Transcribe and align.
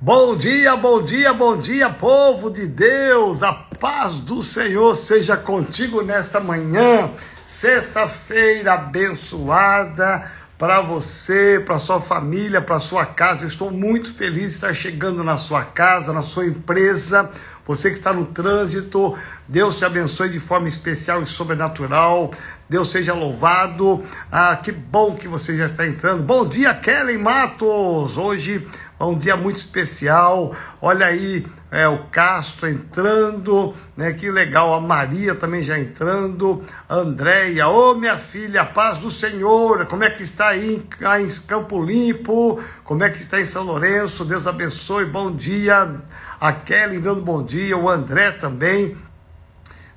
Bom 0.00 0.36
dia, 0.36 0.76
bom 0.76 1.02
dia, 1.02 1.32
bom 1.32 1.56
dia, 1.56 1.88
povo 1.88 2.50
de 2.50 2.66
Deus. 2.66 3.42
A 3.42 3.52
paz 3.52 4.14
do 4.14 4.42
Senhor 4.42 4.94
seja 4.96 5.36
contigo 5.36 6.02
nesta 6.02 6.40
manhã, 6.40 7.10
sexta-feira 7.46 8.74
abençoada 8.74 10.28
para 10.58 10.80
você, 10.80 11.62
para 11.64 11.78
sua 11.78 12.00
família, 12.00 12.60
para 12.60 12.80
sua 12.80 13.06
casa. 13.06 13.44
Eu 13.44 13.48
estou 13.48 13.70
muito 13.70 14.12
feliz 14.12 14.50
de 14.50 14.54
estar 14.54 14.74
chegando 14.74 15.22
na 15.24 15.36
sua 15.36 15.64
casa, 15.64 16.12
na 16.12 16.22
sua 16.22 16.44
empresa. 16.44 17.30
Você 17.66 17.88
que 17.88 17.96
está 17.96 18.12
no 18.12 18.26
trânsito, 18.26 19.16
Deus 19.48 19.78
te 19.78 19.86
abençoe 19.86 20.28
de 20.28 20.38
forma 20.38 20.68
especial 20.68 21.22
e 21.22 21.26
sobrenatural. 21.26 22.30
Deus 22.68 22.90
seja 22.90 23.14
louvado. 23.14 24.02
Ah, 24.30 24.54
que 24.56 24.70
bom 24.70 25.14
que 25.14 25.26
você 25.26 25.56
já 25.56 25.66
está 25.66 25.86
entrando. 25.86 26.22
Bom 26.22 26.46
dia, 26.46 26.74
Kellen 26.74 27.18
Matos. 27.18 28.18
Hoje 28.18 28.66
é 29.00 29.04
um 29.04 29.16
dia 29.16 29.34
muito 29.36 29.56
especial. 29.56 30.54
Olha 30.80 31.06
aí, 31.06 31.46
é, 31.70 31.88
o 31.88 32.04
Castro 32.04 32.68
entrando, 32.68 33.74
né? 33.96 34.12
Que 34.12 34.30
legal. 34.30 34.74
A 34.74 34.80
Maria 34.80 35.34
também 35.34 35.62
já 35.62 35.78
entrando. 35.78 36.62
A 36.88 36.96
Andréia, 36.96 37.66
ô 37.66 37.92
oh, 37.92 37.94
minha 37.94 38.18
filha, 38.18 38.64
paz 38.64 38.98
do 38.98 39.10
Senhor. 39.10 39.86
Como 39.86 40.04
é 40.04 40.10
que 40.10 40.22
está 40.22 40.48
aí 40.48 40.76
em 40.76 41.46
Campo 41.46 41.82
Limpo? 41.82 42.62
Como 42.84 43.02
é 43.02 43.10
que 43.10 43.18
está 43.18 43.40
em 43.40 43.44
São 43.44 43.64
Lourenço? 43.64 44.24
Deus 44.24 44.46
abençoe. 44.46 45.06
Bom 45.06 45.34
dia. 45.34 46.02
A 46.40 46.52
Kelly 46.52 46.98
dando 46.98 47.22
bom 47.22 47.42
dia. 47.42 47.76
O 47.76 47.88
André 47.88 48.32
também. 48.32 48.96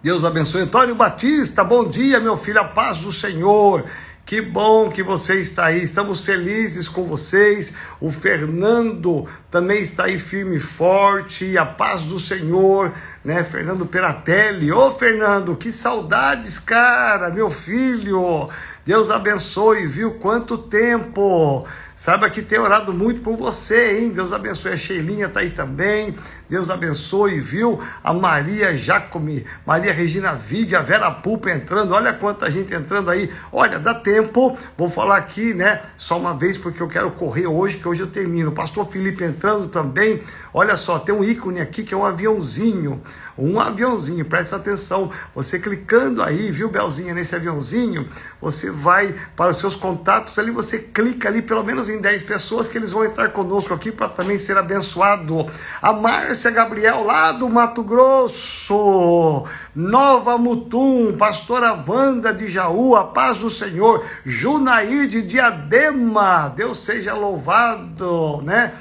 Deus 0.01 0.23
abençoe. 0.23 0.61
Antônio 0.61 0.95
Batista, 0.95 1.63
bom 1.63 1.87
dia, 1.87 2.19
meu 2.19 2.37
filho. 2.37 2.61
A 2.61 2.65
paz 2.65 2.99
do 2.99 3.11
Senhor. 3.11 3.83
Que 4.27 4.41
bom 4.41 4.89
que 4.89 5.01
você 5.01 5.39
está 5.39 5.67
aí, 5.67 5.81
estamos 5.81 6.19
felizes 6.19 6.89
com 6.89 7.05
vocês. 7.05 7.73
O 7.97 8.11
Fernando 8.11 9.25
também 9.49 9.79
está 9.79 10.03
aí 10.03 10.19
firme 10.19 10.57
e 10.57 10.59
forte, 10.59 11.57
a 11.57 11.65
paz 11.65 12.01
do 12.01 12.19
Senhor, 12.19 12.91
né? 13.23 13.41
Fernando 13.45 13.85
Peratelli. 13.85 14.69
Ô 14.69 14.91
Fernando, 14.91 15.55
que 15.55 15.71
saudades, 15.71 16.59
cara, 16.59 17.29
meu 17.29 17.49
filho. 17.49 18.49
Deus 18.85 19.09
abençoe, 19.09 19.87
viu? 19.87 20.15
Quanto 20.15 20.57
tempo. 20.57 21.65
Saiba 21.97 22.29
que 22.29 22.43
tem 22.43 22.59
orado 22.59 22.93
muito 22.93 23.21
por 23.21 23.35
você, 23.35 23.99
hein? 23.99 24.11
Deus 24.11 24.31
abençoe. 24.31 24.71
A 24.71 24.77
Sheilinha 24.77 25.27
tá 25.27 25.39
aí 25.39 25.49
também. 25.49 26.15
Deus 26.49 26.69
abençoe, 26.69 27.41
viu? 27.41 27.77
A 28.01 28.13
Maria 28.13 28.75
Jacome, 28.75 29.45
Maria 29.65 29.91
Regina 29.91 30.33
Vig, 30.33 30.73
a 30.75 30.81
Vera 30.81 31.11
Pulpa 31.11 31.51
entrando. 31.51 31.93
Olha 31.93 32.13
quanta 32.13 32.49
gente 32.49 32.73
entrando 32.73 33.09
aí. 33.09 33.29
Olha, 33.51 33.77
dá 33.77 33.93
tempo. 33.93 34.57
Vou 34.77 34.89
falar 34.89 35.17
aqui, 35.17 35.53
né? 35.53 35.81
Só 35.97 36.17
uma 36.17 36.33
vez, 36.33 36.57
porque 36.57 36.81
eu 36.81 36.87
quero 36.87 37.11
correr 37.11 37.47
hoje, 37.47 37.77
que 37.77 37.87
hoje 37.87 38.01
eu 38.01 38.07
termino. 38.07 38.53
Pastor 38.53 38.85
Felipe 38.87 39.25
entrando 39.25 39.67
também. 39.67 40.23
Olha 40.53 40.77
só, 40.77 40.97
tem 40.97 41.13
um 41.13 41.21
ícone 41.21 41.59
aqui 41.59 41.83
que 41.83 41.93
é 41.93 41.97
um 41.97 42.05
aviãozinho. 42.05 43.01
Um 43.37 43.59
aviãozinho, 43.59 44.23
presta 44.23 44.55
atenção. 44.55 45.11
Você 45.35 45.59
clicando 45.59 46.23
aí, 46.23 46.49
viu, 46.49 46.69
Belzinha, 46.69 47.13
nesse 47.13 47.35
aviãozinho, 47.35 48.07
você 48.41 48.71
vai 48.71 49.13
para 49.35 49.51
os 49.51 49.57
seus 49.57 49.75
contatos 49.75 50.39
ali, 50.39 50.49
você 50.49 50.79
clica 50.79 51.27
ali 51.27 51.41
pelo 51.41 51.63
menos 51.63 51.89
em 51.89 51.99
10 51.99 52.23
pessoas 52.23 52.69
que 52.69 52.77
eles 52.77 52.91
vão 52.91 53.03
entrar 53.03 53.29
conosco 53.29 53.73
aqui 53.73 53.91
para 53.91 54.07
também 54.07 54.37
ser 54.37 54.57
abençoado. 54.57 55.45
A 55.81 55.91
Márcia 55.91 56.36
Gabriel, 56.45 57.03
lá 57.03 57.31
do 57.31 57.49
Mato 57.49 57.83
Grosso, 57.83 59.43
Nova 59.75 60.37
Mutum, 60.37 61.15
pastora 61.17 61.83
Wanda 61.87 62.33
de 62.33 62.47
Jaú, 62.47 62.95
a 62.95 63.03
paz 63.03 63.39
do 63.39 63.49
Senhor, 63.49 64.05
Junair 64.25 65.07
de 65.07 65.21
Diadema, 65.21 66.53
Deus 66.55 66.77
seja 66.77 67.13
louvado, 67.13 68.41
né? 68.43 68.73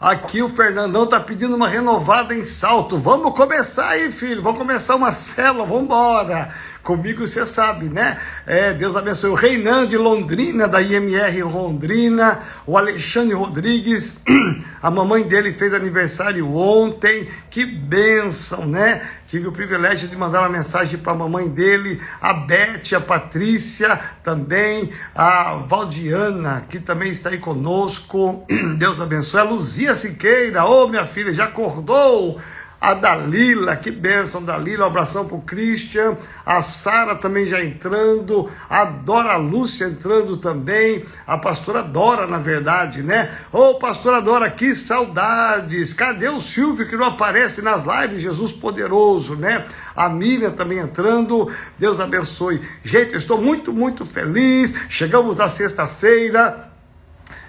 Aqui 0.00 0.42
o 0.42 0.50
Fernandão 0.50 1.06
tá 1.06 1.18
pedindo 1.18 1.56
uma 1.56 1.66
renovada 1.66 2.34
em 2.34 2.44
salto. 2.44 2.98
Vamos 2.98 3.34
começar 3.34 3.88
aí, 3.88 4.12
filho. 4.12 4.42
Vamos 4.42 4.58
começar 4.58 4.96
uma 4.96 5.12
célula. 5.12 5.64
Vamos 5.64 5.84
embora. 5.84 6.52
Comigo 6.84 7.26
você 7.26 7.46
sabe, 7.46 7.86
né? 7.86 8.18
É, 8.46 8.74
Deus 8.74 8.94
abençoe 8.94 9.30
o 9.30 9.34
Reinando 9.34 9.86
de 9.86 9.96
Londrina, 9.96 10.68
da 10.68 10.82
IMR 10.82 11.42
Londrina, 11.42 12.40
o 12.66 12.76
Alexandre 12.76 13.34
Rodrigues, 13.34 14.20
a 14.82 14.90
mamãe 14.90 15.22
dele 15.22 15.50
fez 15.50 15.72
aniversário 15.72 16.46
ontem, 16.54 17.26
que 17.48 17.64
bênção, 17.64 18.66
né? 18.66 19.00
Tive 19.26 19.48
o 19.48 19.52
privilégio 19.52 20.08
de 20.08 20.14
mandar 20.14 20.40
uma 20.40 20.50
mensagem 20.50 20.98
para 20.98 21.12
a 21.12 21.16
mamãe 21.16 21.48
dele, 21.48 21.98
a 22.20 22.34
Beth, 22.34 22.94
a 22.94 23.00
Patrícia, 23.00 23.98
também 24.22 24.90
a 25.14 25.54
Valdiana, 25.54 26.64
que 26.68 26.78
também 26.78 27.10
está 27.10 27.30
aí 27.30 27.38
conosco. 27.38 28.44
Deus 28.76 29.00
abençoe. 29.00 29.40
A 29.40 29.44
Luzia 29.44 29.94
Siqueira, 29.94 30.66
ô 30.66 30.84
oh, 30.84 30.88
minha 30.88 31.06
filha, 31.06 31.32
já 31.32 31.44
acordou? 31.44 32.38
A 32.80 32.94
Dalila, 32.94 33.76
que 33.76 33.90
bênção, 33.90 34.42
Dalila, 34.42 34.84
um 34.84 34.88
abração 34.88 35.26
para 35.26 35.36
o 35.36 35.42
Christian, 35.42 36.16
a 36.44 36.60
Sara 36.60 37.14
também 37.14 37.46
já 37.46 37.64
entrando, 37.64 38.50
a 38.68 38.84
Dora 38.84 39.36
Lúcia 39.36 39.86
entrando 39.86 40.36
também, 40.36 41.04
a 41.26 41.38
pastora 41.38 41.82
Dora, 41.82 42.26
na 42.26 42.38
verdade, 42.38 43.02
né? 43.02 43.30
Ô, 43.52 43.70
oh, 43.70 43.74
pastora 43.78 44.20
Dora, 44.20 44.50
que 44.50 44.74
saudades! 44.74 45.94
Cadê 45.94 46.28
o 46.28 46.40
Silvio 46.40 46.88
que 46.88 46.96
não 46.96 47.06
aparece 47.06 47.62
nas 47.62 47.84
lives? 47.84 48.22
Jesus 48.22 48.52
poderoso, 48.52 49.34
né? 49.34 49.64
A 49.96 50.08
Miriam 50.08 50.50
também 50.50 50.78
entrando, 50.78 51.50
Deus 51.78 52.00
abençoe. 52.00 52.60
Gente, 52.82 53.12
eu 53.12 53.18
estou 53.18 53.40
muito, 53.40 53.72
muito 53.72 54.04
feliz, 54.04 54.74
chegamos 54.88 55.40
à 55.40 55.48
sexta-feira, 55.48 56.73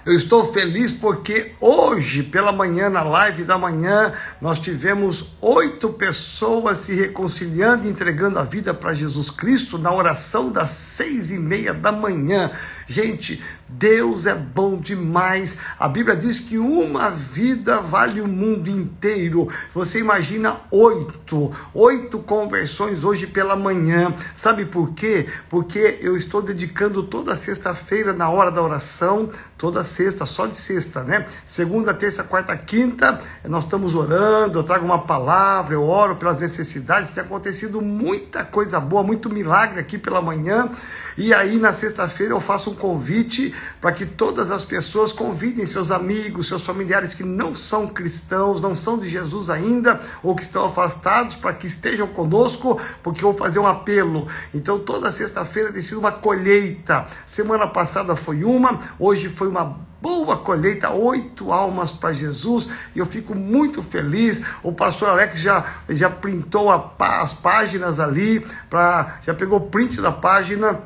eu 0.05 0.13
estou 0.13 0.53
feliz 0.53 0.91
porque 0.91 1.53
hoje, 1.59 2.21
pela 2.21 2.51
manhã, 2.51 2.91
na 2.91 3.01
live 3.01 3.43
da 3.43 3.57
manhã, 3.57 4.13
nós 4.39 4.59
tivemos 4.59 5.33
oito 5.41 5.89
pessoas 5.89 6.77
se 6.77 6.93
reconciliando 6.93 7.88
e 7.88 7.89
entregando 7.89 8.38
a 8.38 8.44
vida 8.44 8.71
para 8.71 8.94
Jesus 8.94 9.31
Cristo 9.31 9.79
na 9.79 9.91
oração 9.91 10.51
das 10.51 10.69
seis 10.69 11.31
e 11.31 11.39
meia 11.39 11.73
da 11.73 11.91
manhã. 11.91 12.51
Gente, 12.88 13.44
Deus 13.68 14.28
é 14.28 14.35
bom 14.35 14.78
demais. 14.78 15.57
A 15.79 15.88
Bíblia 15.88 16.16
diz 16.16 16.40
que 16.40 16.57
uma 16.59 17.09
vida 17.09 17.81
vale 17.81 18.22
o 18.22 18.28
mundo 18.28 18.69
inteiro. 18.69 19.47
Você 19.73 20.00
imagina 20.00 20.57
oito, 20.69 21.51
oito 21.74 22.19
conversões 22.19 23.03
hoje 23.03 23.25
pela 23.25 23.56
manhã. 23.56 24.13
Sabe 24.35 24.66
por 24.66 24.94
quê? 24.94 25.25
Porque 25.50 25.97
eu 26.00 26.16
estou 26.16 26.44
dedicando 26.44 27.01
toda 27.01 27.35
sexta-feira 27.35 28.13
na 28.13 28.29
hora 28.29 28.51
da 28.51 28.62
oração, 28.62 29.31
toda 29.57 29.84
sexta, 29.84 30.28
só 30.28 30.45
de 30.45 30.56
sexta, 30.56 31.03
né? 31.03 31.25
Segunda, 31.44 31.91
terça, 31.91 32.24
quarta, 32.24 32.56
quinta, 32.56 33.19
nós 33.45 33.63
estamos 33.63 33.95
orando, 33.95 34.59
eu 34.59 34.63
trago 34.63 34.85
uma 34.85 35.00
palavra, 35.00 35.74
eu 35.74 35.84
oro 35.84 36.18
pelas 36.18 36.40
necessidades. 36.40 37.09
Tem 37.09 37.24
acontecido 37.24 37.81
muita 37.81 38.44
coisa 38.45 38.79
boa, 38.79 39.01
muito 39.01 39.28
milagre 39.28 39.79
aqui 39.79 39.97
pela 39.97 40.22
manhã. 40.22 40.69
E 41.18 41.34
aí 41.34 41.57
na 41.57 41.74
sexta-feira 41.74 42.34
eu 42.34 42.40
faço 42.40 42.69
um 42.69 42.75
convite 42.75 43.53
para 43.81 43.91
que 43.91 44.06
todas 44.06 44.52
as 44.52 44.63
pessoas 44.63 45.12
convidem 45.12 45.66
seus 45.66 45.91
amigos, 45.91 46.47
seus 46.47 46.66
familiares 46.66 47.13
que 47.13 47.24
não 47.24 47.56
são 47.56 47.88
cristãos, 47.88 48.62
não 48.62 48.75
são 48.75 48.97
de 48.97 49.08
Jesus 49.08 49.50
ainda, 49.50 50.02
ou 50.22 50.36
que 50.36 50.44
estão 50.44 50.66
afastados, 50.66 51.36
para 51.36 51.53
que 51.53 51.68
estejam 51.68 52.08
conosco, 52.08 52.80
porque 53.02 53.24
eu 53.24 53.30
vou 53.30 53.38
fazer 53.38 53.59
um 53.59 53.68
apelo. 53.68 54.28
Então 54.53 54.80
toda 54.80 55.09
sexta-feira 55.09 55.72
tem 55.72 55.81
sido 55.81 56.00
uma 56.00 56.12
colheita. 56.12 57.08
Semana 57.25 57.68
passada 57.68 58.16
foi 58.16 58.44
uma, 58.44 58.80
hoje 59.00 59.30
foi 59.30 59.47
uma 59.47 59.80
boa 60.02 60.38
colheita, 60.38 60.92
oito 60.92 61.52
almas 61.52 61.92
para 61.92 62.13
Jesus, 62.13 62.69
e 62.96 63.00
eu 63.00 63.07
fico 63.07 63.34
muito 63.34 63.81
feliz. 63.81 64.40
O 64.62 64.72
pastor 64.72 65.09
Alex 65.09 65.40
já, 65.40 65.66
já 65.90 66.12
printou 66.12 66.69
a, 66.69 66.94
as 67.00 67.34
páginas 67.34 68.00
ali, 68.00 68.46
pra, 68.69 69.19
já 69.24 69.34
pegou 69.34 69.57
o 69.57 69.68
print 69.68 70.00
da 70.00 70.12
página 70.12 70.80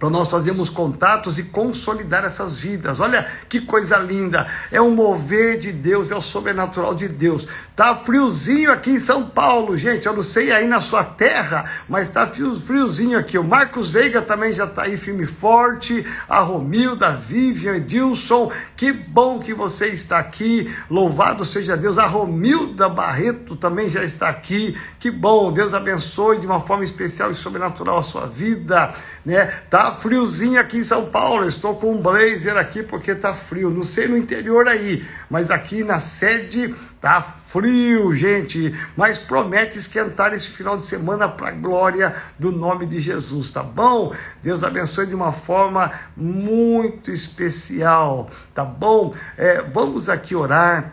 para 0.00 0.08
nós 0.08 0.30
fazermos 0.30 0.70
contatos 0.70 1.38
e 1.38 1.42
consolidar 1.42 2.24
essas 2.24 2.58
vidas. 2.58 3.00
Olha 3.00 3.26
que 3.50 3.60
coisa 3.60 3.98
linda! 3.98 4.46
É 4.72 4.80
um 4.80 4.94
mover 4.94 5.58
de 5.58 5.70
Deus, 5.70 6.10
é 6.10 6.16
o 6.16 6.22
sobrenatural 6.22 6.94
de 6.94 7.06
Deus. 7.06 7.46
Tá 7.76 7.94
friozinho 7.94 8.72
aqui 8.72 8.92
em 8.92 8.98
São 8.98 9.26
Paulo, 9.26 9.76
gente. 9.76 10.06
Eu 10.06 10.14
não 10.14 10.22
sei 10.22 10.52
aí 10.52 10.66
na 10.66 10.80
sua 10.80 11.04
terra, 11.04 11.66
mas 11.86 12.08
tá 12.08 12.26
friozinho 12.26 13.18
aqui. 13.18 13.36
O 13.36 13.44
Marcos 13.44 13.90
Veiga 13.90 14.22
também 14.22 14.54
já 14.54 14.64
está 14.64 14.84
aí 14.84 14.96
firme 14.96 15.24
e 15.24 15.26
forte. 15.26 16.06
A 16.26 16.40
Romilda, 16.40 17.12
Vivian, 17.12 17.76
Edilson. 17.76 18.50
Que 18.74 18.92
bom 18.92 19.38
que 19.38 19.52
você 19.52 19.88
está 19.88 20.18
aqui. 20.18 20.74
Louvado 20.88 21.44
seja 21.44 21.76
Deus. 21.76 21.98
A 21.98 22.06
Romilda 22.06 22.88
Barreto 22.88 23.54
também 23.54 23.90
já 23.90 24.02
está 24.02 24.30
aqui. 24.30 24.78
Que 24.98 25.10
bom. 25.10 25.52
Deus 25.52 25.74
abençoe 25.74 26.40
de 26.40 26.46
uma 26.46 26.60
forma 26.60 26.84
especial 26.84 27.30
e 27.30 27.34
sobrenatural 27.34 27.98
a 27.98 28.02
sua 28.02 28.26
vida, 28.26 28.94
né? 29.26 29.44
Tá 29.68 29.89
Tá 29.90 29.96
friozinho 29.96 30.60
aqui 30.60 30.78
em 30.78 30.84
São 30.84 31.06
Paulo. 31.06 31.44
Estou 31.44 31.74
com 31.74 31.94
um 31.94 32.00
blazer 32.00 32.56
aqui 32.56 32.80
porque 32.80 33.12
tá 33.12 33.34
frio. 33.34 33.70
Não 33.70 33.82
sei 33.82 34.06
no 34.06 34.16
interior 34.16 34.68
aí, 34.68 35.04
mas 35.28 35.50
aqui 35.50 35.82
na 35.82 35.98
sede 35.98 36.72
tá 37.00 37.20
frio, 37.20 38.14
gente. 38.14 38.72
Mas 38.96 39.18
promete 39.18 39.78
esquentar 39.78 40.32
esse 40.32 40.46
final 40.46 40.78
de 40.78 40.84
semana 40.84 41.28
para 41.28 41.48
a 41.48 41.50
glória 41.50 42.14
do 42.38 42.52
nome 42.52 42.86
de 42.86 43.00
Jesus, 43.00 43.50
tá 43.50 43.64
bom? 43.64 44.14
Deus 44.40 44.62
abençoe 44.62 45.06
de 45.06 45.14
uma 45.14 45.32
forma 45.32 45.90
muito 46.16 47.10
especial, 47.10 48.30
tá 48.54 48.64
bom? 48.64 49.12
É, 49.36 49.60
vamos 49.60 50.08
aqui 50.08 50.36
orar. 50.36 50.92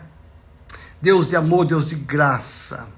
Deus 1.00 1.28
de 1.28 1.36
amor, 1.36 1.66
Deus 1.66 1.86
de 1.86 1.94
graça. 1.94 2.88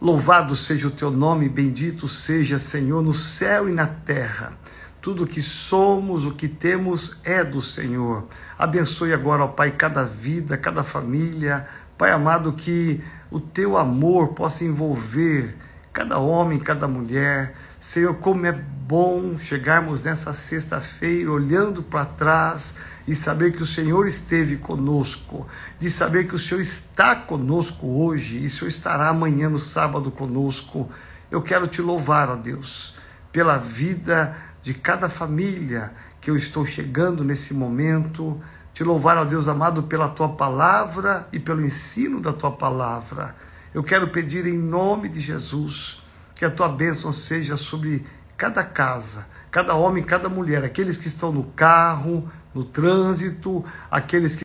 Louvado 0.00 0.56
seja 0.56 0.88
o 0.88 0.90
teu 0.90 1.12
nome, 1.12 1.48
bendito 1.48 2.08
seja, 2.08 2.58
Senhor, 2.58 3.00
no 3.00 3.14
céu 3.14 3.68
e 3.68 3.72
na 3.72 3.86
terra. 3.86 4.63
Tudo 5.04 5.26
que 5.26 5.42
somos, 5.42 6.24
o 6.24 6.32
que 6.32 6.48
temos 6.48 7.20
é 7.24 7.44
do 7.44 7.60
Senhor. 7.60 8.26
Abençoe 8.58 9.12
agora, 9.12 9.44
ó 9.44 9.48
Pai, 9.48 9.70
cada 9.70 10.02
vida, 10.02 10.56
cada 10.56 10.82
família. 10.82 11.68
Pai 11.98 12.10
amado, 12.10 12.54
que 12.54 13.04
o 13.30 13.38
teu 13.38 13.76
amor 13.76 14.28
possa 14.28 14.64
envolver 14.64 15.56
cada 15.92 16.18
homem, 16.18 16.58
cada 16.58 16.88
mulher. 16.88 17.54
Senhor, 17.78 18.14
como 18.14 18.46
é 18.46 18.52
bom 18.52 19.38
chegarmos 19.38 20.04
nessa 20.04 20.32
sexta-feira 20.32 21.30
olhando 21.30 21.82
para 21.82 22.06
trás 22.06 22.76
e 23.06 23.14
saber 23.14 23.52
que 23.52 23.62
o 23.62 23.66
Senhor 23.66 24.06
esteve 24.06 24.56
conosco, 24.56 25.46
de 25.78 25.90
saber 25.90 26.26
que 26.26 26.34
o 26.34 26.38
Senhor 26.38 26.62
está 26.62 27.14
conosco 27.14 27.86
hoje 27.86 28.38
e 28.38 28.46
o 28.46 28.50
Senhor 28.50 28.70
estará 28.70 29.10
amanhã 29.10 29.50
no 29.50 29.58
sábado 29.58 30.10
conosco. 30.10 30.90
Eu 31.30 31.42
quero 31.42 31.66
te 31.66 31.82
louvar, 31.82 32.30
ó 32.30 32.36
Deus, 32.36 32.94
pela 33.30 33.58
vida 33.58 34.53
de 34.64 34.72
cada 34.72 35.10
família 35.10 35.92
que 36.22 36.30
eu 36.30 36.36
estou 36.36 36.64
chegando 36.64 37.22
nesse 37.22 37.52
momento. 37.52 38.40
Te 38.72 38.82
louvar, 38.82 39.18
ó 39.18 39.24
Deus 39.24 39.46
amado, 39.46 39.82
pela 39.82 40.08
tua 40.08 40.30
palavra 40.30 41.28
e 41.30 41.38
pelo 41.38 41.62
ensino 41.62 42.18
da 42.18 42.32
tua 42.32 42.50
palavra. 42.50 43.36
Eu 43.74 43.84
quero 43.84 44.08
pedir 44.08 44.46
em 44.46 44.56
nome 44.56 45.10
de 45.10 45.20
Jesus 45.20 46.02
que 46.34 46.46
a 46.46 46.50
tua 46.50 46.68
bênção 46.68 47.12
seja 47.12 47.58
sobre 47.58 48.06
cada 48.38 48.64
casa, 48.64 49.28
cada 49.50 49.74
homem, 49.74 50.02
cada 50.02 50.30
mulher, 50.30 50.64
aqueles 50.64 50.96
que 50.96 51.06
estão 51.06 51.30
no 51.30 51.44
carro, 51.44 52.28
no 52.54 52.64
trânsito, 52.64 53.62
aqueles 53.90 54.34
que. 54.34 54.44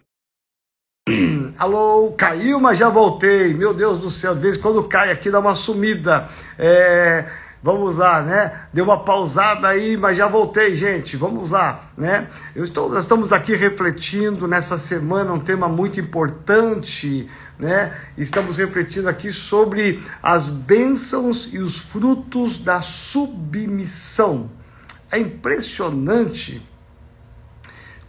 Alô, 1.58 2.14
caiu, 2.18 2.60
mas 2.60 2.78
já 2.78 2.90
voltei. 2.90 3.54
Meu 3.54 3.74
Deus 3.74 4.00
do 4.00 4.10
céu, 4.10 4.36
de 4.36 4.42
vez 4.42 4.58
em 4.58 4.60
quando 4.60 4.84
cai 4.84 5.12
aqui, 5.12 5.32
dá 5.32 5.40
uma 5.40 5.56
sumida. 5.56 6.28
É, 6.58 7.26
vamos 7.62 7.98
lá, 7.98 8.22
né? 8.22 8.52
Deu 8.74 8.84
uma 8.84 9.04
pausada 9.04 9.68
aí, 9.68 9.98
mas 9.98 10.18
já 10.18 10.28
voltei, 10.28 10.74
gente. 10.74 11.18
Vamos 11.18 11.52
lá, 11.52 11.90
né? 11.98 12.28
Eu 12.56 12.64
estou, 12.64 12.90
nós 12.90 13.06
estamos 13.06 13.34
aqui 13.34 13.56
refletindo 13.56 14.48
nessa 14.48 14.78
semana 14.78 15.34
um 15.34 15.40
tema 15.40 15.68
muito 15.68 16.00
importante, 16.00 17.30
né? 17.58 17.94
Estamos 18.18 18.58
refletindo 18.58 19.10
aqui 19.10 19.32
sobre 19.32 20.04
as 20.22 20.50
bênçãos 20.50 21.54
e 21.54 21.60
os 21.60 21.80
frutos 21.80 22.60
da 22.60 22.82
submissão. 22.82 24.50
É 25.12 25.18
impressionante 25.20 26.62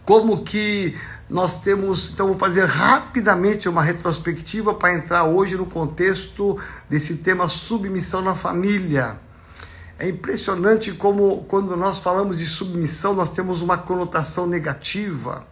como 0.05 0.43
que 0.43 0.95
nós 1.29 1.61
temos, 1.61 2.11
então 2.11 2.27
vou 2.27 2.37
fazer 2.37 2.65
rapidamente 2.65 3.69
uma 3.69 3.81
retrospectiva 3.81 4.73
para 4.73 4.93
entrar 4.93 5.23
hoje 5.23 5.55
no 5.55 5.65
contexto 5.65 6.59
desse 6.89 7.17
tema 7.17 7.47
submissão 7.47 8.21
na 8.21 8.35
família. 8.35 9.17
É 10.01 10.09
impressionante 10.09 10.91
como 10.93 11.43
quando 11.43 11.77
nós 11.77 11.99
falamos 11.99 12.35
de 12.35 12.47
submissão, 12.47 13.13
nós 13.13 13.29
temos 13.29 13.61
uma 13.61 13.77
conotação 13.77 14.47
negativa, 14.47 15.45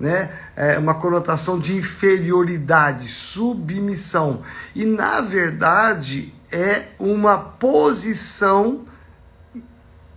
né? 0.00 0.36
É 0.56 0.76
uma 0.76 0.94
conotação 0.94 1.60
de 1.60 1.76
inferioridade, 1.76 3.06
submissão. 3.06 4.42
E 4.74 4.84
na 4.84 5.20
verdade 5.20 6.34
é 6.50 6.88
uma 6.98 7.38
posição 7.38 8.84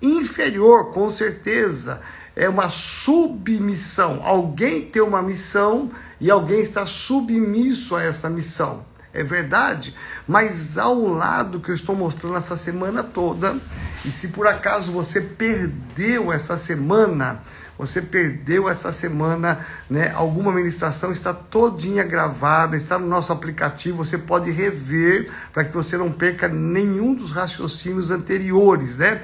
inferior, 0.01 0.91
com 0.91 1.07
certeza 1.07 2.01
é 2.35 2.49
uma 2.49 2.69
submissão. 2.69 4.21
Alguém 4.23 4.81
tem 4.81 5.03
uma 5.03 5.21
missão 5.21 5.91
e 6.19 6.31
alguém 6.31 6.61
está 6.61 6.83
submisso 6.83 7.95
a 7.95 8.01
essa 8.01 8.27
missão. 8.27 8.83
É 9.17 9.23
verdade, 9.23 9.95
mas 10.27 10.77
ao 10.77 11.03
lado 11.07 11.59
que 11.59 11.71
eu 11.71 11.73
estou 11.73 11.95
mostrando 11.95 12.37
essa 12.37 12.55
semana 12.55 13.03
toda, 13.03 13.57
e 14.05 14.11
se 14.11 14.27
por 14.27 14.45
acaso 14.45 14.91
você 14.91 15.19
perdeu 15.19 16.31
essa 16.31 16.55
semana, 16.55 17.41
você 17.79 17.99
perdeu 17.99 18.69
essa 18.69 18.91
semana, 18.91 19.65
né? 19.89 20.11
Alguma 20.15 20.51
ministração 20.51 21.11
está 21.11 21.33
todinha 21.33 22.03
gravada, 22.03 22.77
está 22.77 22.99
no 22.99 23.07
nosso 23.07 23.33
aplicativo, 23.33 24.05
você 24.05 24.19
pode 24.19 24.51
rever 24.51 25.31
para 25.51 25.65
que 25.65 25.73
você 25.73 25.97
não 25.97 26.11
perca 26.11 26.47
nenhum 26.47 27.15
dos 27.15 27.31
raciocínios 27.31 28.11
anteriores, 28.11 28.97
né? 28.97 29.21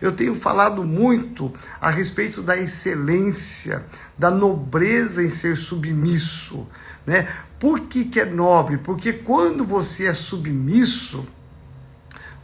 Eu 0.00 0.12
tenho 0.12 0.36
falado 0.36 0.84
muito 0.84 1.52
a 1.80 1.90
respeito 1.90 2.42
da 2.42 2.56
excelência, 2.56 3.84
da 4.16 4.30
nobreza 4.30 5.20
em 5.20 5.28
ser 5.28 5.56
submisso. 5.56 6.68
Né? 7.06 7.26
Por 7.62 7.78
que, 7.82 8.04
que 8.06 8.18
é 8.18 8.24
nobre? 8.24 8.76
Porque 8.76 9.12
quando 9.12 9.64
você 9.64 10.06
é 10.06 10.14
submisso, 10.14 11.24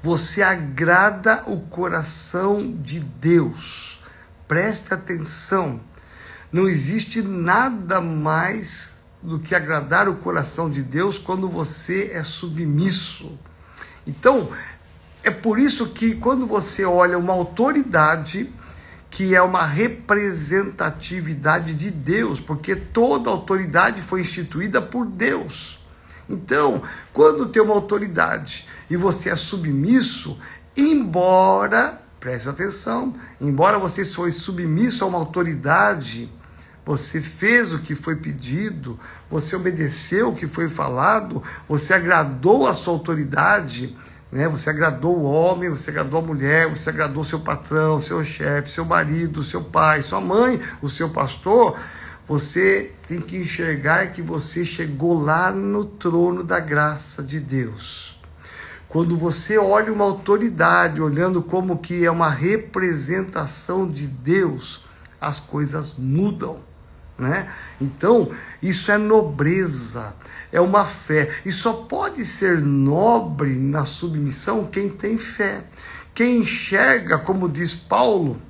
você 0.00 0.44
agrada 0.44 1.43
o 1.49 1.59
coração 1.59 2.73
de 2.81 3.00
Deus. 3.00 4.00
Preste 4.47 4.94
atenção. 4.94 5.81
Não 6.53 6.69
existe 6.69 7.20
nada 7.20 8.00
mais 8.00 8.93
do 9.20 9.41
que 9.41 9.56
agradar 9.56 10.09
o 10.09 10.15
coração 10.15 10.70
de 10.70 10.85
Deus 10.85 11.19
quando 11.19 11.49
você 11.49 12.12
é 12.15 12.23
submisso. 12.23 13.37
Então, 14.06 14.49
é 15.25 15.32
por 15.32 15.59
isso 15.59 15.88
que 15.88 16.15
quando 16.15 16.47
você 16.47 16.85
olha 16.85 17.19
uma 17.19 17.32
autoridade 17.32 18.53
que 19.10 19.34
é 19.34 19.43
uma 19.43 19.64
representatividade 19.64 21.75
de 21.75 21.90
Deus, 21.90 22.38
porque 22.40 22.76
toda 22.76 23.31
autoridade 23.31 24.02
foi 24.02 24.20
instituída 24.20 24.82
por 24.82 25.06
Deus. 25.06 25.78
Então, 26.28 26.82
quando 27.12 27.46
tem 27.46 27.62
uma 27.62 27.75
autoridade 27.75 28.66
e 28.90 28.96
você 28.96 29.31
é 29.31 29.37
submisso, 29.37 30.38
embora, 30.76 32.02
preste 32.20 32.49
atenção, 32.49 33.14
embora 33.40 33.78
você 33.78 34.05
foi 34.05 34.31
submisso 34.31 35.05
a 35.05 35.06
uma 35.06 35.19
autoridade, 35.19 36.31
você 36.84 37.20
fez 37.20 37.72
o 37.75 37.78
que 37.78 37.94
foi 37.94 38.16
pedido, 38.16 38.99
você 39.28 39.55
obedeceu 39.56 40.31
o 40.31 40.34
que 40.34 40.46
foi 40.46 40.69
falado, 40.69 41.43
você 41.69 41.94
agradou 41.94 42.66
a 42.66 42.75
sua 42.75 42.94
autoridade, 42.94 43.96
né? 44.31 44.49
Você 44.49 44.71
agradou 44.71 45.17
o 45.17 45.23
homem, 45.23 45.71
você 45.71 45.91
agradou 45.91 46.21
a 46.21 46.23
mulher, 46.23 46.69
você 46.69 46.91
agradou 46.91 47.25
seu 47.25 47.41
patrão, 47.41 48.01
seu 48.01 48.23
chefe, 48.25 48.71
seu 48.71 48.85
marido, 48.85 49.43
seu 49.43 49.63
pai, 49.63 50.03
sua 50.03 50.21
mãe, 50.21 50.61
o 50.83 50.89
seu 50.89 51.09
pastor. 51.09 51.79
Você 52.27 52.93
tem 53.07 53.21
que 53.21 53.39
enxergar 53.39 54.09
que 54.09 54.21
você 54.21 54.65
chegou 54.65 55.19
lá 55.19 55.51
no 55.51 55.85
trono 55.85 56.44
da 56.44 56.61
graça 56.61 57.23
de 57.23 57.41
Deus. 57.41 58.20
Quando 58.87 59.17
você 59.17 59.58
olha 59.58 59.93
uma 59.93 60.05
autoridade, 60.05 61.01
olhando 61.01 61.43
como 61.43 61.79
que 61.79 62.05
é 62.05 62.11
uma 62.11 62.31
representação 62.31 63.89
de 63.89 64.06
Deus, 64.06 64.85
as 65.20 65.39
coisas 65.41 65.94
mudam, 65.99 66.61
né? 67.19 67.51
Então, 67.81 68.31
isso 68.62 68.91
é 68.91 68.98
nobreza, 68.98 70.15
é 70.53 70.60
uma 70.60 70.84
fé. 70.84 71.31
E 71.44 71.53
só 71.53 71.72
pode 71.72 72.24
ser 72.24 72.60
nobre 72.60 73.55
na 73.55 73.84
submissão 73.84 74.67
quem 74.67 74.88
tem 74.88 75.17
fé. 75.17 75.65
Quem 76.15 76.38
enxerga, 76.38 77.19
como 77.19 77.48
diz 77.48 77.74
Paulo 77.74 78.41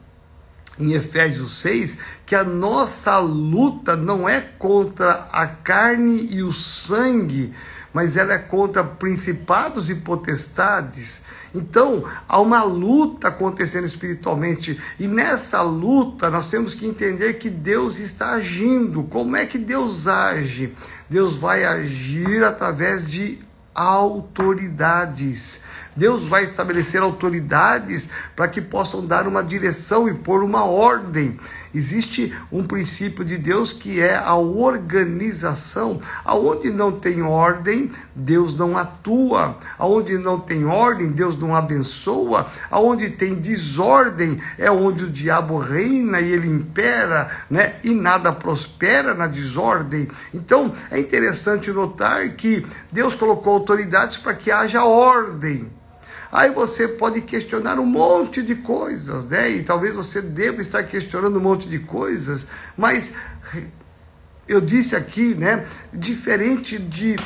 em 0.78 0.92
Efésios 0.92 1.58
6, 1.60 1.98
que 2.24 2.34
a 2.34 2.44
nossa 2.44 3.18
luta 3.18 3.96
não 3.96 4.28
é 4.28 4.40
contra 4.40 5.28
a 5.32 5.46
carne 5.46 6.28
e 6.30 6.42
o 6.42 6.52
sangue, 6.52 7.52
mas 7.92 8.16
ela 8.16 8.34
é 8.34 8.38
contra 8.38 8.84
principados 8.84 9.88
e 9.90 9.94
potestades. 9.94 11.24
Então, 11.54 12.04
há 12.28 12.40
uma 12.40 12.62
luta 12.62 13.28
acontecendo 13.28 13.86
espiritualmente, 13.86 14.80
e 14.98 15.06
nessa 15.06 15.62
luta 15.62 16.30
nós 16.30 16.48
temos 16.50 16.74
que 16.74 16.86
entender 16.86 17.34
que 17.34 17.50
Deus 17.50 17.98
está 17.98 18.30
agindo. 18.30 19.04
Como 19.04 19.36
é 19.36 19.46
que 19.46 19.58
Deus 19.58 20.06
age? 20.06 20.74
Deus 21.08 21.36
vai 21.36 21.64
agir 21.64 22.44
através 22.44 23.08
de 23.08 23.38
autoridades. 23.74 25.62
Deus 25.98 26.28
vai 26.28 26.44
estabelecer 26.44 27.02
autoridades 27.02 28.08
para 28.36 28.46
que 28.46 28.60
possam 28.60 29.04
dar 29.04 29.26
uma 29.26 29.42
direção 29.42 30.08
e 30.08 30.14
pôr 30.14 30.44
uma 30.44 30.64
ordem. 30.64 31.36
Existe 31.74 32.32
um 32.52 32.62
princípio 32.62 33.24
de 33.24 33.36
Deus 33.36 33.72
que 33.72 34.00
é 34.00 34.16
a 34.16 34.36
organização. 34.36 36.00
Aonde 36.24 36.70
não 36.70 36.92
tem 36.92 37.20
ordem, 37.20 37.90
Deus 38.14 38.56
não 38.56 38.78
atua. 38.78 39.58
Aonde 39.76 40.16
não 40.16 40.38
tem 40.38 40.64
ordem, 40.64 41.08
Deus 41.08 41.36
não 41.36 41.54
abençoa. 41.54 42.46
Aonde 42.70 43.10
tem 43.10 43.34
desordem, 43.34 44.40
é 44.56 44.70
onde 44.70 45.04
o 45.04 45.10
diabo 45.10 45.58
reina 45.58 46.20
e 46.20 46.30
ele 46.30 46.48
impera, 46.48 47.28
né? 47.50 47.74
E 47.82 47.90
nada 47.90 48.32
prospera 48.32 49.14
na 49.14 49.26
desordem. 49.26 50.08
Então, 50.32 50.72
é 50.92 51.00
interessante 51.00 51.72
notar 51.72 52.28
que 52.30 52.64
Deus 52.92 53.16
colocou 53.16 53.54
autoridades 53.54 54.16
para 54.16 54.34
que 54.34 54.52
haja 54.52 54.84
ordem. 54.84 55.68
Aí 56.30 56.50
você 56.50 56.86
pode 56.86 57.22
questionar 57.22 57.78
um 57.78 57.86
monte 57.86 58.42
de 58.42 58.54
coisas, 58.56 59.24
né? 59.24 59.48
E 59.50 59.62
talvez 59.62 59.94
você 59.94 60.20
deva 60.20 60.60
estar 60.60 60.82
questionando 60.82 61.38
um 61.38 61.42
monte 61.42 61.68
de 61.68 61.78
coisas, 61.78 62.46
mas 62.76 63.14
eu 64.46 64.60
disse 64.60 64.94
aqui, 64.94 65.34
né? 65.34 65.66
Diferente 65.92 66.78
de, 66.78 67.16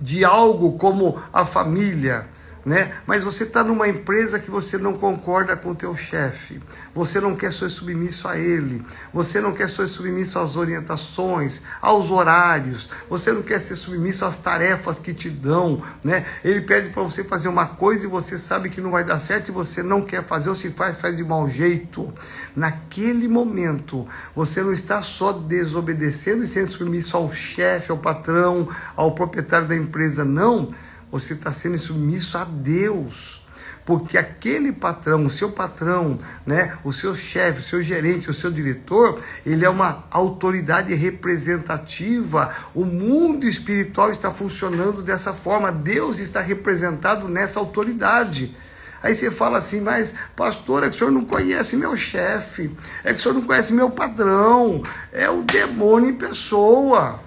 de 0.00 0.24
algo 0.24 0.76
como 0.76 1.22
a 1.32 1.44
família, 1.44 2.28
né? 2.64 2.92
Mas 3.06 3.24
você 3.24 3.44
está 3.44 3.64
numa 3.64 3.88
empresa 3.88 4.38
que 4.38 4.50
você 4.50 4.76
não 4.76 4.92
concorda 4.92 5.56
com 5.56 5.70
o 5.70 5.74
teu 5.74 5.96
chefe, 5.96 6.60
você 6.94 7.20
não 7.20 7.34
quer 7.34 7.52
ser 7.52 7.68
submisso 7.70 8.28
a 8.28 8.38
ele, 8.38 8.84
você 9.12 9.40
não 9.40 9.52
quer 9.52 9.68
ser 9.68 9.86
submisso 9.86 10.38
às 10.38 10.56
orientações, 10.56 11.62
aos 11.80 12.10
horários, 12.10 12.88
você 13.08 13.32
não 13.32 13.42
quer 13.42 13.58
ser 13.58 13.76
submisso 13.76 14.24
às 14.24 14.36
tarefas 14.36 14.98
que 14.98 15.14
te 15.14 15.30
dão, 15.30 15.82
né? 16.04 16.24
Ele 16.44 16.60
pede 16.62 16.90
para 16.90 17.02
você 17.02 17.24
fazer 17.24 17.48
uma 17.48 17.66
coisa 17.66 18.04
e 18.04 18.08
você 18.08 18.38
sabe 18.38 18.68
que 18.68 18.80
não 18.80 18.90
vai 18.90 19.04
dar 19.04 19.18
certo 19.18 19.48
e 19.48 19.52
você 19.52 19.82
não 19.82 20.02
quer 20.02 20.24
fazer 20.24 20.50
ou 20.50 20.54
se 20.54 20.70
faz, 20.70 20.96
faz 20.96 21.16
de 21.16 21.24
mau 21.24 21.48
jeito. 21.48 22.12
Naquele 22.54 23.26
momento, 23.26 24.06
você 24.34 24.62
não 24.62 24.72
está 24.72 25.00
só 25.02 25.32
desobedecendo 25.32 26.44
e 26.44 26.48
sendo 26.48 26.68
submisso 26.68 27.16
ao 27.16 27.32
chefe, 27.32 27.90
ao 27.90 27.98
patrão, 27.98 28.68
ao 28.96 29.12
proprietário 29.12 29.66
da 29.66 29.76
empresa, 29.76 30.24
não 30.24 30.68
você 31.10 31.34
está 31.34 31.52
sendo 31.52 31.78
submisso 31.78 32.38
a 32.38 32.44
Deus. 32.44 33.40
Porque 33.84 34.16
aquele 34.16 34.72
patrão, 34.72 35.24
o 35.24 35.30
seu 35.30 35.50
patrão, 35.50 36.20
né, 36.46 36.78
o 36.84 36.92
seu 36.92 37.14
chefe, 37.14 37.60
o 37.60 37.62
seu 37.62 37.82
gerente, 37.82 38.30
o 38.30 38.34
seu 38.34 38.50
diretor, 38.50 39.20
ele 39.44 39.64
é 39.64 39.70
uma 39.70 40.04
autoridade 40.10 40.94
representativa. 40.94 42.54
O 42.74 42.84
mundo 42.84 43.46
espiritual 43.46 44.10
está 44.10 44.30
funcionando 44.30 45.02
dessa 45.02 45.32
forma. 45.32 45.72
Deus 45.72 46.18
está 46.18 46.40
representado 46.40 47.26
nessa 47.26 47.58
autoridade. 47.58 48.54
Aí 49.02 49.14
você 49.14 49.30
fala 49.30 49.58
assim, 49.58 49.80
mas 49.80 50.14
pastor, 50.36 50.84
é 50.84 50.90
que 50.90 50.94
o 50.94 50.98
senhor 50.98 51.10
não 51.10 51.22
conhece 51.24 51.74
meu 51.74 51.96
chefe, 51.96 52.70
é 53.02 53.14
que 53.14 53.18
o 53.18 53.22
senhor 53.22 53.34
não 53.34 53.42
conhece 53.42 53.72
meu 53.72 53.90
padrão, 53.90 54.82
é 55.10 55.28
o 55.30 55.42
demônio 55.42 56.10
em 56.10 56.14
pessoa 56.14 57.18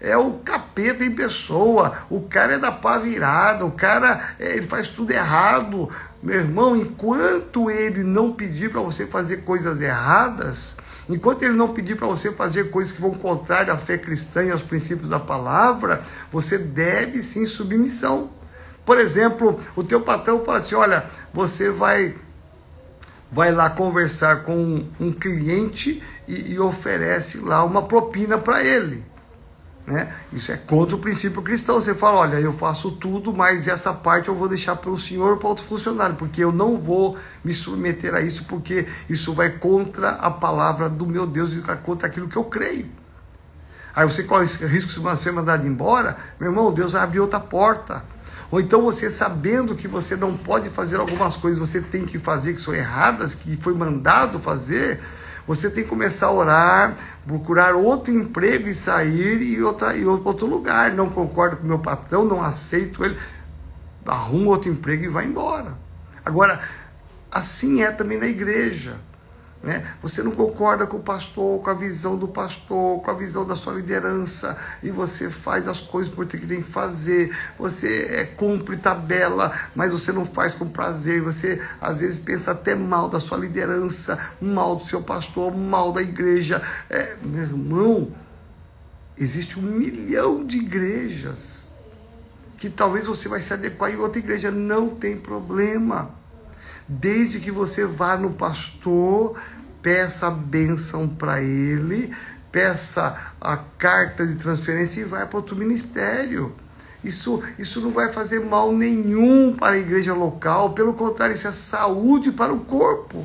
é 0.00 0.16
o 0.16 0.32
capeta 0.38 1.04
em 1.04 1.14
pessoa, 1.14 1.92
o 2.08 2.22
cara 2.22 2.54
é 2.54 2.58
da 2.58 2.72
pá 2.72 2.98
virada, 2.98 3.66
o 3.66 3.70
cara 3.70 4.34
é, 4.38 4.56
ele 4.56 4.66
faz 4.66 4.88
tudo 4.88 5.10
errado. 5.10 5.90
Meu 6.22 6.36
irmão, 6.36 6.74
enquanto 6.74 7.70
ele 7.70 8.02
não 8.02 8.32
pedir 8.32 8.70
para 8.70 8.80
você 8.80 9.06
fazer 9.06 9.38
coisas 9.38 9.80
erradas, 9.80 10.76
enquanto 11.08 11.42
ele 11.42 11.54
não 11.54 11.68
pedir 11.68 11.96
para 11.96 12.06
você 12.06 12.32
fazer 12.32 12.70
coisas 12.70 12.92
que 12.92 13.00
vão 13.00 13.12
contrário 13.12 13.72
à 13.72 13.76
fé 13.76 13.98
cristã 13.98 14.42
e 14.42 14.50
aos 14.50 14.62
princípios 14.62 15.10
da 15.10 15.20
palavra, 15.20 16.02
você 16.32 16.56
deve 16.56 17.20
sim 17.20 17.44
submissão. 17.44 18.30
Por 18.86 18.98
exemplo, 18.98 19.60
o 19.76 19.84
teu 19.84 20.00
patrão 20.00 20.42
fala 20.44 20.58
assim: 20.58 20.74
olha, 20.74 21.04
você 21.32 21.70
vai 21.70 22.16
vai 23.32 23.52
lá 23.52 23.70
conversar 23.70 24.42
com 24.42 24.84
um 24.98 25.12
cliente 25.12 26.02
e, 26.26 26.52
e 26.52 26.58
oferece 26.58 27.38
lá 27.38 27.62
uma 27.62 27.82
propina 27.82 28.36
para 28.38 28.64
ele. 28.64 29.04
Né? 29.90 30.08
Isso 30.32 30.52
é 30.52 30.56
contra 30.56 30.94
o 30.94 31.00
princípio 31.00 31.42
cristão. 31.42 31.80
Você 31.80 31.92
fala, 31.94 32.20
olha, 32.20 32.36
eu 32.36 32.52
faço 32.52 32.92
tudo, 32.92 33.32
mas 33.32 33.66
essa 33.66 33.92
parte 33.92 34.28
eu 34.28 34.36
vou 34.36 34.48
deixar 34.48 34.76
para 34.76 34.88
o 34.88 34.96
senhor 34.96 35.32
ou 35.32 35.36
para 35.36 35.48
outro 35.48 35.64
funcionário, 35.64 36.14
porque 36.14 36.44
eu 36.44 36.52
não 36.52 36.76
vou 36.76 37.18
me 37.42 37.52
submeter 37.52 38.14
a 38.14 38.20
isso, 38.20 38.44
porque 38.44 38.86
isso 39.08 39.32
vai 39.34 39.50
contra 39.50 40.10
a 40.10 40.30
palavra 40.30 40.88
do 40.88 41.04
meu 41.04 41.26
Deus 41.26 41.52
e 41.52 41.60
contra 41.82 42.06
aquilo 42.06 42.28
que 42.28 42.36
eu 42.36 42.44
creio. 42.44 42.86
Aí 43.92 44.08
você 44.08 44.22
corre 44.22 44.46
risco 44.46 44.92
de 44.92 45.18
ser 45.18 45.32
mandado 45.32 45.66
embora, 45.66 46.16
meu 46.38 46.50
irmão, 46.50 46.72
Deus 46.72 46.92
vai 46.92 47.02
abrir 47.02 47.18
outra 47.18 47.40
porta. 47.40 48.04
Ou 48.48 48.60
então 48.60 48.82
você 48.82 49.10
sabendo 49.10 49.74
que 49.74 49.88
você 49.88 50.14
não 50.14 50.36
pode 50.36 50.70
fazer 50.70 51.00
algumas 51.00 51.36
coisas, 51.36 51.58
você 51.58 51.80
tem 51.80 52.04
que 52.06 52.16
fazer 52.16 52.54
que 52.54 52.60
são 52.60 52.72
erradas, 52.72 53.34
que 53.34 53.56
foi 53.56 53.74
mandado 53.74 54.38
fazer, 54.38 55.00
você 55.50 55.68
tem 55.68 55.82
que 55.82 55.90
começar 55.90 56.28
a 56.28 56.32
orar, 56.32 56.96
procurar 57.26 57.74
outro 57.74 58.14
emprego 58.14 58.68
e 58.68 58.74
sair 58.74 59.42
e, 59.42 59.60
outra, 59.60 59.96
e 59.96 60.06
outro 60.06 60.46
lugar. 60.46 60.92
Não 60.92 61.10
concordo 61.10 61.56
com 61.56 61.64
o 61.64 61.66
meu 61.66 61.80
patrão, 61.80 62.24
não 62.24 62.40
aceito 62.40 63.04
ele. 63.04 63.18
Arruma 64.06 64.50
outro 64.52 64.70
emprego 64.70 65.02
e 65.02 65.08
vai 65.08 65.24
embora. 65.24 65.76
Agora, 66.24 66.60
assim 67.32 67.82
é 67.82 67.90
também 67.90 68.16
na 68.16 68.28
igreja. 68.28 69.00
Né? 69.62 69.86
Você 70.00 70.22
não 70.22 70.30
concorda 70.30 70.86
com 70.86 70.96
o 70.96 71.02
pastor, 71.02 71.60
com 71.60 71.68
a 71.68 71.74
visão 71.74 72.16
do 72.16 72.26
pastor, 72.26 73.02
com 73.02 73.10
a 73.10 73.14
visão 73.14 73.44
da 73.44 73.54
sua 73.54 73.74
liderança, 73.74 74.56
e 74.82 74.90
você 74.90 75.28
faz 75.28 75.68
as 75.68 75.80
coisas 75.80 76.12
por 76.12 76.24
ter 76.24 76.38
que 76.38 76.46
tem 76.46 76.62
que 76.62 76.70
fazer, 76.70 77.36
você 77.58 78.06
é, 78.10 78.24
cumpre 78.24 78.78
tabela, 78.78 79.52
mas 79.74 79.92
você 79.92 80.12
não 80.12 80.24
faz 80.24 80.54
com 80.54 80.66
prazer, 80.66 81.20
você 81.20 81.60
às 81.78 82.00
vezes 82.00 82.18
pensa 82.18 82.52
até 82.52 82.74
mal 82.74 83.10
da 83.10 83.20
sua 83.20 83.36
liderança, 83.36 84.18
mal 84.40 84.76
do 84.76 84.84
seu 84.84 85.02
pastor, 85.02 85.54
mal 85.54 85.92
da 85.92 86.00
igreja. 86.00 86.62
É, 86.88 87.16
meu 87.22 87.42
irmão, 87.42 88.12
existe 89.18 89.58
um 89.58 89.62
milhão 89.62 90.42
de 90.42 90.56
igrejas 90.56 91.74
que 92.56 92.70
talvez 92.70 93.06
você 93.06 93.28
vai 93.28 93.40
se 93.40 93.52
adequar 93.52 93.90
em 93.90 93.96
outra 93.96 94.18
igreja, 94.18 94.50
não 94.50 94.88
tem 94.88 95.18
problema 95.18 96.19
desde 96.90 97.38
que 97.38 97.52
você 97.52 97.86
vá 97.86 98.16
no 98.16 98.30
pastor, 98.30 99.40
peça 99.80 100.26
a 100.26 100.30
bênção 100.30 101.08
para 101.08 101.40
ele, 101.40 102.12
peça 102.50 103.16
a 103.40 103.56
carta 103.56 104.26
de 104.26 104.34
transferência 104.34 105.00
e 105.00 105.04
vai 105.04 105.24
para 105.24 105.36
outro 105.36 105.54
ministério. 105.54 106.52
Isso, 107.04 107.40
isso 107.56 107.80
não 107.80 107.92
vai 107.92 108.12
fazer 108.12 108.40
mal 108.40 108.72
nenhum 108.72 109.54
para 109.54 109.76
a 109.76 109.78
igreja 109.78 110.12
local, 110.12 110.72
pelo 110.72 110.92
contrário, 110.92 111.36
isso 111.36 111.46
é 111.46 111.52
saúde 111.52 112.32
para 112.32 112.52
o 112.52 112.58
corpo. 112.60 113.24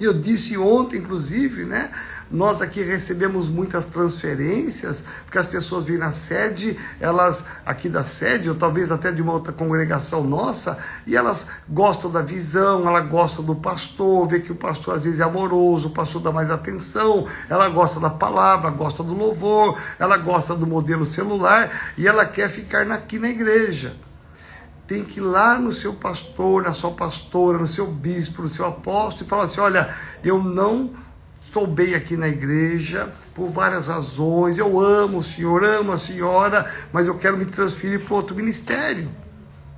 Eu 0.00 0.12
disse 0.12 0.58
ontem, 0.58 0.98
inclusive, 0.98 1.64
né? 1.64 1.90
Nós 2.32 2.62
aqui 2.62 2.82
recebemos 2.82 3.46
muitas 3.46 3.84
transferências, 3.84 5.04
porque 5.26 5.36
as 5.36 5.46
pessoas 5.46 5.84
vêm 5.84 5.98
na 5.98 6.10
sede, 6.10 6.78
elas 6.98 7.44
aqui 7.66 7.90
da 7.90 8.02
sede, 8.02 8.48
ou 8.48 8.54
talvez 8.54 8.90
até 8.90 9.12
de 9.12 9.20
uma 9.20 9.34
outra 9.34 9.52
congregação 9.52 10.24
nossa, 10.24 10.78
e 11.06 11.14
elas 11.14 11.46
gostam 11.68 12.10
da 12.10 12.22
visão, 12.22 12.88
ela 12.88 13.00
gosta 13.00 13.42
do 13.42 13.54
pastor, 13.54 14.26
vê 14.26 14.40
que 14.40 14.50
o 14.50 14.54
pastor 14.54 14.94
às 14.94 15.04
vezes 15.04 15.20
é 15.20 15.24
amoroso, 15.24 15.88
o 15.88 15.90
pastor 15.90 16.22
dá 16.22 16.32
mais 16.32 16.50
atenção, 16.50 17.26
ela 17.50 17.68
gosta 17.68 18.00
da 18.00 18.08
palavra, 18.08 18.70
gosta 18.70 19.02
do 19.02 19.12
louvor, 19.12 19.78
ela 19.98 20.16
gosta 20.16 20.54
do 20.54 20.66
modelo 20.66 21.04
celular 21.04 21.70
e 21.98 22.08
ela 22.08 22.24
quer 22.24 22.48
ficar 22.48 22.90
aqui 22.90 23.18
na 23.18 23.28
igreja. 23.28 23.94
Tem 24.86 25.04
que 25.04 25.20
ir 25.20 25.22
lá 25.22 25.58
no 25.58 25.70
seu 25.70 25.92
pastor, 25.92 26.62
na 26.62 26.72
sua 26.72 26.92
pastora, 26.92 27.58
no 27.58 27.66
seu 27.66 27.86
bispo, 27.86 28.42
no 28.42 28.48
seu 28.48 28.66
apóstolo 28.66 29.26
e 29.26 29.28
falar 29.28 29.44
assim: 29.44 29.60
olha, 29.60 29.94
eu 30.24 30.42
não 30.42 30.90
estou 31.52 31.66
bem 31.66 31.94
aqui 31.94 32.16
na 32.16 32.28
igreja 32.28 33.12
por 33.34 33.50
várias 33.50 33.86
razões, 33.86 34.56
eu 34.56 34.80
amo 34.80 35.18
o 35.18 35.22
Senhor, 35.22 35.62
amo 35.62 35.92
a 35.92 35.98
senhora, 35.98 36.70
mas 36.90 37.06
eu 37.06 37.14
quero 37.18 37.36
me 37.36 37.44
transferir 37.44 38.00
para 38.00 38.14
outro 38.14 38.34
ministério. 38.34 39.10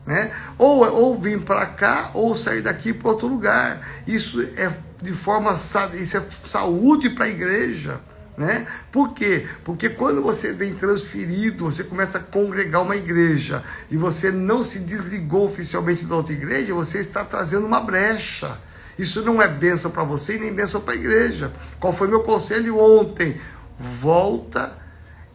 Né? 0.06 0.30
Ou, 0.56 0.84
ou 0.88 1.20
vir 1.20 1.40
para 1.40 1.66
cá, 1.66 2.12
ou 2.14 2.32
sair 2.32 2.62
daqui 2.62 2.92
para 2.92 3.08
outro 3.08 3.26
lugar. 3.26 3.80
Isso 4.06 4.40
é 4.56 4.70
de 5.02 5.12
forma 5.12 5.52
isso 5.94 6.16
é 6.16 6.22
saúde 6.44 7.10
para 7.10 7.24
a 7.24 7.28
igreja. 7.28 8.00
Né? 8.36 8.66
Por 8.92 9.12
quê? 9.12 9.46
Porque 9.64 9.88
quando 9.88 10.22
você 10.22 10.52
vem 10.52 10.72
transferido, 10.72 11.64
você 11.64 11.82
começa 11.82 12.18
a 12.18 12.20
congregar 12.20 12.82
uma 12.82 12.96
igreja 12.96 13.64
e 13.90 13.96
você 13.96 14.30
não 14.30 14.62
se 14.62 14.78
desligou 14.78 15.46
oficialmente 15.46 16.04
da 16.04 16.14
outra 16.14 16.34
igreja, 16.34 16.72
você 16.72 16.98
está 16.98 17.24
trazendo 17.24 17.66
uma 17.66 17.80
brecha. 17.80 18.60
Isso 18.98 19.22
não 19.22 19.40
é 19.42 19.48
bênção 19.48 19.90
para 19.90 20.04
você 20.04 20.36
e 20.36 20.38
nem 20.38 20.52
bênção 20.52 20.80
para 20.80 20.94
a 20.94 20.96
igreja. 20.96 21.52
Qual 21.80 21.92
foi 21.92 22.08
meu 22.08 22.22
conselho 22.22 22.78
ontem? 22.78 23.40
Volta 23.78 24.78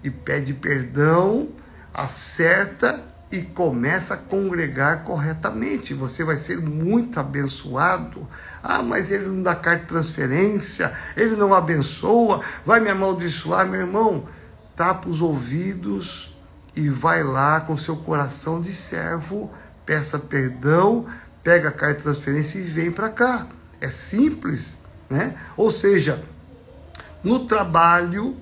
e 0.04 0.10
pede 0.10 0.54
perdão, 0.54 1.50
acerta 1.94 3.04
e 3.32 3.42
começa 3.42 4.14
a 4.14 4.18
congregar 4.18 5.04
corretamente. 5.04 5.94
Você 5.94 6.24
vai 6.24 6.38
ser 6.38 6.60
muito 6.60 7.20
abençoado. 7.20 8.28
Ah, 8.64 8.82
mas 8.82 9.12
ele 9.12 9.28
não 9.28 9.44
dá 9.44 9.56
carta 9.56 9.82
de 9.84 9.90
transferência, 9.90 10.94
ele 11.16 11.36
não 11.36 11.54
abençoa, 11.54 12.42
vai 12.66 12.80
me 12.80 12.90
amaldiçoar, 12.90 13.68
meu 13.68 13.82
irmão. 13.82 14.28
Tapa 14.76 15.10
os 15.10 15.22
ouvidos 15.22 16.36
e 16.76 16.90
vai 16.90 17.24
lá 17.24 17.60
com 17.60 17.76
seu 17.76 17.98
coração 17.98 18.62
de 18.62 18.74
servo 18.74 19.52
peça 19.90 20.20
perdão, 20.20 21.08
pega 21.50 21.70
a 21.70 21.72
carta 21.72 21.96
de 21.96 22.04
transferência 22.04 22.60
e 22.60 22.62
vem 22.62 22.92
para 22.92 23.10
cá. 23.10 23.48
É 23.82 23.90
simples, 23.90 24.78
né? 25.10 25.36
Ou 25.58 25.72
seja, 25.72 26.22
no 27.24 27.48
trabalho, 27.48 28.38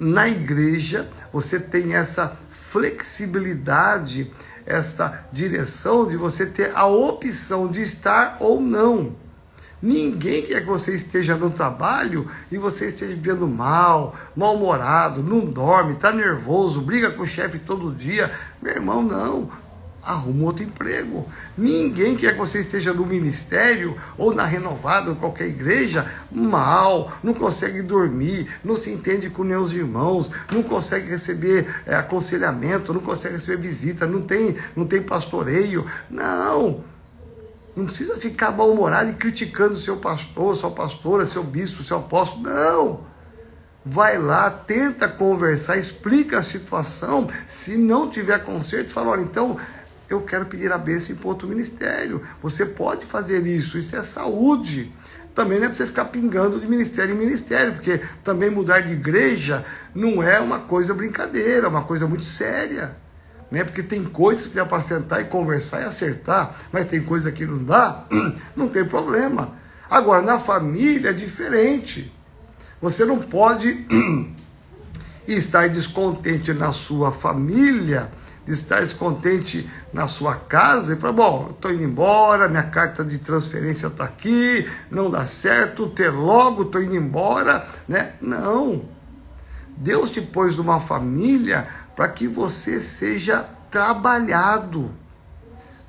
na 0.00 0.28
igreja, 0.28 1.08
você 1.32 1.60
tem 1.60 1.94
essa 1.94 2.36
flexibilidade, 2.50 4.32
esta 4.66 5.28
direção 5.32 6.08
de 6.08 6.16
você 6.16 6.44
ter 6.44 6.72
a 6.74 6.86
opção 6.86 7.68
de 7.68 7.82
estar 7.82 8.38
ou 8.40 8.60
não. 8.60 9.14
Ninguém 9.80 10.42
quer 10.42 10.62
que 10.62 10.66
você 10.66 10.96
esteja 10.96 11.36
no 11.36 11.50
trabalho 11.50 12.28
e 12.50 12.58
você 12.58 12.86
esteja 12.86 13.14
vivendo 13.14 13.46
mal, 13.46 14.16
mal-humorado, 14.34 15.22
não 15.22 15.46
dorme, 15.46 15.92
está 15.92 16.10
nervoso, 16.10 16.80
briga 16.80 17.12
com 17.12 17.22
o 17.22 17.26
chefe 17.26 17.60
todo 17.60 17.94
dia. 17.94 18.28
Meu 18.60 18.72
irmão, 18.72 19.04
não 19.04 19.67
arruma 20.08 20.46
outro 20.46 20.64
emprego. 20.64 21.26
Ninguém 21.56 22.16
quer 22.16 22.32
que 22.32 22.38
você 22.38 22.60
esteja 22.60 22.94
no 22.94 23.04
ministério 23.04 23.96
ou 24.16 24.34
na 24.34 24.44
renovada, 24.44 25.10
ou 25.10 25.16
qualquer 25.16 25.48
igreja, 25.48 26.06
mal, 26.32 27.12
não 27.22 27.34
consegue 27.34 27.82
dormir, 27.82 28.48
não 28.64 28.74
se 28.74 28.90
entende 28.90 29.28
com 29.28 29.42
os 29.60 29.72
irmãos, 29.72 30.30
não 30.50 30.62
consegue 30.62 31.10
receber 31.10 31.82
é, 31.86 31.94
aconselhamento, 31.94 32.94
não 32.94 33.02
consegue 33.02 33.34
receber 33.34 33.58
visita, 33.58 34.06
não 34.06 34.22
tem, 34.22 34.56
não 34.74 34.86
tem 34.86 35.02
pastoreio. 35.02 35.84
Não. 36.08 36.82
Não 37.76 37.84
precisa 37.84 38.16
ficar 38.16 38.50
mal-humorado 38.50 39.10
e 39.10 39.14
criticando 39.14 39.76
seu 39.76 39.98
pastor, 39.98 40.56
sua 40.56 40.70
pastora, 40.70 41.26
seu 41.26 41.44
bispo, 41.44 41.82
seu 41.82 41.98
apóstolo. 41.98 42.42
Não 42.42 43.08
vai 43.88 44.18
lá, 44.18 44.50
tenta 44.50 45.08
conversar, 45.08 45.78
explica 45.78 46.38
a 46.38 46.42
situação. 46.42 47.28
Se 47.46 47.76
não 47.76 48.08
tiver 48.08 48.38
conserto, 48.44 48.92
fala: 48.92 49.10
olha, 49.10 49.22
então 49.22 49.56
eu 50.08 50.22
quero 50.22 50.46
pedir 50.46 50.72
a 50.72 50.78
bênção 50.78 51.14
para 51.16 51.28
outro 51.28 51.46
ministério. 51.46 52.22
Você 52.42 52.64
pode 52.64 53.04
fazer 53.04 53.46
isso, 53.46 53.76
isso 53.76 53.94
é 53.94 54.02
saúde. 54.02 54.92
Também 55.34 55.58
não 55.58 55.66
é 55.66 55.68
para 55.68 55.76
você 55.76 55.86
ficar 55.86 56.06
pingando 56.06 56.58
de 56.58 56.66
ministério 56.66 57.14
em 57.14 57.18
ministério, 57.18 57.74
porque 57.74 58.00
também 58.24 58.50
mudar 58.50 58.80
de 58.80 58.94
igreja 58.94 59.64
não 59.94 60.22
é 60.22 60.40
uma 60.40 60.60
coisa 60.60 60.94
brincadeira, 60.94 61.66
é 61.66 61.68
uma 61.68 61.84
coisa 61.84 62.06
muito 62.06 62.24
séria. 62.24 62.96
Né? 63.50 63.62
Porque 63.64 63.82
tem 63.82 64.04
coisas 64.04 64.48
que 64.48 64.54
dá 64.54 64.66
para 64.66 64.82
sentar 64.82 65.20
e 65.20 65.24
conversar 65.26 65.82
e 65.82 65.84
acertar, 65.84 66.56
mas 66.72 66.86
tem 66.86 67.02
coisa 67.02 67.30
que 67.30 67.46
não 67.46 67.62
dá, 67.62 68.06
não 68.56 68.68
tem 68.68 68.84
problema. 68.84 69.52
Agora, 69.90 70.22
na 70.22 70.38
família 70.38 71.10
é 71.10 71.12
diferente. 71.12 72.12
Você 72.80 73.04
não 73.04 73.18
pode 73.18 73.86
estar 75.28 75.68
descontente 75.68 76.52
na 76.52 76.72
sua 76.72 77.12
família 77.12 78.10
estar 78.52 78.80
descontente 78.80 79.68
na 79.92 80.06
sua 80.06 80.34
casa 80.34 80.94
e 80.94 80.96
falar: 80.96 81.12
bom, 81.12 81.48
estou 81.50 81.72
indo 81.72 81.82
embora, 81.82 82.48
minha 82.48 82.64
carta 82.64 83.04
de 83.04 83.18
transferência 83.18 83.88
está 83.88 84.04
aqui, 84.04 84.68
não 84.90 85.10
dá 85.10 85.26
certo, 85.26 85.88
ter 85.88 86.10
logo, 86.10 86.62
estou 86.62 86.82
indo 86.82 86.96
embora, 86.96 87.66
né? 87.86 88.12
Não. 88.20 88.82
Deus 89.76 90.10
te 90.10 90.20
pôs 90.20 90.56
numa 90.56 90.80
família 90.80 91.66
para 91.94 92.08
que 92.08 92.26
você 92.26 92.80
seja 92.80 93.48
trabalhado. 93.70 94.90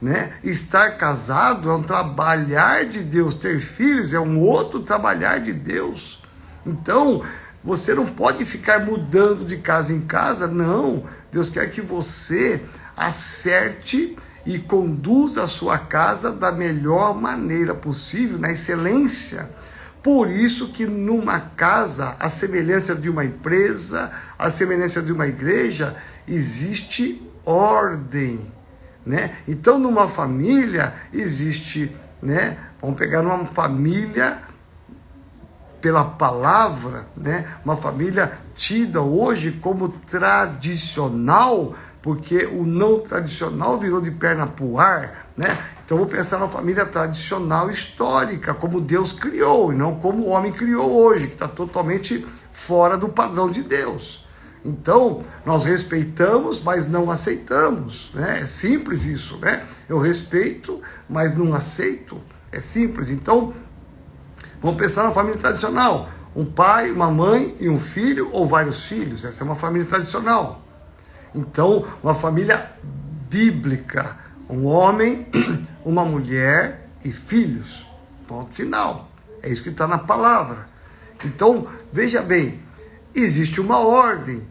Né? 0.02 0.32
Estar 0.44 0.96
casado 0.96 1.70
é 1.70 1.74
um 1.74 1.84
trabalhar 1.84 2.86
de 2.86 3.02
Deus, 3.02 3.34
ter 3.34 3.60
filhos 3.60 4.14
é 4.14 4.20
um 4.20 4.40
outro 4.40 4.80
trabalhar 4.82 5.40
de 5.40 5.52
Deus. 5.52 6.24
Então, 6.66 7.22
você 7.64 7.94
não 7.94 8.06
pode 8.06 8.46
ficar 8.46 8.86
mudando 8.86 9.44
de 9.44 9.58
casa 9.58 9.94
em 9.94 10.02
casa, 10.02 10.48
não. 10.48 11.04
Deus 11.32 11.50
quer 11.50 11.70
que 11.70 11.82
você 11.82 12.62
acerte 12.96 14.18
e 14.46 14.58
conduza 14.58 15.44
a 15.44 15.48
sua 15.48 15.78
casa 15.78 16.32
da 16.32 16.52
melhor 16.52 17.14
maneira 17.14 17.76
possível, 17.76 18.40
na 18.40 18.52
excelência. 18.52 19.50
Por 20.02 20.30
isso 20.30 20.70
que 20.70 20.86
numa 20.86 21.40
casa, 21.40 22.16
a 22.20 22.30
semelhança 22.30 22.96
de 22.96 23.10
uma 23.10 23.26
empresa, 23.26 24.10
a 24.38 24.50
semelhança 24.50 25.02
de 25.02 25.12
uma 25.12 25.28
igreja, 25.28 25.96
existe 26.28 27.22
ordem, 27.46 28.50
né? 29.06 29.36
Então 29.48 29.78
numa 29.78 30.08
família 30.08 30.94
existe, 31.14 31.96
né? 32.22 32.58
Vamos 32.82 32.98
pegar 32.98 33.22
uma 33.22 33.46
família 33.46 34.42
pela 35.82 36.04
palavra, 36.04 37.08
né? 37.16 37.46
uma 37.64 37.76
família 37.76 38.32
tida 38.56 39.02
hoje 39.02 39.52
como 39.52 39.90
tradicional, 39.90 41.74
porque 42.02 42.46
o 42.46 42.66
não 42.66 43.00
tradicional 43.00 43.78
virou 43.78 44.02
de 44.02 44.12
perna 44.12 44.48
para 44.48 44.66
o 44.66 44.80
ar, 44.80 45.28
né? 45.36 45.58
Então 45.86 45.98
vou 45.98 46.08
pensar 46.08 46.38
na 46.38 46.48
família 46.48 46.86
tradicional 46.86 47.70
histórica, 47.70 48.54
como 48.54 48.80
Deus 48.80 49.12
criou, 49.12 49.74
e 49.74 49.76
não 49.76 49.96
como 49.96 50.24
o 50.24 50.30
homem 50.30 50.52
criou 50.52 50.92
hoje, 50.92 51.28
que 51.28 51.34
está 51.34 51.48
totalmente 51.48 52.26
fora 52.52 52.98
do 52.98 53.10
padrão 53.10 53.50
de 53.50 53.64
Deus. 53.64 54.26
Então, 54.64 55.24
nós 55.46 55.64
respeitamos, 55.64 56.62
mas 56.62 56.88
não 56.88 57.10
aceitamos. 57.10 58.12
Né? 58.14 58.42
É 58.42 58.46
simples 58.46 59.06
isso, 59.06 59.38
né? 59.38 59.64
Eu 59.88 60.00
respeito, 60.00 60.82
mas 61.10 61.34
não 61.34 61.54
aceito. 61.54 62.22
É 62.52 62.60
simples. 62.60 63.10
Então, 63.10 63.54
Vamos 64.62 64.78
pensar 64.78 65.04
na 65.04 65.12
família 65.12 65.40
tradicional: 65.40 66.10
um 66.36 66.46
pai, 66.46 66.92
uma 66.92 67.10
mãe 67.10 67.56
e 67.60 67.70
um 67.70 67.80
filho 67.80 68.30
ou 68.32 68.46
vários 68.46 68.86
filhos. 68.86 69.24
Essa 69.24 69.44
é 69.44 69.46
uma 69.46 69.56
família 69.56 69.88
tradicional. 69.88 70.62
Então, 71.34 71.86
uma 72.04 72.14
família 72.14 72.72
bíblica: 73.30 74.18
um 74.50 74.66
homem, 74.66 75.28
uma 75.86 76.04
mulher 76.04 76.90
e 77.04 77.12
filhos. 77.12 77.88
Ponto 78.28 78.54
final. 78.54 79.10
É 79.42 79.50
isso 79.50 79.64
que 79.64 79.70
está 79.70 79.88
na 79.88 79.98
palavra. 79.98 80.68
Então, 81.24 81.68
veja 81.92 82.22
bem: 82.22 82.62
existe 83.16 83.62
uma 83.62 83.80
ordem. 83.80 84.48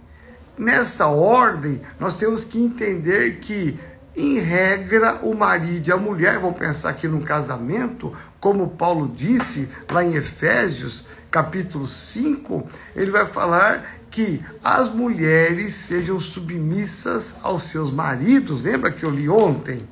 Nessa 0.56 1.06
ordem, 1.06 1.80
nós 2.00 2.16
temos 2.16 2.42
que 2.42 2.60
entender 2.60 3.38
que 3.38 3.78
em 4.18 4.40
regra, 4.40 5.20
o 5.22 5.33
marido 5.33 5.88
e 5.88 5.92
a 5.92 5.96
mulher, 5.96 6.40
vão 6.40 6.52
pensar 6.52 6.90
aqui 6.90 7.07
no 7.07 7.22
casamento, 7.22 8.12
como 8.40 8.70
Paulo 8.70 9.09
disse 9.09 9.68
lá 9.88 10.04
em 10.04 10.14
Efésios, 10.14 11.07
capítulo 11.31 11.87
5, 11.87 12.68
ele 12.96 13.12
vai 13.12 13.26
falar 13.26 13.85
que 14.11 14.42
as 14.64 14.88
mulheres 14.88 15.74
sejam 15.74 16.18
submissas 16.18 17.37
aos 17.42 17.64
seus 17.64 17.92
maridos. 17.92 18.62
Lembra 18.62 18.90
que 18.90 19.04
eu 19.04 19.11
li 19.11 19.28
ontem? 19.28 19.87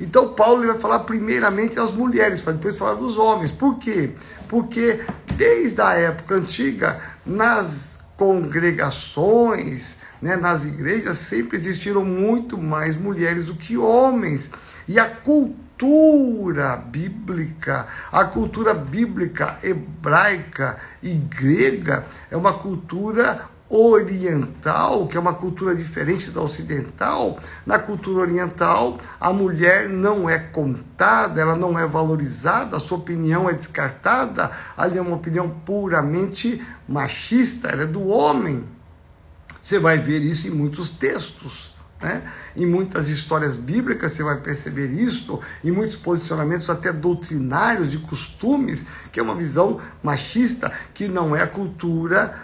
Então 0.00 0.32
Paulo 0.32 0.66
vai 0.66 0.78
falar 0.78 1.00
primeiramente 1.00 1.78
às 1.78 1.92
mulheres, 1.92 2.40
para 2.40 2.54
depois 2.54 2.76
falar 2.76 2.94
dos 2.94 3.16
homens. 3.16 3.52
Por 3.52 3.78
quê? 3.78 4.10
Porque 4.48 4.98
desde 5.36 5.80
a 5.80 5.92
época 5.92 6.36
antiga, 6.36 6.98
nas 7.24 7.99
congregações, 8.20 9.96
né, 10.20 10.36
nas 10.36 10.66
igrejas, 10.66 11.16
sempre 11.16 11.56
existiram 11.56 12.04
muito 12.04 12.58
mais 12.58 12.94
mulheres 12.94 13.46
do 13.46 13.54
que 13.54 13.78
homens. 13.78 14.50
E 14.86 14.98
a 14.98 15.06
cultura 15.08 16.76
bíblica, 16.76 17.86
a 18.12 18.22
cultura 18.26 18.74
bíblica 18.74 19.56
hebraica 19.62 20.76
e 21.02 21.14
grega 21.14 22.04
é 22.30 22.36
uma 22.36 22.52
cultura 22.52 23.40
oriental, 23.70 25.06
que 25.06 25.16
é 25.16 25.20
uma 25.20 25.32
cultura 25.32 25.76
diferente 25.76 26.32
da 26.32 26.42
ocidental, 26.42 27.38
na 27.64 27.78
cultura 27.78 28.22
oriental 28.22 28.98
a 29.20 29.32
mulher 29.32 29.88
não 29.88 30.28
é 30.28 30.40
contada, 30.40 31.40
ela 31.40 31.54
não 31.54 31.78
é 31.78 31.86
valorizada, 31.86 32.76
a 32.76 32.80
sua 32.80 32.98
opinião 32.98 33.48
é 33.48 33.52
descartada, 33.52 34.50
ali 34.76 34.98
é 34.98 35.00
uma 35.00 35.14
opinião 35.14 35.48
puramente 35.64 36.60
machista, 36.88 37.68
ela 37.68 37.84
é 37.84 37.86
do 37.86 38.08
homem. 38.08 38.64
Você 39.62 39.78
vai 39.78 39.98
ver 39.98 40.20
isso 40.20 40.48
em 40.48 40.50
muitos 40.50 40.90
textos. 40.90 41.70
Né? 42.00 42.22
Em 42.56 42.64
muitas 42.64 43.10
histórias 43.10 43.56
bíblicas 43.56 44.12
você 44.12 44.22
vai 44.22 44.38
perceber 44.38 44.86
isso, 44.86 45.38
em 45.62 45.70
muitos 45.70 45.96
posicionamentos 45.96 46.70
até 46.70 46.90
doutrinários 46.92 47.90
de 47.90 47.98
costumes, 47.98 48.86
que 49.12 49.20
é 49.20 49.22
uma 49.22 49.34
visão 49.34 49.78
machista, 50.02 50.72
que 50.94 51.06
não 51.06 51.36
é 51.36 51.42
a 51.42 51.46
cultura 51.46 52.34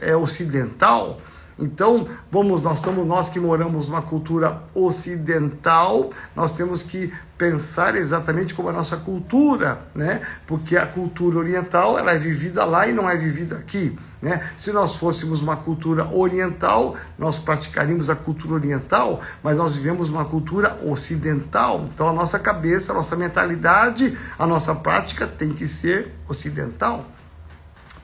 é 0.00 0.16
ocidental. 0.16 1.20
Então, 1.58 2.08
vamos, 2.30 2.62
nós 2.62 2.78
estamos 2.78 3.06
nós 3.06 3.28
que 3.28 3.38
moramos 3.38 3.86
numa 3.86 4.02
cultura 4.02 4.62
ocidental, 4.74 6.10
nós 6.34 6.52
temos 6.52 6.82
que 6.82 7.12
pensar 7.36 7.94
exatamente 7.94 8.54
como 8.54 8.68
a 8.68 8.72
nossa 8.72 8.96
cultura, 8.96 9.80
né? 9.94 10.22
Porque 10.46 10.76
a 10.76 10.86
cultura 10.86 11.38
oriental, 11.38 11.98
ela 11.98 12.12
é 12.12 12.18
vivida 12.18 12.64
lá 12.64 12.86
e 12.86 12.92
não 12.92 13.08
é 13.08 13.16
vivida 13.16 13.56
aqui, 13.56 13.98
né? 14.20 14.48
Se 14.56 14.72
nós 14.72 14.96
fôssemos 14.96 15.42
uma 15.42 15.56
cultura 15.56 16.06
oriental, 16.06 16.96
nós 17.18 17.36
praticaríamos 17.36 18.08
a 18.08 18.16
cultura 18.16 18.54
oriental, 18.54 19.20
mas 19.42 19.56
nós 19.56 19.76
vivemos 19.76 20.08
uma 20.08 20.24
cultura 20.24 20.78
ocidental. 20.84 21.88
Então, 21.92 22.08
a 22.08 22.12
nossa 22.12 22.38
cabeça, 22.38 22.92
a 22.92 22.94
nossa 22.94 23.14
mentalidade, 23.14 24.16
a 24.38 24.46
nossa 24.46 24.74
prática 24.74 25.26
tem 25.26 25.50
que 25.50 25.66
ser 25.66 26.14
ocidental. 26.28 27.06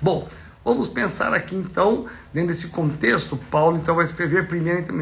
Bom, 0.01 0.29
Vamos 0.69 0.91
pensar 0.91 1.33
aqui 1.33 1.57
então, 1.57 2.05
dentro 2.31 2.49
desse 2.49 2.67
contexto, 2.67 3.39
Paulo 3.51 3.79
então 3.79 3.95
vai 3.95 4.05
escrever 4.05 4.47
primeiramente, 4.47 4.93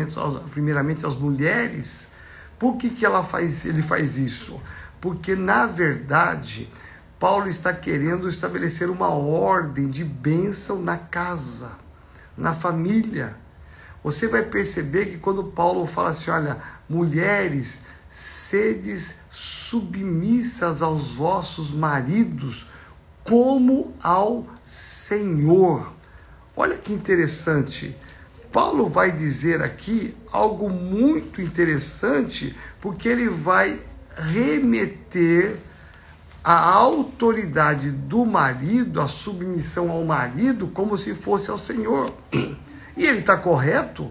primeiramente 0.52 1.04
mulheres, 1.18 2.12
Por 2.56 2.76
que, 2.76 2.88
que 2.88 3.04
ela 3.04 3.24
faz, 3.24 3.64
ele 3.66 3.82
faz 3.82 4.16
isso? 4.16 4.62
Porque, 5.00 5.34
na 5.34 5.66
verdade, 5.66 6.72
Paulo 7.18 7.48
está 7.48 7.72
querendo 7.72 8.28
estabelecer 8.28 8.88
uma 8.88 9.08
ordem 9.08 9.88
de 9.88 10.04
bênção 10.04 10.80
na 10.80 10.96
casa, 10.96 11.72
na 12.38 12.54
família. 12.54 13.36
Você 14.04 14.28
vai 14.28 14.44
perceber 14.44 15.06
que 15.06 15.18
quando 15.18 15.42
Paulo 15.42 15.84
fala 15.84 16.10
assim: 16.10 16.30
olha, 16.30 16.58
mulheres, 16.88 17.82
sedes 18.08 19.18
submissas 19.32 20.80
aos 20.80 21.12
vossos 21.14 21.72
maridos, 21.72 22.68
como 23.28 23.94
ao 24.02 24.46
Senhor. 24.64 25.92
Olha 26.56 26.76
que 26.76 26.92
interessante. 26.92 27.96
Paulo 28.52 28.88
vai 28.88 29.12
dizer 29.12 29.60
aqui 29.60 30.16
algo 30.32 30.70
muito 30.70 31.42
interessante, 31.42 32.56
porque 32.80 33.08
ele 33.08 33.28
vai 33.28 33.78
remeter 34.16 35.56
a 36.42 36.70
autoridade 36.70 37.90
do 37.90 38.24
marido, 38.24 39.00
a 39.00 39.08
submissão 39.08 39.90
ao 39.90 40.04
marido, 40.04 40.68
como 40.68 40.96
se 40.96 41.12
fosse 41.12 41.50
ao 41.50 41.58
Senhor. 41.58 42.12
E 42.96 43.04
ele 43.04 43.18
está 43.18 43.36
correto? 43.36 44.10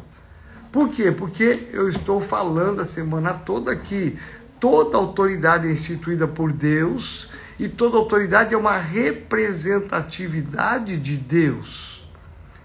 Por 0.71 0.89
quê? 0.89 1.11
Porque 1.11 1.69
eu 1.71 1.87
estou 1.87 2.19
falando 2.19 2.81
a 2.81 2.85
semana 2.85 3.33
toda 3.33 3.75
que 3.75 4.19
toda 4.59 4.97
autoridade 4.97 5.67
é 5.67 5.71
instituída 5.71 6.27
por 6.27 6.51
Deus 6.51 7.29
e 7.59 7.69
toda 7.69 7.97
autoridade 7.97 8.53
é 8.53 8.57
uma 8.57 8.77
representatividade 8.77 10.97
de 10.97 11.15
Deus. 11.15 12.05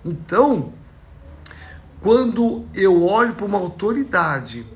Então, 0.04 0.72
quando 2.00 2.66
eu 2.74 3.02
olho 3.02 3.34
para 3.34 3.46
uma 3.46 3.58
autoridade 3.58 4.66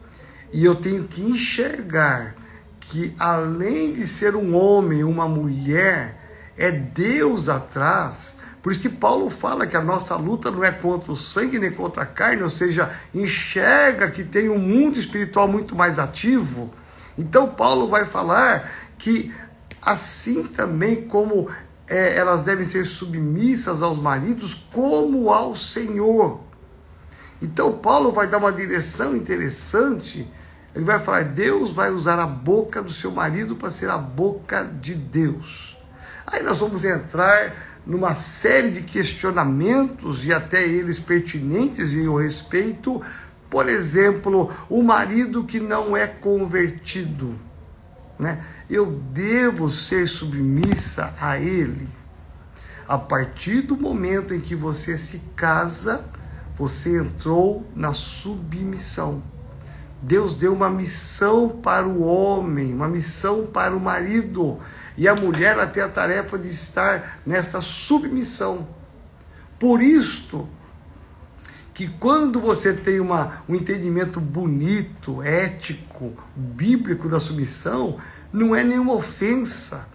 e 0.52 0.64
eu 0.64 0.74
tenho 0.74 1.04
que 1.04 1.22
enxergar 1.22 2.36
que 2.78 3.14
além 3.18 3.92
de 3.92 4.06
ser 4.06 4.36
um 4.36 4.54
homem, 4.54 5.02
uma 5.02 5.26
mulher, 5.26 6.20
é 6.56 6.70
Deus 6.70 7.48
atrás. 7.48 8.36
Por 8.62 8.70
isso 8.70 8.80
que 8.80 8.88
Paulo 8.88 9.28
fala 9.28 9.66
que 9.66 9.76
a 9.76 9.82
nossa 9.82 10.14
luta 10.16 10.50
não 10.50 10.62
é 10.62 10.70
contra 10.70 11.10
o 11.10 11.16
sangue 11.16 11.58
nem 11.58 11.70
contra 11.70 12.02
a 12.02 12.06
carne, 12.06 12.42
ou 12.42 12.48
seja, 12.48 12.90
enxerga 13.14 14.10
que 14.10 14.22
tem 14.22 14.48
um 14.48 14.58
mundo 14.58 14.98
espiritual 14.98 15.48
muito 15.48 15.74
mais 15.74 15.98
ativo. 15.98 16.72
Então 17.18 17.48
Paulo 17.48 17.88
vai 17.88 18.04
falar 18.04 18.70
que 18.98 19.32
assim 19.84 20.44
também 20.44 21.02
como 21.02 21.48
é, 21.86 22.16
elas 22.16 22.42
devem 22.42 22.64
ser 22.64 22.86
submissas 22.86 23.82
aos 23.82 23.98
maridos, 23.98 24.54
como 24.72 25.30
ao 25.30 25.54
Senhor. 25.54 26.40
Então 27.42 27.78
Paulo 27.78 28.10
vai 28.10 28.26
dar 28.26 28.38
uma 28.38 28.52
direção 28.52 29.14
interessante. 29.14 30.26
Ele 30.74 30.84
vai 30.84 30.98
falar: 30.98 31.24
Deus 31.24 31.72
vai 31.72 31.90
usar 31.90 32.18
a 32.18 32.26
boca 32.26 32.82
do 32.82 32.92
seu 32.92 33.10
marido 33.10 33.54
para 33.56 33.70
ser 33.70 33.90
a 33.90 33.98
boca 33.98 34.64
de 34.64 34.94
Deus. 34.94 35.76
Aí 36.26 36.42
nós 36.42 36.58
vamos 36.58 36.84
entrar 36.84 37.54
numa 37.86 38.14
série 38.14 38.70
de 38.70 38.80
questionamentos 38.80 40.24
e 40.24 40.32
até 40.32 40.66
eles 40.66 40.98
pertinentes 40.98 41.92
em 41.92 42.08
o 42.08 42.16
respeito. 42.16 43.02
Por 43.50 43.68
exemplo, 43.68 44.50
o 44.68 44.82
marido 44.82 45.44
que 45.44 45.60
não 45.60 45.96
é 45.96 46.06
convertido, 46.06 47.38
né? 48.18 48.42
Eu 48.74 48.86
devo 48.86 49.68
ser 49.68 50.08
submissa 50.08 51.14
a 51.20 51.38
ele. 51.38 51.86
A 52.88 52.98
partir 52.98 53.60
do 53.60 53.76
momento 53.76 54.34
em 54.34 54.40
que 54.40 54.56
você 54.56 54.98
se 54.98 55.20
casa, 55.36 56.04
você 56.58 56.98
entrou 56.98 57.64
na 57.72 57.92
submissão. 57.92 59.22
Deus 60.02 60.34
deu 60.34 60.52
uma 60.52 60.68
missão 60.68 61.48
para 61.50 61.86
o 61.86 62.02
homem, 62.02 62.74
uma 62.74 62.88
missão 62.88 63.46
para 63.46 63.76
o 63.76 63.80
marido. 63.80 64.58
E 64.96 65.06
a 65.06 65.14
mulher 65.14 65.70
tem 65.70 65.80
a 65.80 65.88
tarefa 65.88 66.36
de 66.36 66.48
estar 66.48 67.20
nesta 67.24 67.60
submissão. 67.60 68.66
Por 69.56 69.80
isto, 69.80 70.48
que 71.72 71.86
quando 71.86 72.40
você 72.40 72.72
tem 72.72 72.98
uma, 72.98 73.44
um 73.48 73.54
entendimento 73.54 74.20
bonito, 74.20 75.22
ético, 75.22 76.12
bíblico 76.34 77.08
da 77.08 77.20
submissão, 77.20 77.98
não 78.34 78.52
é 78.54 78.64
nenhuma 78.64 78.94
ofensa, 78.94 79.86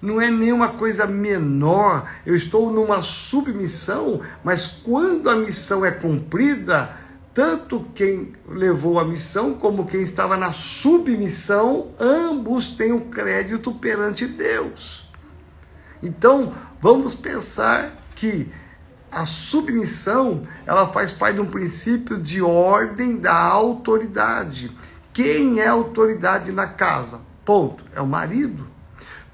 não 0.00 0.20
é 0.20 0.30
nenhuma 0.30 0.68
coisa 0.68 1.06
menor. 1.06 2.08
Eu 2.24 2.36
estou 2.36 2.72
numa 2.72 3.02
submissão, 3.02 4.20
mas 4.44 4.68
quando 4.68 5.28
a 5.28 5.34
missão 5.34 5.84
é 5.84 5.90
cumprida, 5.90 6.96
tanto 7.34 7.84
quem 7.92 8.32
levou 8.46 9.00
a 9.00 9.04
missão 9.04 9.54
como 9.54 9.86
quem 9.86 10.02
estava 10.02 10.36
na 10.36 10.52
submissão, 10.52 11.88
ambos 11.98 12.68
têm 12.68 12.92
o 12.92 13.00
crédito 13.00 13.72
perante 13.72 14.24
Deus. 14.24 15.10
Então, 16.00 16.54
vamos 16.80 17.12
pensar 17.12 17.96
que 18.14 18.48
a 19.10 19.26
submissão, 19.26 20.46
ela 20.64 20.86
faz 20.86 21.12
parte 21.12 21.34
de 21.34 21.40
um 21.40 21.46
princípio 21.46 22.16
de 22.16 22.40
ordem 22.40 23.16
da 23.16 23.34
autoridade. 23.34 24.70
Quem 25.12 25.58
é 25.58 25.66
autoridade 25.66 26.52
na 26.52 26.68
casa? 26.68 27.28
Ponto. 27.50 27.84
É 27.96 28.00
o 28.00 28.06
marido. 28.06 28.64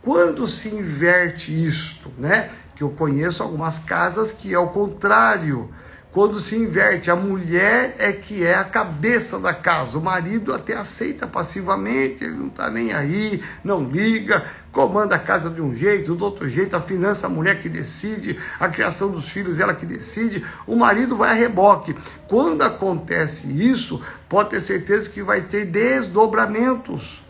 Quando 0.00 0.46
se 0.46 0.74
inverte 0.74 1.52
isto, 1.52 2.10
né? 2.16 2.48
Que 2.74 2.82
eu 2.82 2.88
conheço 2.88 3.42
algumas 3.42 3.78
casas 3.78 4.32
que 4.32 4.54
é 4.54 4.58
o 4.58 4.68
contrário. 4.68 5.68
Quando 6.12 6.40
se 6.40 6.56
inverte, 6.56 7.10
a 7.10 7.14
mulher 7.14 7.94
é 7.98 8.12
que 8.12 8.42
é 8.42 8.54
a 8.54 8.64
cabeça 8.64 9.38
da 9.38 9.52
casa. 9.52 9.98
O 9.98 10.02
marido 10.02 10.54
até 10.54 10.72
aceita 10.72 11.26
passivamente, 11.26 12.24
ele 12.24 12.36
não 12.36 12.46
está 12.46 12.70
nem 12.70 12.90
aí, 12.94 13.44
não 13.62 13.84
liga, 13.84 14.46
comanda 14.72 15.14
a 15.14 15.18
casa 15.18 15.50
de 15.50 15.60
um 15.60 15.76
jeito, 15.76 16.14
do 16.14 16.24
outro 16.24 16.48
jeito, 16.48 16.74
a 16.74 16.80
finança 16.80 17.26
a 17.26 17.28
mulher 17.28 17.60
que 17.60 17.68
decide, 17.68 18.38
a 18.58 18.66
criação 18.66 19.10
dos 19.10 19.28
filhos 19.28 19.60
ela 19.60 19.74
que 19.74 19.84
decide, 19.84 20.42
o 20.66 20.74
marido 20.74 21.18
vai 21.18 21.32
a 21.32 21.34
reboque. 21.34 21.94
Quando 22.26 22.62
acontece 22.62 23.46
isso, 23.48 24.02
pode 24.26 24.48
ter 24.48 24.60
certeza 24.62 25.10
que 25.10 25.20
vai 25.22 25.42
ter 25.42 25.66
desdobramentos. 25.66 27.25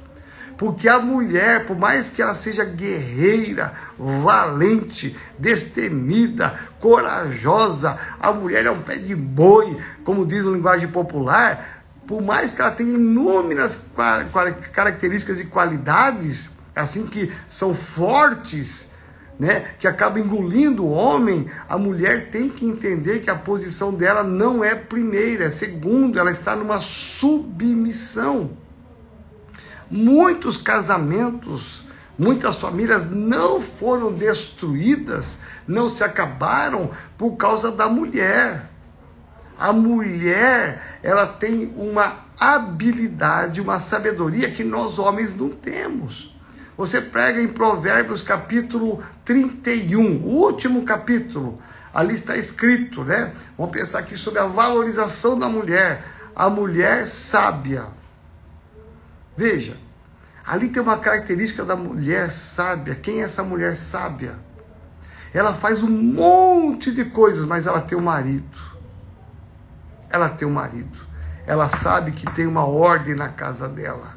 Porque 0.56 0.88
a 0.88 0.98
mulher, 0.98 1.66
por 1.66 1.78
mais 1.78 2.08
que 2.08 2.22
ela 2.22 2.34
seja 2.34 2.64
guerreira, 2.64 3.74
valente, 3.98 5.14
destemida, 5.38 6.54
corajosa, 6.80 7.98
a 8.18 8.32
mulher 8.32 8.64
é 8.64 8.70
um 8.70 8.80
pé 8.80 8.96
de 8.96 9.14
boi, 9.14 9.76
como 10.02 10.24
diz 10.24 10.46
a 10.46 10.50
linguagem 10.50 10.88
popular, 10.88 11.84
por 12.06 12.22
mais 12.22 12.52
que 12.52 12.62
ela 12.62 12.70
tenha 12.70 12.94
inúmeras 12.94 13.78
características 14.72 15.40
e 15.40 15.44
qualidades, 15.44 16.50
assim 16.74 17.06
que 17.06 17.30
são 17.46 17.74
fortes, 17.74 18.92
né, 19.38 19.74
que 19.78 19.86
acaba 19.86 20.18
engolindo 20.18 20.86
o 20.86 20.90
homem, 20.90 21.46
a 21.68 21.76
mulher 21.76 22.30
tem 22.30 22.48
que 22.48 22.64
entender 22.64 23.20
que 23.20 23.28
a 23.28 23.34
posição 23.34 23.92
dela 23.92 24.22
não 24.22 24.64
é 24.64 24.74
primeira, 24.74 25.44
é 25.44 25.50
segunda, 25.50 26.20
ela 26.20 26.30
está 26.30 26.56
numa 26.56 26.80
submissão. 26.80 28.56
Muitos 29.90 30.56
casamentos, 30.56 31.84
muitas 32.18 32.60
famílias 32.60 33.08
não 33.10 33.60
foram 33.60 34.12
destruídas, 34.12 35.38
não 35.66 35.88
se 35.88 36.02
acabaram 36.02 36.90
por 37.16 37.36
causa 37.36 37.70
da 37.70 37.88
mulher. 37.88 38.70
A 39.58 39.72
mulher, 39.72 40.98
ela 41.02 41.26
tem 41.26 41.72
uma 41.76 42.26
habilidade, 42.38 43.60
uma 43.60 43.80
sabedoria 43.80 44.50
que 44.50 44.62
nós 44.62 44.98
homens 44.98 45.34
não 45.34 45.48
temos. 45.48 46.36
Você 46.76 47.00
prega 47.00 47.40
em 47.40 47.48
Provérbios 47.48 48.20
capítulo 48.20 49.02
31, 49.24 50.22
o 50.22 50.42
último 50.42 50.84
capítulo. 50.84 51.58
Ali 51.94 52.12
está 52.12 52.36
escrito, 52.36 53.02
né? 53.02 53.32
Vamos 53.56 53.72
pensar 53.72 54.00
aqui 54.00 54.14
sobre 54.14 54.40
a 54.40 54.46
valorização 54.46 55.38
da 55.38 55.48
mulher. 55.48 56.04
A 56.34 56.50
mulher 56.50 57.08
sábia. 57.08 57.86
Veja, 59.36 59.76
ali 60.44 60.68
tem 60.68 60.82
uma 60.82 60.98
característica 60.98 61.64
da 61.64 61.76
mulher 61.76 62.30
sábia. 62.32 62.94
Quem 62.94 63.20
é 63.20 63.24
essa 63.24 63.42
mulher 63.42 63.76
sábia? 63.76 64.38
Ela 65.34 65.52
faz 65.52 65.82
um 65.82 65.90
monte 65.90 66.90
de 66.90 67.04
coisas, 67.04 67.46
mas 67.46 67.66
ela 67.66 67.80
tem 67.80 67.98
um 67.98 68.02
marido. 68.02 68.58
Ela 70.08 70.30
tem 70.30 70.48
um 70.48 70.52
marido. 70.52 70.98
Ela 71.46 71.68
sabe 71.68 72.12
que 72.12 72.24
tem 72.32 72.46
uma 72.46 72.64
ordem 72.64 73.14
na 73.14 73.28
casa 73.28 73.68
dela. 73.68 74.16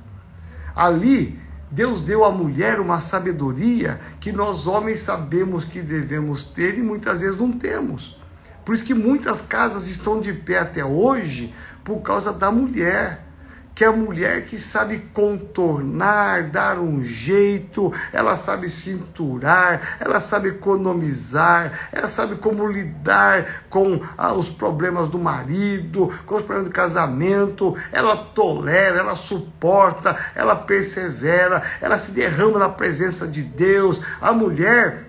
Ali, 0.74 1.40
Deus 1.70 2.02
deu 2.02 2.24
à 2.24 2.32
mulher 2.32 2.80
uma 2.80 3.00
sabedoria 3.00 4.00
que 4.20 4.32
nós 4.32 4.66
homens 4.66 5.00
sabemos 5.00 5.66
que 5.66 5.82
devemos 5.82 6.44
ter 6.44 6.78
e 6.78 6.82
muitas 6.82 7.22
vezes 7.22 7.38
não 7.38 7.52
temos. 7.52 8.18
Por 8.64 8.74
isso 8.74 8.84
que 8.84 8.94
muitas 8.94 9.42
casas 9.42 9.88
estão 9.88 10.22
de 10.22 10.32
pé 10.32 10.60
até 10.60 10.86
hoje 10.86 11.54
por 11.84 12.02
causa 12.02 12.32
da 12.32 12.52
mulher 12.52 13.29
que 13.80 13.86
a 13.86 13.94
mulher 13.94 14.44
que 14.44 14.60
sabe 14.60 15.10
contornar, 15.14 16.50
dar 16.50 16.78
um 16.78 17.02
jeito, 17.02 17.94
ela 18.12 18.36
sabe 18.36 18.68
cinturar, 18.68 19.96
ela 20.02 20.20
sabe 20.20 20.50
economizar, 20.50 21.88
ela 21.90 22.10
sabe 22.10 22.36
como 22.36 22.68
lidar 22.68 23.64
com 23.70 24.02
ah, 24.18 24.34
os 24.34 24.50
problemas 24.50 25.08
do 25.08 25.18
marido, 25.18 26.12
com 26.26 26.36
os 26.36 26.42
problemas 26.44 26.68
do 26.68 26.74
casamento, 26.74 27.74
ela 27.90 28.18
tolera, 28.18 29.00
ela 29.00 29.16
suporta, 29.16 30.14
ela 30.36 30.58
persevera, 30.58 31.64
ela 31.80 31.98
se 31.98 32.12
derrama 32.12 32.60
na 32.60 32.68
presença 32.68 33.26
de 33.26 33.42
Deus. 33.42 34.02
A 34.20 34.34
mulher 34.34 35.06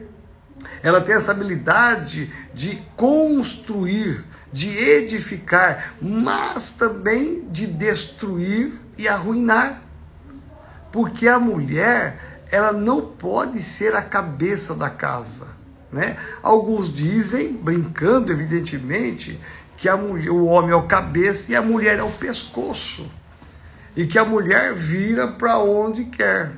ela 0.82 1.00
tem 1.00 1.14
essa 1.14 1.32
habilidade 1.32 2.32
de 2.54 2.82
construir, 2.96 4.24
de 4.52 4.76
edificar, 4.76 5.94
mas 6.00 6.72
também 6.72 7.46
de 7.48 7.66
destruir 7.66 8.72
e 8.98 9.06
arruinar. 9.06 9.82
Porque 10.90 11.28
a 11.28 11.38
mulher, 11.38 12.42
ela 12.50 12.72
não 12.72 13.00
pode 13.00 13.62
ser 13.62 13.94
a 13.94 14.02
cabeça 14.02 14.74
da 14.74 14.90
casa, 14.90 15.48
né? 15.92 16.16
Alguns 16.42 16.92
dizem, 16.92 17.52
brincando 17.52 18.32
evidentemente, 18.32 19.40
que 19.76 19.88
a 19.88 19.96
mulher, 19.96 20.30
o 20.30 20.44
homem 20.46 20.72
é 20.72 20.74
o 20.74 20.88
cabeça 20.88 21.52
e 21.52 21.56
a 21.56 21.62
mulher 21.62 21.98
é 21.98 22.02
o 22.02 22.10
pescoço. 22.10 23.10
E 23.96 24.06
que 24.06 24.18
a 24.18 24.24
mulher 24.24 24.74
vira 24.74 25.28
para 25.28 25.58
onde 25.58 26.04
quer 26.06 26.52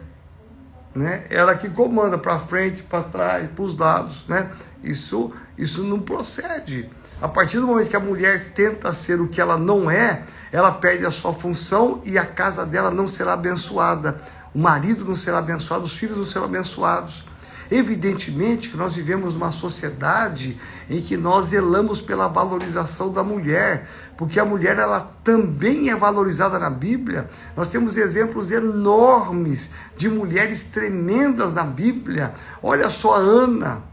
né? 0.95 1.25
Ela 1.31 1.55
que 1.55 1.69
comanda 1.69 2.19
para 2.19 2.39
frente, 2.39 2.83
para 2.83 3.05
trás, 3.05 3.51
para 3.51 3.65
os 3.65 3.77
lados, 3.77 4.27
né? 4.29 4.51
Isso, 4.83 5.33
isso 5.57 5.83
não 5.83 6.01
procede. 6.01 6.91
A 7.23 7.29
partir 7.29 7.61
do 7.61 7.69
momento 7.69 7.89
que 7.89 7.95
a 7.95 8.01
mulher 8.01 8.51
tenta 8.53 8.91
ser 8.93 9.21
o 9.21 9.29
que 9.29 9.41
ela 9.41 9.57
não 9.57 9.89
é, 9.89 10.25
ela 10.51 10.73
perde 10.73 11.07
a 11.07 11.11
sua 11.11 11.33
função 11.33 12.01
e 12.05 12.19
a 12.19 12.27
casa 12.27 12.67
dela 12.67 12.91
não 12.91 13.07
será 13.07 13.35
abençoada. 13.35 14.21
O 14.53 14.59
marido 14.59 15.05
não 15.05 15.15
será 15.15 15.39
abençoado, 15.39 15.85
os 15.85 15.97
filhos 15.97 16.19
não 16.19 16.25
serão 16.25 16.47
abençoados. 16.47 17.25
Evidentemente 17.71 18.69
que 18.69 18.77
nós 18.77 18.97
vivemos 18.97 19.35
numa 19.35 19.53
sociedade 19.53 20.61
em 20.91 21.01
que 21.01 21.17
nós 21.17 21.47
zelamos 21.47 22.01
pela 22.01 22.27
valorização 22.27 23.13
da 23.13 23.23
mulher, 23.23 23.89
porque 24.17 24.41
a 24.41 24.45
mulher 24.45 24.77
ela 24.81 25.15
também 25.23 25.91
é 25.91 25.95
valorizada 25.95 26.59
na 26.59 26.71
Bíblia. 26.71 27.31
Nós 27.57 27.69
temos 27.69 27.97
exemplos 27.97 28.51
enormes 28.51 29.71
de 29.97 30.09
mulheres 30.09 30.65
tremendas 30.65 31.55
na 31.55 31.63
Bíblia. 31.63 32.35
Olha 32.61 32.91
só 32.91 33.15
Ana. 33.15 33.92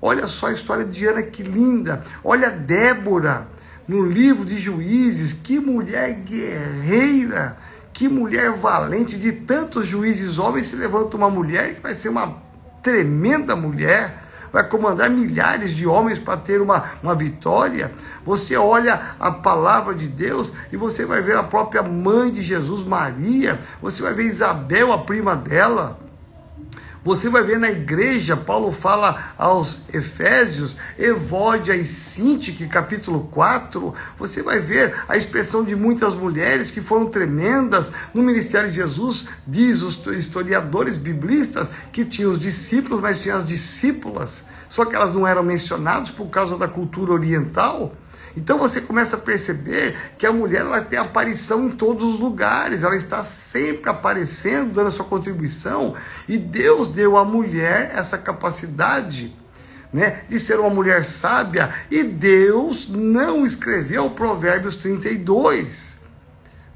Olha 0.00 0.26
só 0.26 0.48
a 0.48 0.52
história 0.52 0.84
de 0.84 1.06
Ana 1.06 1.22
que 1.22 1.42
linda. 1.42 2.02
Olha 2.22 2.50
Débora 2.50 3.48
no 3.88 4.04
livro 4.04 4.44
de 4.44 4.56
Juízes, 4.56 5.32
que 5.32 5.60
mulher 5.60 6.12
guerreira, 6.24 7.56
que 7.92 8.08
mulher 8.08 8.52
valente. 8.52 9.16
De 9.16 9.32
tantos 9.32 9.86
juízes 9.86 10.38
homens 10.38 10.66
se 10.66 10.76
levanta 10.76 11.16
uma 11.16 11.30
mulher 11.30 11.74
que 11.74 11.80
vai 11.80 11.94
ser 11.94 12.08
uma 12.08 12.36
tremenda 12.82 13.56
mulher, 13.56 14.22
vai 14.52 14.68
comandar 14.68 15.08
milhares 15.08 15.72
de 15.72 15.86
homens 15.86 16.18
para 16.18 16.36
ter 16.36 16.60
uma, 16.60 16.84
uma 17.02 17.14
vitória. 17.14 17.92
Você 18.24 18.56
olha 18.56 19.00
a 19.18 19.30
palavra 19.30 19.94
de 19.94 20.08
Deus 20.08 20.52
e 20.72 20.76
você 20.76 21.04
vai 21.04 21.20
ver 21.20 21.36
a 21.36 21.42
própria 21.42 21.82
mãe 21.82 22.30
de 22.30 22.42
Jesus, 22.42 22.84
Maria, 22.84 23.60
você 23.80 24.02
vai 24.02 24.14
ver 24.14 24.24
Isabel, 24.24 24.92
a 24.92 24.98
prima 24.98 25.34
dela. 25.34 26.05
Você 27.06 27.28
vai 27.28 27.44
ver 27.44 27.60
na 27.60 27.70
igreja, 27.70 28.36
Paulo 28.36 28.72
fala 28.72 29.32
aos 29.38 29.78
Efésios, 29.94 30.76
Evódia 30.98 31.76
e 31.76 31.84
Sintique, 31.84 32.66
capítulo 32.66 33.28
4. 33.30 33.94
Você 34.18 34.42
vai 34.42 34.58
ver 34.58 34.92
a 35.08 35.16
expressão 35.16 35.62
de 35.62 35.76
muitas 35.76 36.16
mulheres 36.16 36.72
que 36.72 36.80
foram 36.80 37.06
tremendas 37.06 37.92
no 38.12 38.24
ministério 38.24 38.68
de 38.68 38.74
Jesus. 38.74 39.28
Diz 39.46 39.82
os 39.82 40.04
historiadores 40.16 40.96
biblistas 40.96 41.70
que 41.92 42.04
tinham 42.04 42.32
os 42.32 42.40
discípulos, 42.40 43.00
mas 43.00 43.20
tinha 43.20 43.36
as 43.36 43.46
discípulas, 43.46 44.46
só 44.68 44.84
que 44.84 44.96
elas 44.96 45.14
não 45.14 45.24
eram 45.24 45.44
mencionadas 45.44 46.10
por 46.10 46.26
causa 46.26 46.58
da 46.58 46.66
cultura 46.66 47.12
oriental. 47.12 47.94
Então 48.36 48.58
você 48.58 48.82
começa 48.82 49.16
a 49.16 49.20
perceber 49.20 49.96
que 50.18 50.26
a 50.26 50.32
mulher 50.32 50.60
ela 50.60 50.82
tem 50.82 50.98
aparição 50.98 51.64
em 51.64 51.70
todos 51.70 52.04
os 52.04 52.20
lugares, 52.20 52.84
ela 52.84 52.94
está 52.94 53.22
sempre 53.22 53.88
aparecendo, 53.88 54.74
dando 54.74 54.88
a 54.88 54.90
sua 54.90 55.06
contribuição, 55.06 55.94
e 56.28 56.36
Deus 56.36 56.88
deu 56.88 57.16
à 57.16 57.24
mulher 57.24 57.92
essa 57.94 58.18
capacidade. 58.18 59.34
Né, 59.92 60.24
de 60.28 60.38
ser 60.38 60.60
uma 60.60 60.68
mulher 60.68 61.04
sábia, 61.04 61.70
e 61.90 62.02
Deus 62.02 62.86
não 62.86 63.46
escreveu 63.46 64.10
Provérbios 64.10 64.74
32. 64.76 66.00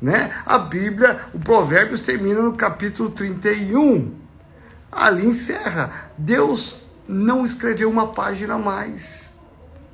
Né? 0.00 0.30
A 0.46 0.56
Bíblia, 0.56 1.18
o 1.34 1.38
Provérbios 1.38 2.00
termina 2.00 2.40
no 2.40 2.54
capítulo 2.54 3.10
31. 3.10 4.14
Ali 4.90 5.26
encerra. 5.26 6.12
Deus 6.16 6.76
não 7.06 7.44
escreveu 7.44 7.90
uma 7.90 8.06
página 8.06 8.56
mais 8.56 9.29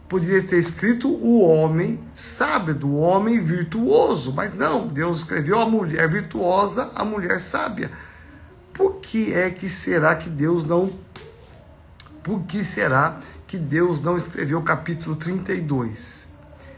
poderia 0.08 0.42
ter 0.42 0.58
escrito 0.58 1.08
o 1.08 1.40
homem 1.40 2.00
sábio, 2.14 2.74
do 2.74 2.96
homem 2.96 3.38
virtuoso, 3.38 4.32
mas 4.32 4.54
não, 4.54 4.86
Deus 4.86 5.18
escreveu 5.18 5.60
a 5.60 5.66
mulher 5.66 6.08
virtuosa, 6.08 6.90
a 6.94 7.04
mulher 7.04 7.40
sábia. 7.40 7.90
Por 8.72 8.96
que 8.96 9.32
é 9.32 9.50
que 9.50 9.68
será 9.68 10.14
que 10.14 10.28
Deus 10.28 10.62
não 10.62 10.92
Por 12.22 12.42
que 12.42 12.64
será 12.64 13.20
que 13.46 13.56
Deus 13.56 14.00
não 14.00 14.16
escreveu 14.16 14.58
o 14.58 14.62
capítulo 14.62 15.16
32? 15.16 16.32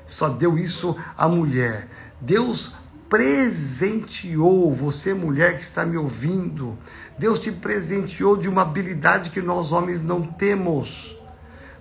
Só 0.07 0.29
deu 0.29 0.59
isso 0.59 0.97
à 1.17 1.29
mulher. 1.29 1.89
Deus 2.21 2.75
presenteou 3.09 4.73
você, 4.73 5.15
mulher 5.15 5.57
que 5.57 5.65
está 5.65 5.85
me 5.85 5.97
ouvindo. 5.97 6.79
Deus 7.19 7.39
te 7.39 7.51
presenteou 7.51 8.37
de 8.37 8.49
uma 8.49 8.63
habilidade 8.63 9.31
que 9.31 9.41
nós 9.41 9.73
homens 9.73 10.03
não 10.03 10.23
temos 10.23 11.18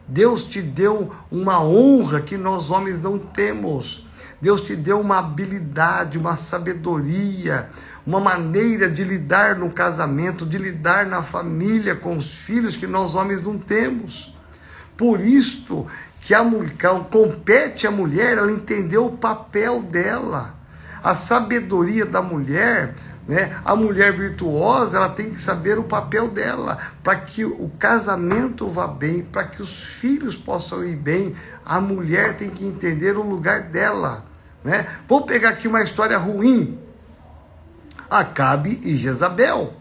Deus 0.07 0.43
te 0.43 0.61
deu 0.61 1.11
uma 1.29 1.61
honra 1.61 2.21
que 2.21 2.37
nós 2.37 2.69
homens 2.69 3.01
não 3.01 3.19
temos. 3.19 4.07
Deus 4.41 4.61
te 4.61 4.75
deu 4.75 4.99
uma 4.99 5.17
habilidade, 5.17 6.17
uma 6.17 6.35
sabedoria, 6.35 7.69
uma 8.05 8.19
maneira 8.19 8.89
de 8.89 9.03
lidar 9.03 9.55
no 9.55 9.71
casamento, 9.71 10.45
de 10.45 10.57
lidar 10.57 11.07
na 11.07 11.23
família 11.23 11.95
com 11.95 12.15
os 12.15 12.35
filhos 12.35 12.75
que 12.75 12.85
nós 12.85 13.15
homens 13.15 13.41
não 13.41 13.57
temos. 13.57 14.33
Por 14.95 15.19
isto 15.19 15.87
que 16.21 16.33
a 16.33 16.43
mulher, 16.43 16.73
compete 17.11 17.87
à 17.87 17.91
mulher 17.91 18.37
ela 18.37 18.51
entender 18.51 18.97
o 18.97 19.11
papel 19.11 19.81
dela. 19.81 20.55
A 21.03 21.15
sabedoria 21.15 22.05
da 22.05 22.21
mulher 22.21 22.95
né? 23.27 23.59
A 23.65 23.75
mulher 23.75 24.13
virtuosa 24.13 24.97
ela 24.97 25.09
tem 25.09 25.31
que 25.31 25.41
saber 25.41 25.77
o 25.77 25.83
papel 25.83 26.29
dela 26.29 26.77
para 27.03 27.17
que 27.17 27.43
o 27.43 27.69
casamento 27.77 28.69
vá 28.69 28.87
bem, 28.87 29.21
para 29.21 29.43
que 29.43 29.61
os 29.61 29.83
filhos 29.83 30.35
possam 30.35 30.83
ir 30.85 30.95
bem. 30.95 31.35
A 31.65 31.81
mulher 31.81 32.37
tem 32.37 32.49
que 32.49 32.65
entender 32.65 33.17
o 33.17 33.21
lugar 33.21 33.63
dela. 33.63 34.25
Né? 34.63 34.87
Vou 35.07 35.25
pegar 35.25 35.49
aqui 35.49 35.67
uma 35.67 35.83
história 35.83 36.17
ruim. 36.17 36.79
Acabe 38.09 38.79
e 38.83 38.95
Jezabel. 38.95 39.73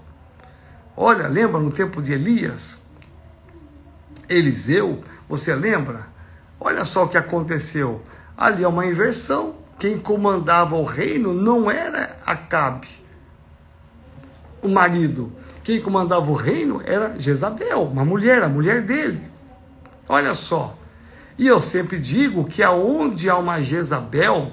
Olha, 0.97 1.29
lembra 1.29 1.61
no 1.61 1.71
tempo 1.71 2.03
de 2.03 2.13
Elias? 2.13 2.85
Eliseu, 4.29 5.05
você 5.29 5.55
lembra? 5.55 6.09
Olha 6.59 6.85
só 6.85 7.05
o 7.05 7.09
que 7.09 7.17
aconteceu. 7.17 8.03
Ali 8.37 8.65
é 8.65 8.69
uma 8.69 8.87
inversão. 8.87 9.55
Quem 9.79 10.01
comandava 10.01 10.75
o 10.75 10.85
reino 10.85 11.33
não 11.33 11.71
era 11.71 12.17
Acabe 12.25 13.06
o 14.63 14.69
marido. 14.69 15.33
Quem 15.63 15.81
comandava 15.81 16.31
o 16.31 16.35
reino 16.35 16.81
era 16.85 17.19
Jezabel, 17.19 17.85
uma 17.85 18.05
mulher, 18.05 18.43
a 18.43 18.49
mulher 18.49 18.83
dele. 18.83 19.21
Olha 20.09 20.35
só. 20.35 20.77
E 21.39 21.47
eu 21.47 21.61
sempre 21.61 21.99
digo 21.99 22.45
que 22.45 22.63
aonde 22.63 23.29
há 23.29 23.37
uma 23.37 23.61
Jezabel, 23.61 24.53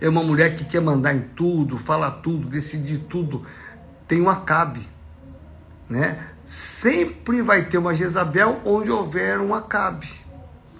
é 0.00 0.08
uma 0.08 0.22
mulher 0.22 0.54
que 0.54 0.64
quer 0.64 0.80
mandar 0.80 1.14
em 1.14 1.20
tudo, 1.20 1.78
fala 1.78 2.10
tudo, 2.10 2.48
decidir 2.48 2.98
tudo, 3.08 3.46
tem 4.08 4.20
um 4.20 4.28
Acabe. 4.28 4.88
Né? 5.88 6.18
Sempre 6.44 7.42
vai 7.42 7.66
ter 7.66 7.78
uma 7.78 7.94
Jezabel 7.94 8.60
onde 8.64 8.90
houver 8.90 9.38
um 9.38 9.54
Acabe 9.54 10.21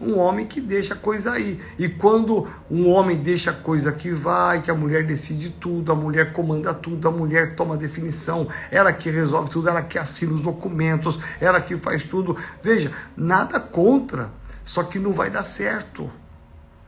um 0.03 0.19
homem 0.19 0.47
que 0.47 0.61
deixa 0.61 0.95
a 0.95 0.97
coisa 0.97 1.33
aí. 1.33 1.61
E 1.79 1.89
quando 1.89 2.49
um 2.71 2.89
homem 2.89 3.17
deixa 3.17 3.51
a 3.53 3.55
coisa 3.55 3.93
que 3.93 4.11
vai, 4.11 4.61
que 4.61 4.71
a 4.71 4.75
mulher 4.75 5.07
decide 5.07 5.51
tudo, 5.51 5.93
a 5.93 5.95
mulher 5.95 6.33
comanda 6.33 6.75
tudo, 6.75 7.07
a 7.07 7.11
mulher 7.11 7.55
toma 7.55 7.77
definição, 7.77 8.49
ela 8.71 8.93
que 8.93 9.09
resolve 9.09 9.51
tudo, 9.51 9.69
ela 9.69 9.83
que 9.83 9.99
assina 9.99 10.33
os 10.33 10.41
documentos, 10.41 11.19
ela 11.41 11.61
que 11.61 11.77
faz 11.77 12.03
tudo. 12.03 12.37
Veja, 12.63 12.91
nada 13.17 13.61
contra, 13.61 14.31
só 14.65 14.83
que 14.83 14.99
não 14.99 15.13
vai 15.13 15.31
dar 15.31 15.45
certo. 15.45 16.11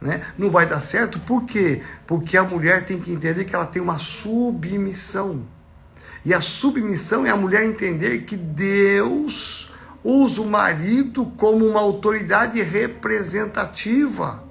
Né? 0.00 0.20
Não 0.36 0.50
vai 0.50 0.66
dar 0.66 0.80
certo 0.80 1.18
por 1.20 1.44
quê? 1.44 1.80
Porque 2.06 2.36
a 2.36 2.42
mulher 2.42 2.84
tem 2.84 3.00
que 3.00 3.12
entender 3.12 3.44
que 3.44 3.54
ela 3.54 3.66
tem 3.66 3.80
uma 3.80 3.98
submissão. 3.98 5.42
E 6.24 6.34
a 6.34 6.40
submissão 6.40 7.24
é 7.26 7.30
a 7.30 7.36
mulher 7.36 7.64
entender 7.64 8.20
que 8.20 8.36
Deus 8.36 9.70
usa 10.04 10.42
o 10.42 10.46
marido 10.46 11.24
como 11.36 11.66
uma 11.66 11.80
autoridade 11.80 12.62
representativa. 12.62 14.44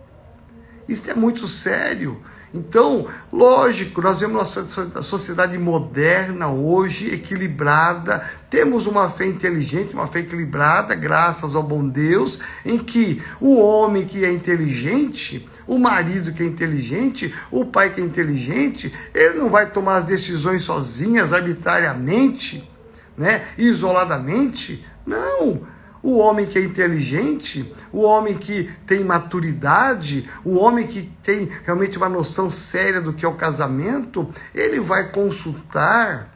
Isso 0.90 1.10
é 1.10 1.14
muito 1.14 1.48
sério. 1.48 2.20
Então, 2.54 3.08
lógico, 3.32 4.00
nós 4.00 4.20
vemos 4.20 4.56
uma 4.56 5.02
sociedade 5.02 5.58
moderna 5.58 6.50
hoje, 6.50 7.12
equilibrada, 7.12 8.24
temos 8.48 8.86
uma 8.86 9.10
fé 9.10 9.26
inteligente, 9.26 9.96
uma 9.96 10.06
fé 10.06 10.20
equilibrada, 10.20 10.94
graças 10.94 11.56
ao 11.56 11.64
bom 11.64 11.88
Deus, 11.88 12.38
em 12.64 12.78
que 12.78 13.20
o 13.42 13.58
homem 13.58 14.06
que 14.06 14.24
é 14.24 14.32
inteligente, 14.32 15.50
o 15.66 15.80
marido 15.80 16.32
que 16.32 16.44
é 16.44 16.46
inteligente, 16.46 17.34
o 17.50 17.66
pai 17.66 17.90
que 17.90 18.00
é 18.00 18.04
inteligente, 18.04 18.94
ele 19.16 19.40
não 19.40 19.50
vai 19.50 19.72
tomar 19.72 19.98
as 19.98 20.06
decisões 20.06 20.62
sozinhas, 20.62 21.34
arbitrariamente, 21.34 22.70
né, 23.18 23.46
isoladamente. 23.58 24.86
Não, 25.06 25.62
o 26.04 26.18
homem 26.18 26.46
que 26.46 26.60
é 26.60 26.62
inteligente, 26.62 27.74
o 27.90 28.02
homem 28.02 28.38
que 28.38 28.70
tem 28.86 29.06
maturidade, 29.06 30.30
o 30.44 30.56
homem 30.56 30.86
que 30.86 31.10
tem 31.24 31.50
realmente 31.64 31.98
uma 31.98 32.10
noção 32.10 32.50
séria 32.50 33.00
do 33.00 33.14
que 33.14 33.26
é 33.26 33.28
o 33.28 33.36
casamento, 33.36 34.30
ele 34.54 34.82
vai 34.82 35.12
consultar, 35.12 36.30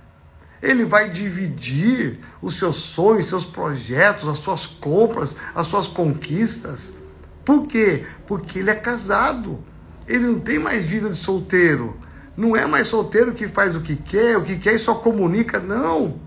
ele 0.62 0.86
vai 0.86 1.10
dividir 1.10 2.20
os 2.42 2.56
seus 2.56 2.78
sonhos, 2.78 3.28
seus 3.28 3.44
projetos, 3.44 4.30
as 4.30 4.38
suas 4.38 4.66
compras, 4.66 5.36
as 5.54 5.68
suas 5.68 5.88
conquistas. 5.88 6.94
Por 7.44 7.68
quê? 7.68 8.06
Porque 8.26 8.60
ele 8.60 8.72
é 8.72 8.76
casado. 8.76 9.60
Ele 10.08 10.26
não 10.26 10.40
tem 10.40 10.58
mais 10.58 10.86
vida 10.86 11.10
de 11.10 11.18
solteiro. 11.18 11.98
Não 12.36 12.56
é 12.56 12.66
mais 12.66 12.88
solteiro 12.88 13.34
que 13.34 13.48
faz 13.48 13.76
o 13.76 13.82
que 13.82 13.98
quer, 13.98 14.38
o 14.38 14.44
que 14.44 14.58
quer 14.58 14.74
e 14.76 14.80
só 14.80 14.96
comunica, 14.96 15.60
não 15.60 16.27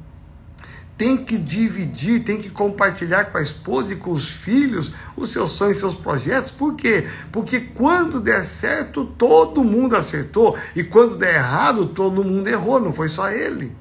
tem 1.01 1.17
que 1.17 1.39
dividir, 1.39 2.25
tem 2.25 2.43
que 2.43 2.51
compartilhar 2.51 3.33
com 3.33 3.39
a 3.39 3.41
esposa 3.41 3.95
e 3.95 3.97
com 3.97 4.11
os 4.11 4.29
filhos 4.29 4.93
os 5.17 5.31
seus 5.31 5.53
sonhos, 5.53 5.79
seus 5.79 5.95
projetos. 5.95 6.53
Por 6.53 6.75
quê? 6.75 7.07
Porque 7.33 7.59
quando 7.59 8.21
der 8.21 8.45
certo, 8.45 9.07
todo 9.07 9.65
mundo 9.65 9.97
acertou, 9.97 10.59
e 10.77 10.85
quando 10.85 11.17
der 11.17 11.37
errado, 11.37 11.87
todo 11.87 12.23
mundo 12.23 12.47
errou, 12.49 12.79
não 12.79 12.93
foi 12.93 13.09
só 13.09 13.31
ele. 13.31 13.75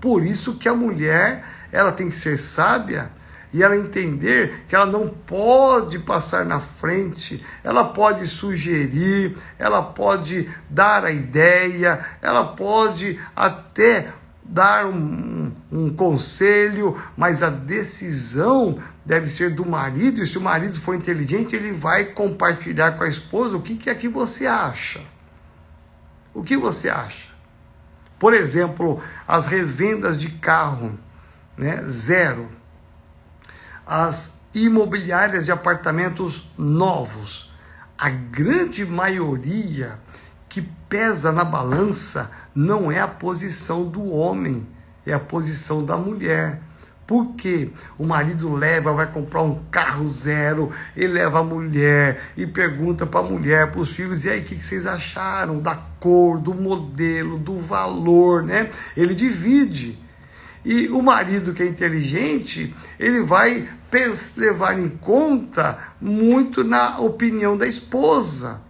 Por 0.00 0.24
isso 0.24 0.54
que 0.54 0.68
a 0.68 0.72
mulher, 0.72 1.44
ela 1.72 1.90
tem 1.90 2.08
que 2.08 2.16
ser 2.16 2.38
sábia 2.38 3.10
e 3.52 3.60
ela 3.60 3.76
entender 3.76 4.66
que 4.68 4.76
ela 4.76 4.86
não 4.86 5.08
pode 5.08 5.98
passar 5.98 6.44
na 6.44 6.60
frente, 6.60 7.44
ela 7.64 7.86
pode 7.86 8.28
sugerir, 8.28 9.36
ela 9.58 9.82
pode 9.82 10.48
dar 10.70 11.04
a 11.04 11.10
ideia, 11.10 11.98
ela 12.22 12.44
pode 12.44 13.18
até 13.34 14.12
dar 14.48 14.86
um, 14.86 14.94
um, 15.70 15.90
conselho, 15.90 17.00
mas 17.16 17.42
a 17.42 17.50
decisão 17.50 18.78
deve 19.04 19.28
ser 19.28 19.50
do 19.50 19.66
marido, 19.66 20.22
e 20.22 20.26
se 20.26 20.38
o 20.38 20.40
marido 20.40 20.80
for 20.80 20.94
inteligente, 20.94 21.56
ele 21.56 21.72
vai 21.72 22.06
compartilhar 22.06 22.92
com 22.92 23.04
a 23.04 23.08
esposa 23.08 23.56
o 23.56 23.62
que, 23.62 23.76
que 23.76 23.90
é 23.90 23.94
que 23.94 24.08
você 24.08 24.46
acha. 24.46 25.00
O 26.32 26.42
que 26.42 26.56
você 26.56 26.88
acha? 26.88 27.28
Por 28.18 28.34
exemplo, 28.34 29.02
as 29.26 29.46
revendas 29.46 30.18
de 30.18 30.30
carro, 30.30 30.98
né? 31.56 31.84
zero. 31.88 32.48
As 33.86 34.40
imobiliárias 34.54 35.44
de 35.44 35.52
apartamentos 35.52 36.50
novos. 36.56 37.52
A 37.98 38.10
grande 38.10 38.84
maioria 38.84 39.98
que 40.48 40.62
pesa 40.88 41.32
na 41.32 41.44
balança 41.44 42.30
não 42.54 42.90
é 42.90 43.00
a 43.00 43.08
posição 43.08 43.84
do 43.84 44.10
homem, 44.10 44.66
é 45.06 45.12
a 45.12 45.20
posição 45.20 45.84
da 45.84 45.96
mulher. 45.96 46.60
Por 47.06 47.34
quê? 47.36 47.70
O 47.96 48.04
marido 48.04 48.52
leva, 48.52 48.92
vai 48.92 49.06
comprar 49.06 49.42
um 49.42 49.60
carro 49.70 50.08
zero, 50.08 50.72
ele 50.96 51.12
leva 51.12 51.38
a 51.38 51.44
mulher 51.44 52.20
e 52.36 52.44
pergunta 52.46 53.06
para 53.06 53.20
a 53.20 53.22
mulher, 53.22 53.70
para 53.70 53.80
os 53.80 53.94
filhos, 53.94 54.24
e 54.24 54.30
aí, 54.30 54.40
o 54.40 54.44
que, 54.44 54.56
que 54.56 54.64
vocês 54.64 54.84
acharam 54.86 55.60
da 55.60 55.76
cor, 56.00 56.38
do 56.38 56.52
modelo, 56.52 57.38
do 57.38 57.60
valor, 57.60 58.42
né? 58.42 58.70
Ele 58.96 59.14
divide. 59.14 59.96
E 60.64 60.88
o 60.88 61.00
marido 61.00 61.54
que 61.54 61.62
é 61.62 61.66
inteligente, 61.66 62.74
ele 62.98 63.22
vai 63.22 63.68
levar 64.36 64.76
em 64.76 64.88
conta 64.88 65.78
muito 66.00 66.64
na 66.64 66.98
opinião 66.98 67.56
da 67.56 67.68
esposa. 67.68 68.65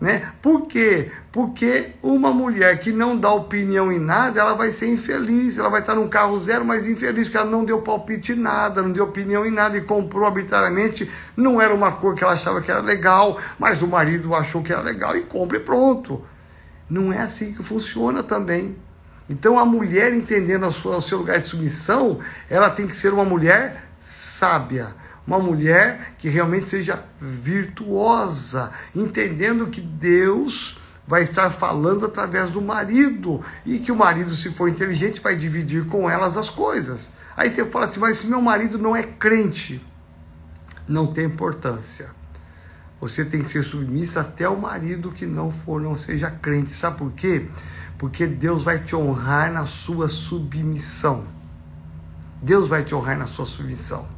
Né? 0.00 0.30
Por 0.40 0.68
quê? 0.68 1.10
Porque 1.32 1.94
uma 2.00 2.30
mulher 2.30 2.78
que 2.78 2.92
não 2.92 3.16
dá 3.16 3.32
opinião 3.32 3.90
em 3.90 3.98
nada, 3.98 4.40
ela 4.40 4.54
vai 4.54 4.70
ser 4.70 4.86
infeliz, 4.86 5.58
ela 5.58 5.68
vai 5.68 5.80
estar 5.80 5.96
num 5.96 6.08
carro 6.08 6.38
zero, 6.38 6.64
mas 6.64 6.86
infeliz, 6.86 7.26
porque 7.26 7.36
ela 7.36 7.50
não 7.50 7.64
deu 7.64 7.82
palpite 7.82 8.30
em 8.30 8.36
nada, 8.36 8.80
não 8.80 8.92
deu 8.92 9.04
opinião 9.04 9.44
em 9.44 9.50
nada 9.50 9.76
e 9.76 9.80
comprou 9.80 10.24
arbitrariamente, 10.24 11.10
não 11.36 11.60
era 11.60 11.74
uma 11.74 11.90
cor 11.90 12.14
que 12.14 12.22
ela 12.22 12.34
achava 12.34 12.60
que 12.60 12.70
era 12.70 12.80
legal, 12.80 13.40
mas 13.58 13.82
o 13.82 13.88
marido 13.88 14.36
achou 14.36 14.62
que 14.62 14.72
era 14.72 14.82
legal 14.82 15.16
e 15.16 15.22
compra 15.22 15.56
e 15.56 15.60
pronto. 15.60 16.24
Não 16.88 17.12
é 17.12 17.18
assim 17.18 17.52
que 17.52 17.62
funciona 17.64 18.22
também. 18.22 18.76
Então 19.28 19.58
a 19.58 19.64
mulher 19.64 20.14
entendendo 20.14 20.66
o 20.66 21.00
seu 21.00 21.18
lugar 21.18 21.40
de 21.40 21.48
submissão, 21.48 22.20
ela 22.48 22.70
tem 22.70 22.86
que 22.86 22.96
ser 22.96 23.12
uma 23.12 23.24
mulher 23.24 23.84
sábia 23.98 24.94
uma 25.28 25.38
mulher 25.38 26.14
que 26.16 26.26
realmente 26.26 26.64
seja 26.64 27.04
virtuosa, 27.20 28.72
entendendo 28.96 29.66
que 29.66 29.78
Deus 29.78 30.78
vai 31.06 31.22
estar 31.22 31.50
falando 31.50 32.06
através 32.06 32.50
do 32.50 32.62
marido 32.62 33.42
e 33.66 33.78
que 33.78 33.92
o 33.92 33.96
marido, 33.96 34.34
se 34.34 34.50
for 34.50 34.70
inteligente, 34.70 35.20
vai 35.20 35.36
dividir 35.36 35.84
com 35.84 36.08
elas 36.08 36.38
as 36.38 36.48
coisas. 36.48 37.12
Aí 37.36 37.50
você 37.50 37.62
fala 37.66 37.84
assim, 37.84 38.00
mas 38.00 38.16
se 38.16 38.26
meu 38.26 38.40
marido 38.40 38.78
não 38.78 38.96
é 38.96 39.02
crente, 39.02 39.86
não 40.88 41.06
tem 41.06 41.26
importância. 41.26 42.08
Você 42.98 43.22
tem 43.22 43.42
que 43.42 43.50
ser 43.50 43.62
submissa 43.62 44.22
até 44.22 44.48
o 44.48 44.58
marido 44.58 45.12
que 45.12 45.26
não 45.26 45.50
for, 45.50 45.78
não 45.78 45.94
seja 45.94 46.30
crente. 46.30 46.72
Sabe 46.72 46.96
por 46.96 47.12
quê? 47.12 47.48
Porque 47.98 48.26
Deus 48.26 48.62
vai 48.62 48.78
te 48.78 48.96
honrar 48.96 49.52
na 49.52 49.66
sua 49.66 50.08
submissão. 50.08 51.26
Deus 52.40 52.66
vai 52.66 52.82
te 52.82 52.94
honrar 52.94 53.18
na 53.18 53.26
sua 53.26 53.44
submissão. 53.44 54.17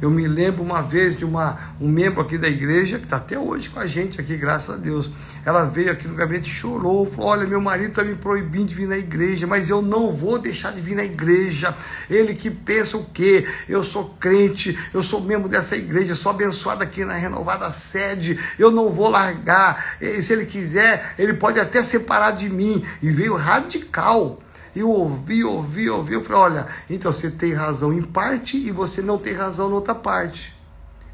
Eu 0.00 0.10
me 0.10 0.28
lembro 0.28 0.62
uma 0.62 0.80
vez 0.80 1.16
de 1.16 1.24
uma, 1.24 1.58
um 1.80 1.88
membro 1.88 2.20
aqui 2.20 2.38
da 2.38 2.48
igreja, 2.48 2.98
que 2.98 3.04
está 3.04 3.16
até 3.16 3.36
hoje 3.36 3.68
com 3.68 3.80
a 3.80 3.86
gente 3.86 4.20
aqui, 4.20 4.36
graças 4.36 4.72
a 4.72 4.78
Deus. 4.78 5.10
Ela 5.44 5.64
veio 5.64 5.90
aqui 5.90 6.06
no 6.06 6.14
gabinete, 6.14 6.48
chorou, 6.48 7.04
falou: 7.04 7.30
Olha, 7.30 7.46
meu 7.48 7.60
marido 7.60 7.88
está 7.88 8.04
me 8.04 8.14
proibindo 8.14 8.68
de 8.68 8.76
vir 8.76 8.86
na 8.86 8.96
igreja, 8.96 9.44
mas 9.44 9.68
eu 9.68 9.82
não 9.82 10.12
vou 10.12 10.38
deixar 10.38 10.72
de 10.72 10.80
vir 10.80 10.94
na 10.94 11.04
igreja. 11.04 11.74
Ele 12.08 12.34
que 12.34 12.48
pensa 12.48 12.96
o 12.96 13.04
quê? 13.06 13.44
Eu 13.68 13.82
sou 13.82 14.16
crente, 14.20 14.78
eu 14.94 15.02
sou 15.02 15.20
membro 15.20 15.48
dessa 15.48 15.76
igreja, 15.76 16.14
sou 16.14 16.30
abençoado 16.30 16.84
aqui 16.84 17.04
na 17.04 17.14
renovada 17.14 17.72
sede, 17.72 18.38
eu 18.56 18.70
não 18.70 18.90
vou 18.90 19.08
largar. 19.08 19.96
E 20.00 20.22
se 20.22 20.32
ele 20.32 20.46
quiser, 20.46 21.14
ele 21.18 21.34
pode 21.34 21.58
até 21.58 21.82
separar 21.82 22.30
de 22.30 22.48
mim. 22.48 22.84
E 23.02 23.10
veio 23.10 23.34
radical 23.34 24.38
eu 24.78 24.90
ouvi, 24.90 25.44
ouvi, 25.44 25.88
ouvi. 25.88 26.14
Eu 26.14 26.24
falei: 26.24 26.42
olha, 26.42 26.66
então 26.88 27.12
você 27.12 27.30
tem 27.30 27.52
razão 27.52 27.92
em 27.92 28.02
parte 28.02 28.56
e 28.56 28.70
você 28.70 29.02
não 29.02 29.18
tem 29.18 29.32
razão 29.32 29.68
na 29.68 29.76
outra 29.76 29.94
parte. 29.94 30.54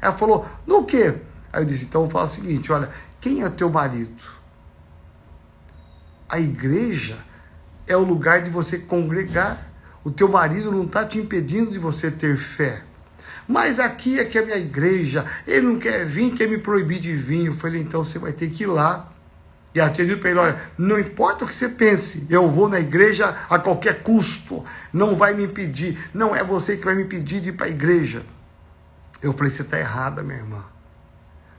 Ela 0.01 0.13
falou: 0.13 0.45
no 0.65 0.83
quê? 0.83 1.15
Aí 1.51 1.61
eu 1.61 1.65
disse: 1.65 1.85
então 1.85 2.03
eu 2.03 2.09
falar 2.09 2.25
o 2.25 2.29
seguinte: 2.29 2.71
olha, 2.71 2.89
quem 3.19 3.43
é 3.43 3.49
teu 3.49 3.69
marido? 3.69 4.21
A 6.27 6.39
igreja 6.39 7.17
é 7.87 7.95
o 7.95 8.03
lugar 8.03 8.41
de 8.41 8.49
você 8.49 8.79
congregar. 8.79 9.71
O 10.03 10.11
teu 10.11 10.27
marido 10.27 10.71
não 10.71 10.83
está 10.83 11.03
te 11.03 11.17
impedindo 11.17 11.71
de 11.71 11.79
você 11.79 12.11
ter 12.11 12.37
fé. 12.37 12.83
Mas 13.47 13.79
aqui 13.79 14.19
é 14.19 14.25
que 14.25 14.37
é 14.37 14.41
a 14.41 14.45
minha 14.45 14.57
igreja, 14.57 15.25
ele 15.45 15.67
não 15.67 15.79
quer 15.79 16.05
vir, 16.05 16.33
quer 16.33 16.47
me 16.47 16.57
proibir 16.57 16.99
de 16.99 17.15
vir. 17.15 17.47
Eu 17.47 17.53
falei, 17.53 17.81
então 17.81 18.03
você 18.03 18.17
vai 18.17 18.33
ter 18.33 18.49
que 18.49 18.63
ir 18.63 18.67
lá 18.67 19.14
e 19.75 20.05
dito 20.05 20.21
para 20.21 20.29
ele: 20.29 20.39
olha, 20.39 20.61
não 20.77 20.97
importa 20.97 21.43
o 21.43 21.47
que 21.47 21.53
você 21.53 21.67
pense, 21.67 22.25
eu 22.29 22.49
vou 22.49 22.69
na 22.69 22.79
igreja 22.79 23.35
a 23.49 23.59
qualquer 23.59 24.03
custo, 24.03 24.63
não 24.93 25.15
vai 25.17 25.33
me 25.33 25.43
impedir, 25.43 26.09
não 26.13 26.33
é 26.33 26.43
você 26.43 26.77
que 26.77 26.85
vai 26.85 26.95
me 26.95 27.03
impedir 27.03 27.41
de 27.41 27.49
ir 27.49 27.53
para 27.53 27.65
a 27.65 27.69
igreja. 27.69 28.23
Eu 29.21 29.33
falei: 29.33 29.49
você 29.49 29.63
está 29.63 29.77
errada, 29.77 30.23
minha 30.23 30.39
irmã. 30.39 30.63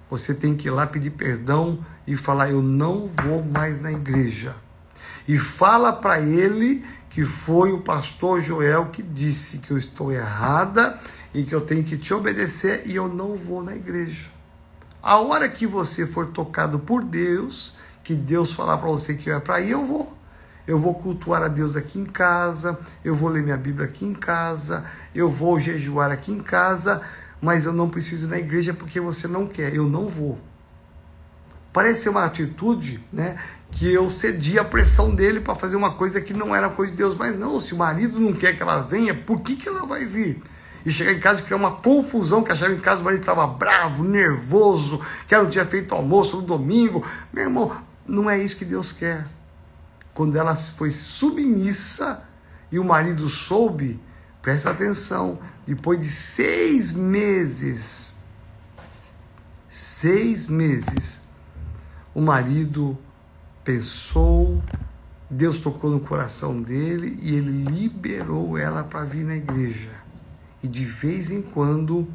Você 0.09 0.33
tem 0.33 0.57
que 0.57 0.69
ir 0.69 0.71
lá 0.71 0.87
pedir 0.87 1.11
perdão 1.11 1.85
e 2.07 2.17
falar: 2.17 2.51
eu 2.51 2.63
não 2.63 3.07
vou 3.07 3.45
mais 3.45 3.81
na 3.81 3.93
igreja. 3.93 4.55
E 5.29 5.37
fala 5.37 5.93
para 5.93 6.21
ele 6.21 6.85
que 7.11 7.25
foi 7.25 7.73
o 7.73 7.81
pastor 7.81 8.41
Joel 8.41 8.87
que 8.87 9.03
disse 9.03 9.59
que 9.59 9.73
eu 9.73 9.77
estou 9.77 10.13
errada 10.13 10.99
e 11.35 11.45
que 11.45 11.55
eu 11.55 11.61
tenho 11.61 11.83
que 11.83 11.99
te 11.99 12.15
obedecer 12.15 12.83
e 12.87 12.95
eu 12.95 13.09
não 13.09 13.37
vou 13.37 13.63
na 13.63 13.75
igreja. 13.75 14.31
A 15.03 15.19
hora 15.19 15.49
que 15.49 15.67
você 15.67 16.07
for 16.07 16.27
tocado 16.27 16.79
por 16.79 17.03
Deus, 17.05 17.76
que 18.07 18.15
Deus 18.15 18.53
falar 18.53 18.79
para 18.79 18.89
você 18.89 19.15
que 19.15 19.29
é 19.29 19.41
para 19.41 19.61
ir, 19.61 19.71
eu 19.71 19.85
vou. 19.85 20.17
Eu 20.65 20.79
vou 20.79 20.95
cultuar 20.95 21.43
a 21.43 21.49
Deus 21.49 21.75
aqui 21.75 21.99
em 21.99 22.05
casa, 22.05 22.79
eu 23.05 23.13
vou 23.13 23.29
ler 23.29 23.43
minha 23.43 23.57
Bíblia 23.57 23.89
aqui 23.89 24.05
em 24.05 24.15
casa, 24.15 24.85
eu 25.13 25.29
vou 25.29 25.59
jejuar 25.59 26.13
aqui 26.13 26.31
em 26.31 26.39
casa, 26.39 27.03
mas 27.43 27.65
eu 27.65 27.73
não 27.73 27.91
preciso 27.91 28.27
ir 28.27 28.31
na 28.31 28.39
igreja 28.39 28.73
porque 28.73 29.01
você 29.01 29.27
não 29.27 29.49
quer, 29.49 29.75
eu 29.75 29.89
não 29.89 30.09
vou. 30.09 30.39
Parece 31.73 32.05
ser 32.05 32.11
uma 32.11 32.25
atitude, 32.25 33.05
né, 33.13 33.37
que 33.73 33.93
eu 33.93 34.09
cedi 34.09 34.57
a 34.57 34.65
pressão 34.65 35.13
dele 35.13 35.41
para 35.41 35.57
fazer 35.57 35.75
uma 35.75 35.95
coisa 35.95 36.21
que 36.21 36.33
não 36.33 36.55
era 36.55 36.69
coisa 36.69 36.93
de 36.93 36.99
Deus, 36.99 37.17
mas 37.17 37.37
não, 37.37 37.59
se 37.59 37.75
o 37.75 37.77
marido 37.77 38.21
não 38.21 38.33
quer 38.33 38.57
que 38.57 38.63
ela 38.63 38.83
venha, 38.83 39.15
por 39.15 39.41
que, 39.41 39.57
que 39.57 39.69
ela 39.69 39.85
vai 39.85 40.05
vir? 40.05 40.41
e 40.87 40.91
chegar 40.91 41.13
em 41.13 41.19
casa 41.19 41.41
e 41.41 41.45
criar 41.45 41.57
uma 41.57 41.73
confusão, 41.73 42.45
que 42.45 42.53
achava 42.53 42.73
em 42.73 42.79
casa 42.79 43.01
o 43.01 43.05
marido 43.05 43.21
estava 43.21 43.45
bravo, 43.45 44.05
nervoso, 44.05 45.01
que 45.27 45.35
ela 45.35 45.43
não 45.43 45.51
tinha 45.51 45.65
feito 45.65 45.93
almoço 45.93 46.37
no 46.37 46.43
domingo. 46.43 47.05
Meu 47.33 47.43
irmão, 47.43 47.73
Não 48.07 48.31
é 48.31 48.39
isso 48.39 48.57
que 48.57 48.65
Deus 48.65 48.93
quer. 48.93 49.27
Quando 50.15 50.37
ela 50.37 50.55
foi 50.55 50.91
submissa 50.91 52.25
e 52.71 52.79
o 52.79 52.85
marido 52.85 53.29
soube, 53.29 54.01
presta 54.41 54.71
atenção, 54.71 55.39
depois 55.67 56.01
de 56.01 56.07
seis 56.07 56.93
meses, 56.93 58.15
seis 59.69 60.47
meses, 60.47 61.21
o 62.15 62.21
marido 62.21 62.97
pensou, 63.65 64.63
Deus 65.29 65.59
tocou 65.59 65.91
no 65.91 66.01
coração 66.01 66.57
dele 66.63 67.19
e 67.21 67.35
ele 67.35 67.65
liberou 67.65 68.57
ela 68.57 68.85
para 68.85 69.05
vir 69.05 69.25
na 69.25 69.37
igreja. 69.37 69.91
E 70.63 70.69
de 70.69 70.85
vez 70.85 71.31
em 71.31 71.43
quando 71.43 72.09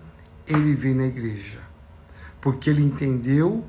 ele 0.48 0.74
vem 0.74 0.96
na 0.96 1.06
igreja, 1.06 1.60
porque 2.40 2.70
ele 2.70 2.82
entendeu 2.82 3.66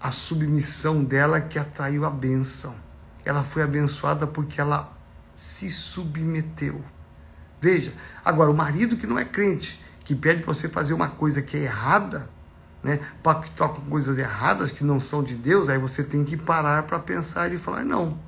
a 0.00 0.10
submissão 0.10 1.04
dela 1.04 1.40
que 1.40 1.58
atraiu 1.58 2.04
a 2.04 2.10
bênção. 2.10 2.74
Ela 3.24 3.42
foi 3.42 3.62
abençoada 3.62 4.26
porque 4.26 4.60
ela 4.60 4.96
se 5.34 5.70
submeteu. 5.70 6.82
Veja, 7.60 7.92
agora 8.24 8.50
o 8.50 8.56
marido 8.56 8.96
que 8.96 9.06
não 9.06 9.18
é 9.18 9.24
crente, 9.24 9.80
que 10.04 10.14
pede 10.14 10.42
para 10.42 10.54
você 10.54 10.68
fazer 10.68 10.94
uma 10.94 11.08
coisa 11.08 11.42
que 11.42 11.56
é 11.56 11.64
errada, 11.64 12.30
né, 12.82 12.98
que 13.44 13.50
toca 13.50 13.80
coisas 13.82 14.16
erradas 14.16 14.70
que 14.70 14.82
não 14.82 14.98
são 14.98 15.22
de 15.22 15.34
Deus, 15.34 15.68
aí 15.68 15.78
você 15.78 16.02
tem 16.02 16.24
que 16.24 16.36
parar 16.36 16.84
para 16.84 16.98
pensar 16.98 17.52
e 17.52 17.58
falar 17.58 17.84
não, 17.84 18.18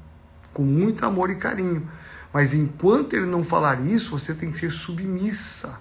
com 0.52 0.62
muito 0.62 1.06
amor 1.06 1.30
e 1.30 1.36
carinho. 1.36 1.88
Mas 2.32 2.54
enquanto 2.54 3.14
ele 3.14 3.26
não 3.26 3.42
falar 3.42 3.80
isso, 3.80 4.18
você 4.18 4.34
tem 4.34 4.50
que 4.50 4.56
ser 4.58 4.70
submissa, 4.70 5.80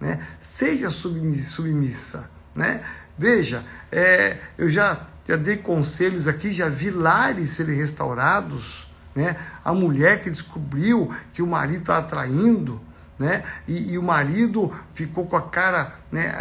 né? 0.00 0.24
Seja 0.40 0.90
submissa, 0.90 2.30
né? 2.54 2.82
Veja, 3.16 3.64
é, 3.92 4.38
eu 4.58 4.68
já, 4.68 5.06
já 5.26 5.36
dei 5.36 5.56
conselhos 5.56 6.28
aqui, 6.28 6.52
já 6.52 6.68
vi 6.68 6.90
lares 6.90 7.50
serem 7.50 7.76
restaurados, 7.76 8.86
né? 9.14 9.36
A 9.64 9.72
mulher 9.72 10.20
que 10.20 10.30
descobriu 10.30 11.14
que 11.32 11.40
o 11.40 11.46
marido 11.46 11.80
estava 11.80 12.06
traindo, 12.06 12.80
né? 13.18 13.44
E, 13.66 13.92
e, 13.92 13.98
o 13.98 14.02
marido 14.02 14.72
ficou 14.92 15.24
com 15.24 15.36
a 15.36 15.42
cara 15.42 15.94
né, 16.10 16.34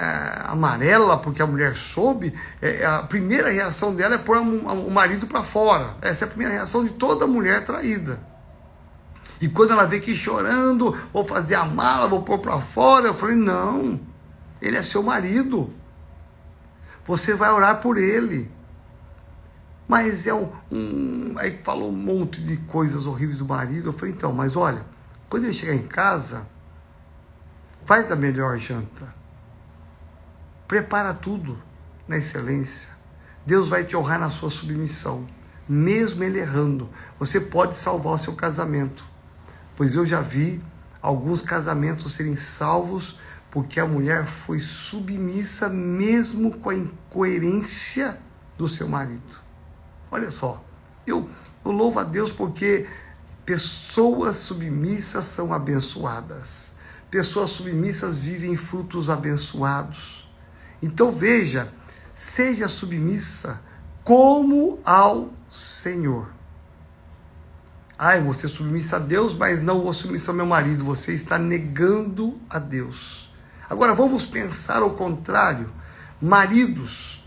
amarela 0.45 1.17
porque 1.17 1.41
a 1.41 1.47
mulher 1.47 1.75
soube. 1.75 2.34
É, 2.61 2.84
a 2.84 3.03
primeira 3.03 3.49
reação 3.49 3.95
dela 3.95 4.15
é 4.15 4.17
pôr 4.17 4.38
o 4.38 4.89
marido 4.89 5.27
para 5.27 5.43
fora. 5.43 5.95
Essa 6.01 6.25
é 6.25 6.27
a 6.27 6.29
primeira 6.29 6.53
reação 6.53 6.84
de 6.84 6.91
toda 6.91 7.27
mulher 7.27 7.63
traída. 7.63 8.19
E 9.39 9.47
quando 9.47 9.71
ela 9.71 9.86
vê 9.86 9.99
que 9.99 10.15
chorando, 10.15 10.97
vou 11.11 11.23
fazer 11.23 11.55
a 11.55 11.65
mala, 11.65 12.07
vou 12.07 12.23
pôr 12.23 12.39
para 12.39 12.59
fora, 12.59 13.07
eu 13.07 13.13
falei: 13.13 13.36
não, 13.36 13.99
ele 14.61 14.77
é 14.77 14.81
seu 14.81 15.03
marido. 15.03 15.71
Você 17.05 17.34
vai 17.36 17.51
orar 17.51 17.81
por 17.81 17.97
ele. 17.97 18.49
Mas 19.93 20.25
é 20.25 20.33
um. 20.33 20.49
Aí 21.37 21.59
falou 21.61 21.89
um 21.89 21.95
monte 21.95 22.41
de 22.41 22.57
coisas 22.57 23.05
horríveis 23.05 23.37
do 23.37 23.45
marido. 23.45 23.89
Eu 23.89 23.93
falei: 23.93 24.11
então, 24.11 24.33
mas 24.33 24.55
olha, 24.55 24.83
quando 25.29 25.43
ele 25.43 25.53
chegar 25.53 25.75
em 25.75 25.85
casa, 25.85 26.47
faz 27.85 28.11
a 28.11 28.15
melhor 28.15 28.57
janta. 28.57 29.13
Prepara 30.67 31.13
tudo 31.13 31.59
na 32.07 32.17
excelência. 32.17 32.89
Deus 33.45 33.69
vai 33.69 33.83
te 33.83 33.95
honrar 33.95 34.19
na 34.19 34.31
sua 34.31 34.49
submissão. 34.49 35.27
Mesmo 35.69 36.23
ele 36.23 36.39
errando, 36.39 36.89
você 37.19 37.39
pode 37.39 37.77
salvar 37.77 38.13
o 38.13 38.17
seu 38.17 38.33
casamento. 38.33 39.05
Pois 39.75 39.93
eu 39.93 40.07
já 40.07 40.21
vi 40.21 40.59
alguns 41.03 41.39
casamentos 41.39 42.13
serem 42.13 42.35
salvos 42.35 43.19
porque 43.51 43.79
a 43.79 43.85
mulher 43.85 44.25
foi 44.25 44.59
submissa 44.59 45.69
mesmo 45.69 46.49
com 46.57 46.71
a 46.71 46.75
incoerência 46.75 48.17
do 48.57 48.67
seu 48.67 48.87
marido. 48.89 49.42
Olha 50.14 50.30
só, 50.30 50.64
eu, 51.07 51.28
eu 51.66 51.72
louvo 51.72 51.97
a 51.97 52.03
Deus 52.03 52.32
porque 52.32 52.86
pessoas 53.43 54.36
submissas 54.36 55.26
são 55.26 55.51
abençoadas. 55.51 56.74
Pessoas 57.09 57.49
submissas 57.49 58.16
vivem 58.16 58.55
frutos 58.55 59.09
abençoados. 59.09 60.32
Então 60.84 61.11
veja, 61.11 61.74
seja 62.14 62.68
submissa 62.68 63.59
como 64.03 64.80
ao 64.86 65.34
Senhor. 65.49 66.28
Ai, 67.97 68.22
você 68.22 68.45
é 68.45 68.49
submissa 68.49 68.97
a 68.97 68.99
Deus, 68.99 69.34
mas 69.34 69.64
não 69.64 69.82
vou 69.82 69.93
submissa 69.93 70.30
ao 70.30 70.38
meu 70.38 70.45
marido. 70.45 70.86
Você 70.86 71.14
está 71.14 71.39
negando 71.39 72.39
a 72.47 72.59
Deus. 72.59 73.34
Agora 73.68 73.95
vamos 73.95 74.28
pensar 74.28 74.84
ao 74.84 74.91
contrário. 74.91 75.72
Maridos, 76.22 77.22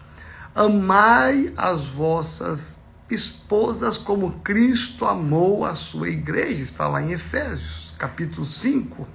amai 0.57 1.52
as 1.54 1.88
vossas 1.88 2.80
esposas 3.11 3.98
como 3.98 4.40
Cristo 4.40 5.04
amou 5.04 5.66
a 5.66 5.74
sua 5.74 6.09
igreja. 6.09 6.62
Está 6.62 6.88
lá 6.88 7.02
em 7.02 7.12
Efésios, 7.12 7.92
capítulo 7.98 8.46
5. 8.46 9.07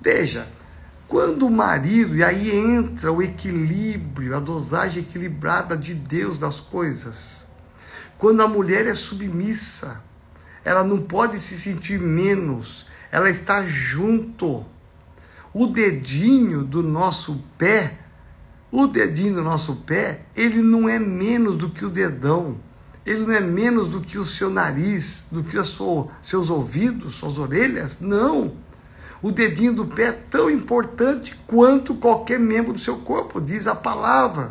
Veja, 0.00 0.48
quando 1.06 1.46
o 1.46 1.50
marido, 1.50 2.16
e 2.16 2.24
aí 2.24 2.50
entra 2.50 3.12
o 3.12 3.22
equilíbrio, 3.22 4.36
a 4.36 4.40
dosagem 4.40 5.04
equilibrada 5.04 5.76
de 5.76 5.94
Deus 5.94 6.38
das 6.38 6.58
coisas. 6.58 7.48
Quando 8.18 8.42
a 8.42 8.48
mulher 8.48 8.86
é 8.86 8.94
submissa, 8.94 10.02
ela 10.64 10.82
não 10.82 11.02
pode 11.02 11.38
se 11.38 11.56
sentir 11.56 12.00
menos, 12.00 12.84
ela 13.12 13.30
está 13.30 13.62
junto. 13.62 14.66
O 15.52 15.68
dedinho 15.68 16.64
do 16.64 16.82
nosso 16.82 17.44
pé, 17.56 18.03
o 18.76 18.88
dedinho 18.88 19.34
do 19.34 19.42
nosso 19.42 19.76
pé, 19.76 20.22
ele 20.34 20.60
não 20.60 20.88
é 20.88 20.98
menos 20.98 21.54
do 21.54 21.70
que 21.70 21.84
o 21.84 21.88
dedão, 21.88 22.56
ele 23.06 23.20
não 23.20 23.32
é 23.32 23.38
menos 23.38 23.86
do 23.86 24.00
que 24.00 24.18
o 24.18 24.24
seu 24.24 24.50
nariz, 24.50 25.28
do 25.30 25.44
que 25.44 25.56
os 25.56 25.80
seus 26.20 26.50
ouvidos, 26.50 27.14
suas 27.14 27.38
orelhas, 27.38 28.00
não. 28.00 28.54
O 29.22 29.30
dedinho 29.30 29.72
do 29.72 29.86
pé 29.86 30.06
é 30.06 30.12
tão 30.12 30.50
importante 30.50 31.40
quanto 31.46 31.94
qualquer 31.94 32.40
membro 32.40 32.72
do 32.72 32.80
seu 32.80 32.96
corpo, 32.96 33.40
diz 33.40 33.68
a 33.68 33.76
palavra. 33.76 34.50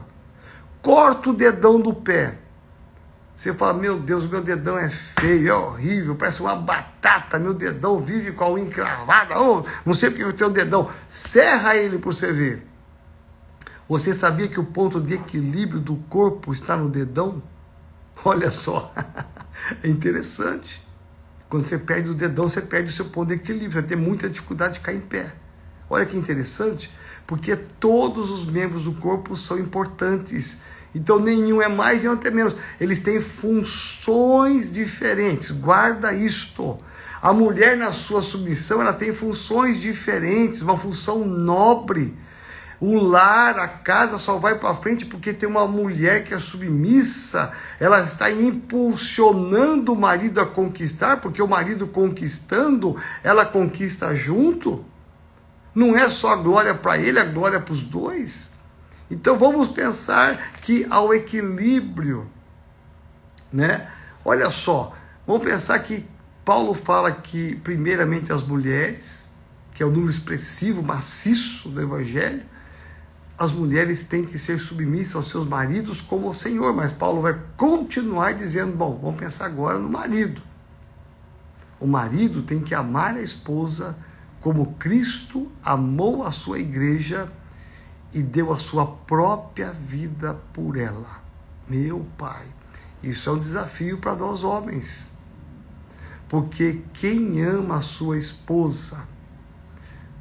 Corta 0.81 1.31
o 1.31 1.33
dedão 1.33 1.77
do 1.77 1.93
pé. 1.93 2.37
Você 3.35 3.53
fala, 3.53 3.73
meu 3.73 3.99
Deus, 3.99 4.25
meu 4.25 4.39
dedão 4.39 4.77
é 4.77 4.89
feio, 4.89 5.49
é 5.49 5.53
horrível, 5.53 6.15
parece 6.15 6.39
uma 6.39 6.55
batata, 6.55 7.37
meu 7.37 7.53
dedão 7.53 7.97
vive 7.97 8.31
com 8.31 8.45
a 8.45 8.51
unha 8.53 8.63
encravada, 8.63 9.37
oh, 9.41 9.65
não 9.85 9.93
sei 9.93 10.09
porque 10.11 10.23
eu 10.23 10.31
tenho 10.31 10.49
um 10.49 10.53
dedão. 10.53 10.89
Serra 11.09 11.75
ele 11.75 11.97
para 11.97 12.09
você 12.09 12.31
ver. 12.31 12.72
Você 13.87 14.13
sabia 14.13 14.47
que 14.47 14.59
o 14.59 14.63
ponto 14.63 15.01
de 15.01 15.15
equilíbrio 15.15 15.79
do 15.79 15.95
corpo 16.09 16.53
está 16.53 16.77
no 16.77 16.89
dedão? 16.89 17.43
Olha 18.23 18.51
só, 18.51 18.93
é 19.83 19.89
interessante. 19.89 20.81
Quando 21.49 21.65
você 21.65 21.77
perde 21.77 22.09
o 22.09 22.15
dedão, 22.15 22.47
você 22.47 22.61
perde 22.61 22.89
o 22.89 22.93
seu 22.93 23.05
ponto 23.05 23.27
de 23.27 23.35
equilíbrio, 23.35 23.71
você 23.71 23.81
vai 23.81 23.89
ter 23.89 23.95
muita 23.95 24.29
dificuldade 24.29 24.73
de 24.73 24.79
ficar 24.79 24.93
em 24.93 25.01
pé. 25.01 25.35
Olha 25.89 26.05
que 26.05 26.17
interessante, 26.17 26.91
porque 27.27 27.55
todos 27.55 28.31
os 28.31 28.45
membros 28.45 28.85
do 28.85 28.93
corpo 28.93 29.35
são 29.35 29.59
importantes. 29.59 30.61
Então 30.95 31.19
nenhum 31.19 31.61
é 31.61 31.67
mais 31.67 32.05
outro 32.05 32.27
é 32.27 32.31
menos. 32.31 32.55
Eles 32.79 33.01
têm 33.01 33.19
funções 33.19 34.71
diferentes. 34.71 35.51
Guarda 35.51 36.13
isto. 36.13 36.79
A 37.21 37.33
mulher 37.33 37.77
na 37.77 37.91
sua 37.91 38.21
submissão, 38.21 38.81
ela 38.81 38.93
tem 38.93 39.13
funções 39.13 39.79
diferentes, 39.79 40.61
uma 40.61 40.77
função 40.77 41.25
nobre. 41.25 42.17
O 42.85 42.95
lar, 43.01 43.57
a 43.59 43.67
casa 43.69 44.17
só 44.17 44.37
vai 44.37 44.59
para 44.59 44.73
frente 44.73 45.05
porque 45.05 45.31
tem 45.31 45.47
uma 45.47 45.65
mulher 45.65 46.25
que 46.25 46.33
é 46.33 46.37
submissa, 46.37 47.53
ela 47.79 48.01
está 48.01 48.29
impulsionando 48.29 49.93
o 49.93 49.95
marido 49.95 50.41
a 50.41 50.45
conquistar, 50.45 51.21
porque 51.21 51.41
o 51.41 51.47
marido 51.47 51.87
conquistando, 51.87 53.01
ela 53.23 53.45
conquista 53.45 54.13
junto. 54.13 54.83
Não 55.73 55.97
é 55.97 56.09
só 56.09 56.33
a 56.33 56.35
glória 56.35 56.75
para 56.75 56.97
ele, 56.97 57.17
a 57.17 57.23
glória 57.23 57.57
para 57.57 57.71
os 57.71 57.83
dois. 57.83 58.51
Então 59.09 59.37
vamos 59.37 59.69
pensar 59.69 60.51
que 60.59 60.85
ao 60.89 61.13
equilíbrio, 61.13 62.29
né? 63.49 63.89
Olha 64.25 64.49
só, 64.49 64.91
vamos 65.25 65.41
pensar 65.45 65.79
que 65.79 66.05
Paulo 66.43 66.73
fala 66.73 67.13
que 67.13 67.55
primeiramente 67.63 68.33
as 68.33 68.43
mulheres, 68.43 69.29
que 69.73 69.81
é 69.81 69.85
o 69.85 69.89
número 69.89 70.09
expressivo, 70.09 70.83
maciço 70.83 71.69
do 71.69 71.81
evangelho, 71.81 72.51
as 73.43 73.51
mulheres 73.51 74.03
têm 74.03 74.23
que 74.23 74.39
ser 74.39 74.59
submissas 74.59 75.15
aos 75.15 75.27
seus 75.27 75.45
maridos 75.45 76.01
como 76.01 76.29
o 76.29 76.33
Senhor, 76.33 76.73
mas 76.73 76.93
Paulo 76.93 77.21
vai 77.21 77.39
continuar 77.57 78.33
dizendo: 78.33 78.75
bom, 78.75 78.97
vamos 79.01 79.19
pensar 79.19 79.45
agora 79.45 79.77
no 79.77 79.89
marido. 79.89 80.41
O 81.79 81.85
marido 81.85 82.41
tem 82.41 82.61
que 82.61 82.73
amar 82.73 83.15
a 83.15 83.21
esposa 83.21 83.97
como 84.39 84.73
Cristo 84.75 85.51
amou 85.63 86.23
a 86.23 86.31
sua 86.31 86.59
igreja 86.59 87.31
e 88.13 88.21
deu 88.21 88.53
a 88.53 88.59
sua 88.59 88.85
própria 88.85 89.71
vida 89.71 90.33
por 90.53 90.77
ela. 90.77 91.21
Meu 91.67 92.05
Pai, 92.17 92.45
isso 93.01 93.29
é 93.29 93.33
um 93.33 93.39
desafio 93.39 93.97
para 93.97 94.15
nós 94.15 94.43
homens. 94.43 95.11
Porque 96.29 96.81
quem 96.93 97.41
ama 97.43 97.75
a 97.75 97.81
sua 97.81 98.17
esposa 98.17 99.07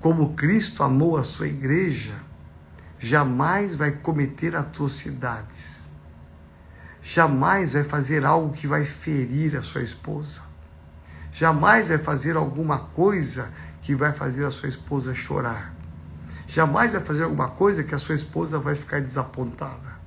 como 0.01 0.35
Cristo 0.35 0.83
amou 0.83 1.17
a 1.17 1.23
sua 1.23 1.47
igreja, 1.47 2.15
jamais 3.03 3.75
vai 3.75 3.91
cometer 3.91 4.55
atrocidades, 4.55 5.91
jamais 7.03 7.73
vai 7.73 7.83
fazer 7.83 8.25
algo 8.25 8.55
que 8.55 8.69
vai 8.69 8.85
ferir 8.85 9.57
a 9.57 9.61
sua 9.61 9.83
esposa. 9.83 10.41
Jamais 11.33 11.89
vai 11.89 11.99
fazer 11.99 12.37
alguma 12.37 12.79
coisa 12.79 13.53
que 13.81 13.93
vai 13.97 14.13
fazer 14.13 14.45
a 14.45 14.53
sua 14.53 14.69
esposa 14.69 15.13
chorar. 15.15 15.75
Jamais 16.47 16.93
vai 16.93 17.01
fazer 17.01 17.25
alguma 17.25 17.49
coisa 17.49 17.83
que 17.83 17.95
a 17.95 17.99
sua 17.99 18.15
esposa 18.15 18.61
vai 18.61 18.77
ficar 18.77 19.01
desapontada. 19.01 20.01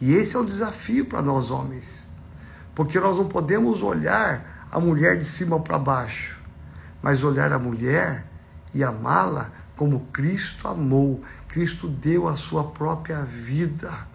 E 0.00 0.14
esse 0.14 0.34
é 0.34 0.38
o 0.38 0.46
desafio 0.46 1.04
para 1.04 1.20
nós 1.20 1.50
homens. 1.50 2.08
Porque 2.74 2.98
nós 2.98 3.18
não 3.18 3.28
podemos 3.28 3.82
olhar 3.82 4.66
a 4.70 4.80
mulher 4.80 5.18
de 5.18 5.24
cima 5.24 5.60
para 5.60 5.78
baixo, 5.78 6.40
mas 7.02 7.22
olhar 7.22 7.52
a 7.52 7.58
mulher 7.58 8.24
e 8.72 8.82
amá-la 8.82 9.50
como 9.76 10.06
Cristo 10.12 10.68
amou. 10.68 11.22
Cristo 11.48 11.88
deu 11.88 12.28
a 12.28 12.36
sua 12.36 12.64
própria 12.64 13.22
vida. 13.22 14.06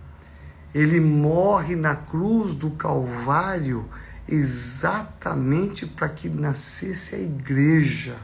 Ele 0.74 1.00
morre 1.00 1.76
na 1.76 1.96
cruz 1.96 2.54
do 2.54 2.72
Calvário 2.72 3.90
exatamente 4.28 5.86
para 5.86 6.08
que 6.10 6.30
nascesse 6.30 7.16
a 7.16 7.20
igreja. 7.20 8.16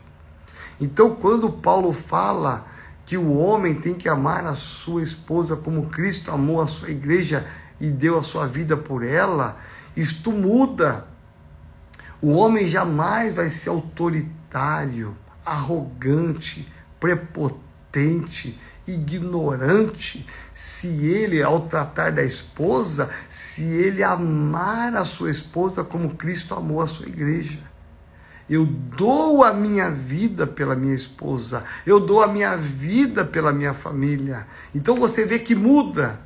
Então, 0.80 1.16
quando 1.16 1.51
Paulo 1.51 1.91
fala 1.91 2.66
que 3.05 3.18
o 3.18 3.36
homem 3.38 3.74
tem 3.76 3.93
que 3.93 4.07
amar 4.07 4.45
a 4.45 4.55
sua 4.55 5.01
esposa 5.01 5.55
como 5.55 5.88
Cristo 5.88 6.32
amou 6.32 6.62
a 6.62 6.68
sua 6.68 6.89
igreja 6.89 7.45
e 7.80 7.89
deu 7.89 8.18
a 8.18 8.24
sua 8.24 8.47
vida 8.47 8.78
por 8.78 9.03
ela, 9.03 9.57
isto 9.95 10.32
muda. 10.32 11.07
O 12.22 12.32
homem 12.34 12.68
jamais 12.68 13.36
vai 13.36 13.49
ser 13.49 13.70
autoritário, 13.70 15.16
arrogante, 15.45 16.72
prepotente, 16.99 18.60
ignorante, 18.91 20.25
se 20.53 20.87
ele, 21.05 21.41
ao 21.41 21.61
tratar 21.61 22.11
da 22.11 22.23
esposa, 22.23 23.09
se 23.27 23.63
ele 23.63 24.03
amar 24.03 24.95
a 24.95 25.05
sua 25.05 25.29
esposa 25.29 25.83
como 25.83 26.15
Cristo 26.15 26.53
amou 26.55 26.81
a 26.81 26.87
sua 26.87 27.07
igreja. 27.07 27.59
Eu 28.49 28.65
dou 28.65 29.43
a 29.43 29.53
minha 29.53 29.91
vida 29.91 30.47
pela 30.47 30.75
minha 30.75 30.95
esposa, 30.95 31.63
eu 31.85 31.99
dou 31.99 32.23
a 32.23 32.27
minha 32.27 32.57
vida 32.57 33.23
pela 33.23 33.53
minha 33.53 33.73
família. 33.73 34.47
Então 34.73 34.95
você 34.95 35.23
vê 35.23 35.37
que 35.37 35.53
muda. 35.53 36.19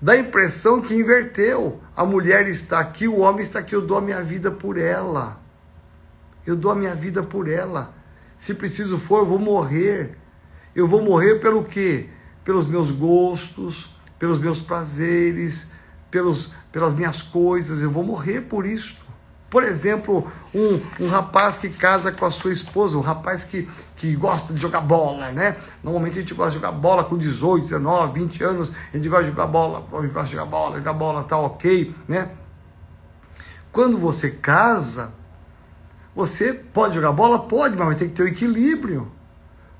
Dá 0.00 0.12
a 0.12 0.18
impressão 0.18 0.82
que 0.82 0.94
inverteu. 0.94 1.80
A 1.96 2.04
mulher 2.04 2.46
está 2.46 2.78
aqui, 2.78 3.08
o 3.08 3.20
homem 3.20 3.40
está 3.40 3.60
aqui, 3.60 3.74
eu 3.74 3.80
dou 3.80 3.96
a 3.96 4.02
minha 4.02 4.22
vida 4.22 4.50
por 4.50 4.76
ela. 4.76 5.40
Eu 6.46 6.54
dou 6.54 6.70
a 6.70 6.74
minha 6.74 6.94
vida 6.94 7.22
por 7.22 7.48
ela. 7.48 7.94
Se 8.36 8.52
preciso 8.52 8.98
for, 8.98 9.20
eu 9.20 9.26
vou 9.26 9.38
morrer. 9.38 10.18
Eu 10.74 10.88
vou 10.88 11.02
morrer 11.02 11.40
pelo 11.40 11.64
quê? 11.64 12.08
Pelos 12.44 12.66
meus 12.66 12.90
gostos, 12.90 13.94
pelos 14.18 14.38
meus 14.38 14.60
prazeres, 14.60 15.70
pelos, 16.10 16.50
pelas 16.72 16.94
minhas 16.94 17.22
coisas. 17.22 17.80
Eu 17.80 17.90
vou 17.90 18.04
morrer 18.04 18.42
por 18.42 18.66
isso. 18.66 19.04
Por 19.54 19.62
exemplo, 19.62 20.26
um, 20.52 20.80
um 20.98 21.08
rapaz 21.08 21.56
que 21.56 21.68
casa 21.68 22.10
com 22.10 22.26
a 22.26 22.30
sua 22.30 22.52
esposa, 22.52 22.98
um 22.98 23.00
rapaz 23.00 23.44
que, 23.44 23.68
que 23.94 24.16
gosta 24.16 24.52
de 24.52 24.60
jogar 24.60 24.80
bola, 24.80 25.30
né? 25.30 25.56
Normalmente 25.80 26.18
a 26.18 26.20
gente 26.22 26.34
gosta 26.34 26.50
de 26.50 26.56
jogar 26.56 26.72
bola 26.72 27.04
com 27.04 27.16
18, 27.16 27.62
19, 27.62 28.18
20 28.18 28.42
anos, 28.42 28.72
a 28.92 28.96
gente 28.96 29.08
gosta 29.08 29.26
de 29.26 29.30
jogar 29.30 29.46
bola, 29.46 29.80
gosta 29.88 30.24
de 30.24 30.32
jogar 30.32 30.46
bola, 30.46 30.78
jogar 30.78 30.92
bola 30.92 31.22
tá 31.22 31.38
ok, 31.38 31.94
né? 32.08 32.30
Quando 33.70 33.96
você 33.96 34.32
casa, 34.32 35.14
você 36.16 36.52
pode 36.52 36.96
jogar 36.96 37.12
bola? 37.12 37.38
Pode, 37.38 37.76
mas 37.76 37.94
ter 37.94 38.06
que 38.06 38.12
ter 38.12 38.22
o 38.22 38.26
um 38.26 38.28
equilíbrio. 38.28 39.12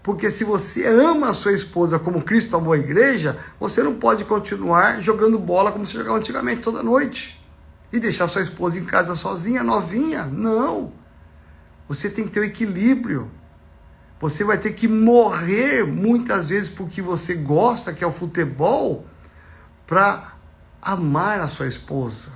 Porque 0.04 0.30
se 0.30 0.44
você 0.44 0.86
ama 0.86 1.30
a 1.30 1.32
sua 1.32 1.54
esposa 1.54 1.98
como 1.98 2.22
Cristo 2.22 2.54
amou 2.54 2.74
a 2.74 2.78
igreja, 2.78 3.38
você 3.58 3.82
não 3.82 3.94
pode 3.94 4.26
continuar 4.26 5.00
jogando 5.00 5.38
bola 5.38 5.72
como 5.72 5.86
você 5.86 5.96
jogava 5.96 6.18
antigamente 6.18 6.60
toda 6.60 6.82
noite 6.82 7.42
e 7.90 7.98
deixar 7.98 8.28
sua 8.28 8.42
esposa 8.42 8.78
em 8.78 8.84
casa 8.84 9.14
sozinha, 9.14 9.62
novinha. 9.62 10.26
Não. 10.26 10.92
Você 11.88 12.10
tem 12.10 12.26
que 12.26 12.32
ter 12.32 12.40
o 12.40 12.42
um 12.42 12.46
equilíbrio. 12.46 13.30
Você 14.20 14.44
vai 14.44 14.58
ter 14.58 14.74
que 14.74 14.86
morrer 14.86 15.86
muitas 15.86 16.50
vezes 16.50 16.68
porque 16.68 17.00
você 17.00 17.32
gosta, 17.34 17.90
que 17.94 18.04
é 18.04 18.06
o 18.06 18.12
futebol, 18.12 19.06
para 19.86 20.34
amar 20.82 21.40
a 21.40 21.48
sua 21.48 21.66
esposa. 21.66 22.30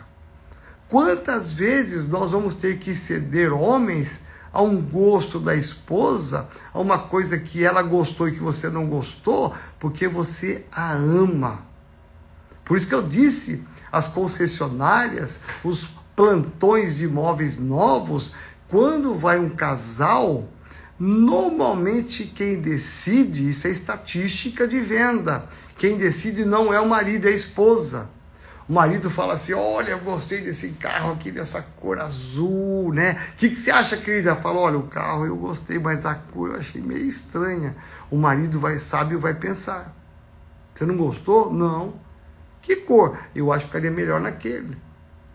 Quantas 0.89 1.53
vezes 1.53 2.09
nós 2.09 2.33
vamos 2.33 2.55
ter 2.55 2.79
que 2.79 2.95
ceder 2.95 3.53
homens 3.53 4.23
a 4.53 4.63
um 4.63 4.81
gosto 4.81 5.39
da 5.39 5.55
esposa, 5.55 6.49
a 6.73 6.81
uma 6.81 6.99
coisa 6.99 7.39
que 7.39 7.65
ela 7.65 7.83
gostou 7.83 8.29
e 8.29 8.33
que 8.33 8.41
você 8.41 8.69
não 8.69 8.87
gostou, 8.87 9.55
porque 9.79 10.09
você 10.09 10.65
a 10.73 10.93
ama. 10.93 11.67
Por 12.65 12.77
isso 12.77 12.87
que 12.87 12.95
eu 12.95 13.03
disse 13.03 13.65
as 13.91 14.09
concessionárias, 14.09 15.41
os 15.65 15.89
plantões 16.15 16.97
de 16.97 17.05
imóveis 17.05 17.59
novos, 17.59 18.33
quando 18.69 19.15
vai 19.15 19.39
um 19.39 19.49
casal, 19.49 20.49
normalmente 20.99 22.25
quem 22.25 22.61
decide, 22.61 23.49
isso 23.49 23.67
é 23.67 23.71
estatística 23.71 24.67
de 24.67 24.81
venda, 24.81 25.49
quem 25.77 25.97
decide 25.97 26.45
não 26.45 26.73
é 26.73 26.81
o 26.81 26.89
marido, 26.89 27.27
é 27.27 27.31
a 27.31 27.35
esposa. 27.35 28.11
O 28.69 28.73
marido 28.73 29.09
fala 29.09 29.33
assim: 29.33 29.55
Olha, 29.55 29.93
eu 29.93 30.01
gostei 30.01 30.43
desse 30.43 30.71
carro 30.73 31.13
aqui, 31.13 31.31
dessa 31.31 31.63
cor 31.81 31.99
azul, 31.99 32.93
né? 32.93 33.19
O 33.33 33.37
que, 33.37 33.49
que 33.49 33.57
você 33.57 33.71
acha, 33.71 33.97
querida? 33.97 34.37
Fala: 34.37 34.61
Olha, 34.61 34.79
o 34.79 34.89
carro 34.89 35.25
eu 35.25 35.37
gostei, 35.37 35.79
mas 35.79 36.05
a 36.05 36.15
cor 36.15 36.51
eu 36.51 36.57
achei 36.57 36.83
meio 36.83 37.07
estranha. 37.07 37.75
O 38.11 38.17
marido 38.17 38.61
vai, 38.61 38.79
sabe, 38.79 39.17
vai 39.17 39.33
pensar: 39.33 39.97
Você 40.75 40.85
não 40.85 40.97
gostou? 40.97 41.51
Não. 41.51 41.95
Que 42.61 42.77
cor? 42.77 43.19
Eu 43.35 43.51
acho 43.51 43.63
que 43.63 43.69
ficaria 43.69 43.91
melhor 43.91 44.21
naquele. 44.21 44.77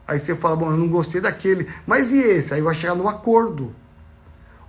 Aí 0.08 0.20
você 0.20 0.36
fala, 0.36 0.56
bom, 0.56 0.70
eu 0.70 0.78
não 0.78 0.90
gostei 0.90 1.22
daquele. 1.22 1.68
Mas 1.88 2.12
e 2.12 2.20
esse? 2.20 2.54
Aí 2.54 2.62
vai 2.62 2.76
chegar 2.76 2.94
no 2.94 3.08
acordo. 3.08 3.74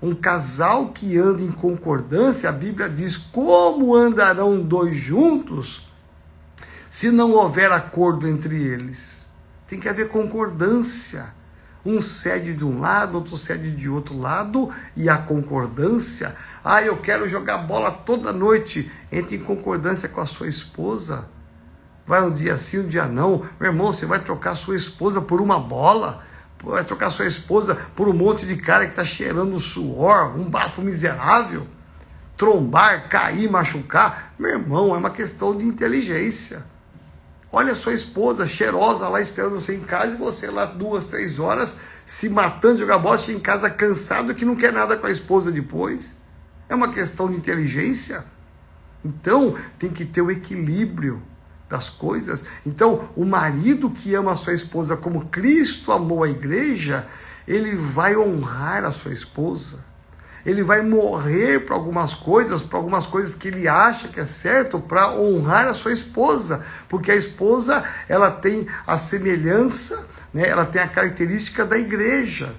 Um 0.00 0.14
casal 0.14 0.88
que 0.88 1.18
anda 1.18 1.42
em 1.42 1.50
concordância, 1.50 2.48
a 2.48 2.52
Bíblia 2.52 2.88
diz: 2.88 3.16
como 3.16 3.94
andarão 3.94 4.62
dois 4.62 4.96
juntos 4.96 5.92
se 6.94 7.10
não 7.10 7.32
houver 7.32 7.72
acordo 7.72 8.28
entre 8.28 8.54
eles? 8.54 9.26
Tem 9.66 9.80
que 9.80 9.88
haver 9.88 10.10
concordância. 10.10 11.34
Um 11.84 12.00
cede 12.00 12.54
de 12.54 12.64
um 12.64 12.78
lado, 12.78 13.16
outro 13.16 13.36
cede 13.36 13.72
de 13.72 13.88
outro 13.88 14.16
lado, 14.16 14.70
e 14.94 15.08
a 15.08 15.18
concordância. 15.18 16.36
Ah, 16.64 16.82
eu 16.82 16.96
quero 16.98 17.26
jogar 17.26 17.58
bola 17.58 17.90
toda 17.90 18.32
noite. 18.32 18.88
Entre 19.10 19.34
em 19.34 19.40
concordância 19.40 20.08
com 20.08 20.20
a 20.20 20.24
sua 20.24 20.46
esposa 20.46 21.28
vai 22.06 22.22
um 22.22 22.30
dia 22.30 22.56
sim, 22.56 22.78
um 22.78 22.86
dia 22.86 23.06
não. 23.06 23.44
Meu 23.58 23.72
irmão, 23.72 23.90
você 23.90 24.06
vai 24.06 24.20
trocar 24.20 24.54
sua 24.54 24.76
esposa 24.76 25.20
por 25.20 25.40
uma 25.40 25.58
bola? 25.58 26.22
Vai 26.62 26.84
trocar 26.84 27.10
sua 27.10 27.26
esposa 27.26 27.74
por 27.96 28.06
um 28.06 28.14
monte 28.14 28.46
de 28.46 28.54
cara 28.54 28.84
que 28.84 28.92
está 28.92 29.02
cheirando 29.02 29.58
suor, 29.58 30.38
um 30.38 30.48
bafo 30.48 30.80
miserável? 30.80 31.66
Trombar, 32.36 33.08
cair, 33.08 33.50
machucar? 33.50 34.32
Meu 34.38 34.52
irmão, 34.52 34.94
é 34.94 34.98
uma 34.98 35.10
questão 35.10 35.58
de 35.58 35.64
inteligência. 35.64 36.72
Olha 37.56 37.76
sua 37.76 37.94
esposa 37.94 38.48
cheirosa 38.48 39.08
lá 39.08 39.20
esperando 39.20 39.60
você 39.60 39.76
em 39.76 39.80
casa 39.80 40.14
e 40.14 40.16
você 40.16 40.50
lá 40.50 40.64
duas, 40.64 41.04
três 41.04 41.38
horas 41.38 41.76
se 42.04 42.28
matando 42.28 42.80
jogar 42.80 42.98
bola, 42.98 43.16
em 43.28 43.38
casa 43.38 43.70
cansado 43.70 44.34
que 44.34 44.44
não 44.44 44.56
quer 44.56 44.72
nada 44.72 44.96
com 44.96 45.06
a 45.06 45.10
esposa 45.10 45.52
depois. 45.52 46.18
É 46.68 46.74
uma 46.74 46.90
questão 46.90 47.30
de 47.30 47.36
inteligência. 47.36 48.24
Então 49.04 49.54
tem 49.78 49.88
que 49.88 50.04
ter 50.04 50.20
o 50.20 50.32
equilíbrio 50.32 51.22
das 51.68 51.88
coisas. 51.88 52.44
Então, 52.66 53.08
o 53.14 53.24
marido 53.24 53.88
que 53.88 54.16
ama 54.16 54.32
a 54.32 54.36
sua 54.36 54.52
esposa 54.52 54.96
como 54.96 55.26
Cristo 55.26 55.92
amou 55.92 56.24
a 56.24 56.28
igreja, 56.28 57.06
ele 57.46 57.76
vai 57.76 58.16
honrar 58.16 58.84
a 58.84 58.90
sua 58.90 59.12
esposa. 59.12 59.78
Ele 60.44 60.62
vai 60.62 60.82
morrer 60.82 61.64
para 61.64 61.74
algumas 61.74 62.12
coisas, 62.12 62.62
para 62.62 62.78
algumas 62.78 63.06
coisas 63.06 63.34
que 63.34 63.48
ele 63.48 63.66
acha 63.66 64.08
que 64.08 64.20
é 64.20 64.26
certo, 64.26 64.78
para 64.78 65.12
honrar 65.12 65.66
a 65.66 65.74
sua 65.74 65.92
esposa, 65.92 66.64
porque 66.88 67.10
a 67.10 67.16
esposa 67.16 67.82
ela 68.08 68.30
tem 68.30 68.66
a 68.86 68.98
semelhança, 68.98 70.06
né? 70.32 70.48
Ela 70.48 70.66
tem 70.66 70.82
a 70.82 70.88
característica 70.88 71.64
da 71.64 71.78
igreja. 71.78 72.54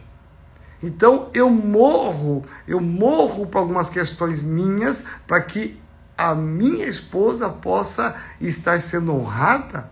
Então 0.81 1.29
eu 1.33 1.49
morro, 1.49 2.45
eu 2.67 2.79
morro 2.79 3.47
para 3.47 3.59
algumas 3.59 3.89
questões 3.89 4.41
minhas 4.41 5.03
para 5.25 5.41
que 5.41 5.79
a 6.17 6.33
minha 6.33 6.88
esposa 6.88 7.49
possa 7.49 8.15
estar 8.39 8.79
sendo 8.79 9.13
honrada? 9.13 9.89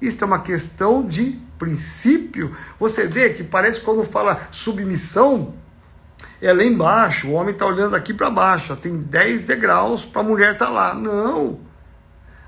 Isto 0.00 0.24
é 0.24 0.26
uma 0.26 0.40
questão 0.40 1.06
de 1.06 1.40
princípio. 1.58 2.54
Você 2.78 3.06
vê 3.06 3.30
que 3.30 3.42
parece 3.42 3.80
quando 3.80 4.04
fala 4.04 4.40
submissão, 4.50 5.54
é 6.40 6.52
lá 6.52 6.64
embaixo, 6.64 7.28
o 7.28 7.32
homem 7.32 7.52
está 7.52 7.66
olhando 7.66 7.96
aqui 7.96 8.12
para 8.12 8.30
baixo, 8.30 8.76
tem 8.76 8.96
10 8.96 9.44
degraus 9.44 10.04
para 10.04 10.20
a 10.20 10.24
mulher 10.24 10.52
estar 10.52 10.66
tá 10.66 10.72
lá. 10.72 10.94
Não. 10.94 11.60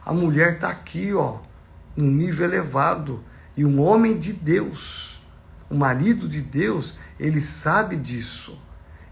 A 0.04 0.12
mulher 0.12 0.54
está 0.54 0.68
aqui, 0.68 1.12
ó, 1.14 1.38
num 1.96 2.10
nível 2.10 2.46
elevado. 2.46 3.24
E 3.56 3.64
um 3.64 3.80
homem 3.80 4.18
de 4.18 4.32
Deus, 4.32 5.20
um 5.70 5.78
marido 5.78 6.28
de 6.28 6.40
Deus, 6.40 6.94
ele 7.18 7.40
sabe 7.40 7.96
disso. 7.96 8.58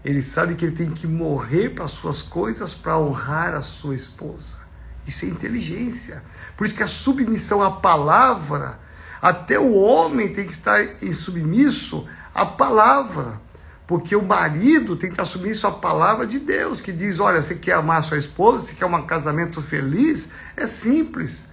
Ele 0.03 0.21
sabe 0.21 0.53
que 0.53 0.63
ele 0.63 0.75
tem 0.75 0.91
que 0.91 1.07
morrer 1.07 1.69
para 1.69 1.87
suas 1.87 2.21
coisas 2.21 2.75
para 2.75 2.99
honrar 2.99 3.55
a 3.55 3.61
sua 3.61 3.95
esposa. 3.95 4.59
Isso 5.07 5.25
é 5.25 5.29
inteligência. 5.29 6.23
Por 6.55 6.65
isso 6.65 6.75
que 6.75 6.83
a 6.83 6.87
submissão 6.87 7.61
à 7.61 7.71
palavra, 7.71 8.79
Até 9.21 9.57
o 9.57 9.73
homem 9.73 10.31
tem 10.31 10.45
que 10.45 10.51
estar 10.51 10.79
em 11.01 11.11
submisso 11.11 12.07
à 12.33 12.45
palavra. 12.45 13.41
Porque 13.87 14.15
o 14.15 14.23
marido 14.23 14.95
tem 14.95 15.11
que 15.11 15.25
submisso 15.25 15.67
à 15.67 15.71
palavra 15.71 16.25
de 16.25 16.39
Deus, 16.39 16.81
que 16.81 16.91
diz: 16.91 17.19
olha, 17.19 17.41
você 17.41 17.55
quer 17.55 17.73
amar 17.73 18.01
sua 18.03 18.17
esposa, 18.17 18.63
você 18.63 18.73
quer 18.73 18.85
um 18.85 19.01
casamento 19.03 19.61
feliz? 19.61 20.31
É 20.57 20.65
simples. 20.65 21.47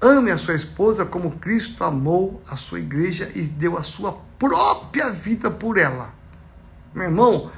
Ame 0.00 0.30
a 0.30 0.38
sua 0.38 0.54
esposa 0.54 1.04
como 1.04 1.38
Cristo 1.38 1.82
amou 1.82 2.40
a 2.48 2.56
sua 2.56 2.78
igreja 2.78 3.30
e 3.34 3.42
deu 3.42 3.76
a 3.76 3.82
sua 3.82 4.12
própria 4.38 5.10
vida 5.10 5.50
por 5.50 5.76
ela. 5.76 6.14
Meu 6.94 7.04
irmão, 7.04 7.50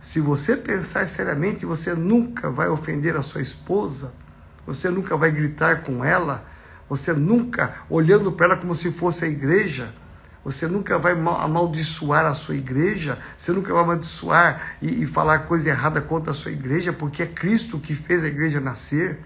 se 0.00 0.18
você 0.18 0.56
pensar 0.56 1.06
seriamente, 1.06 1.66
você 1.66 1.94
nunca 1.94 2.50
vai 2.50 2.68
ofender 2.68 3.16
a 3.16 3.22
sua 3.22 3.42
esposa, 3.42 4.14
você 4.66 4.88
nunca 4.88 5.16
vai 5.16 5.30
gritar 5.30 5.82
com 5.82 6.04
ela, 6.04 6.44
você 6.88 7.12
nunca, 7.12 7.74
olhando 7.88 8.32
para 8.32 8.46
ela 8.46 8.56
como 8.56 8.74
se 8.74 8.90
fosse 8.90 9.26
a 9.26 9.28
igreja, 9.28 9.94
você 10.44 10.66
nunca 10.66 10.98
vai 10.98 11.12
amaldiçoar 11.12 12.26
a 12.26 12.34
sua 12.34 12.54
igreja, 12.54 13.18
você 13.36 13.52
nunca 13.52 13.72
vai 13.72 13.82
amaldiçoar 13.82 14.76
e, 14.80 15.02
e 15.02 15.06
falar 15.06 15.40
coisa 15.40 15.70
errada 15.70 16.00
contra 16.00 16.30
a 16.30 16.34
sua 16.34 16.50
igreja, 16.50 16.92
porque 16.92 17.22
é 17.22 17.26
Cristo 17.26 17.78
que 17.78 17.94
fez 17.94 18.24
a 18.24 18.28
igreja 18.28 18.60
nascer 18.60 19.20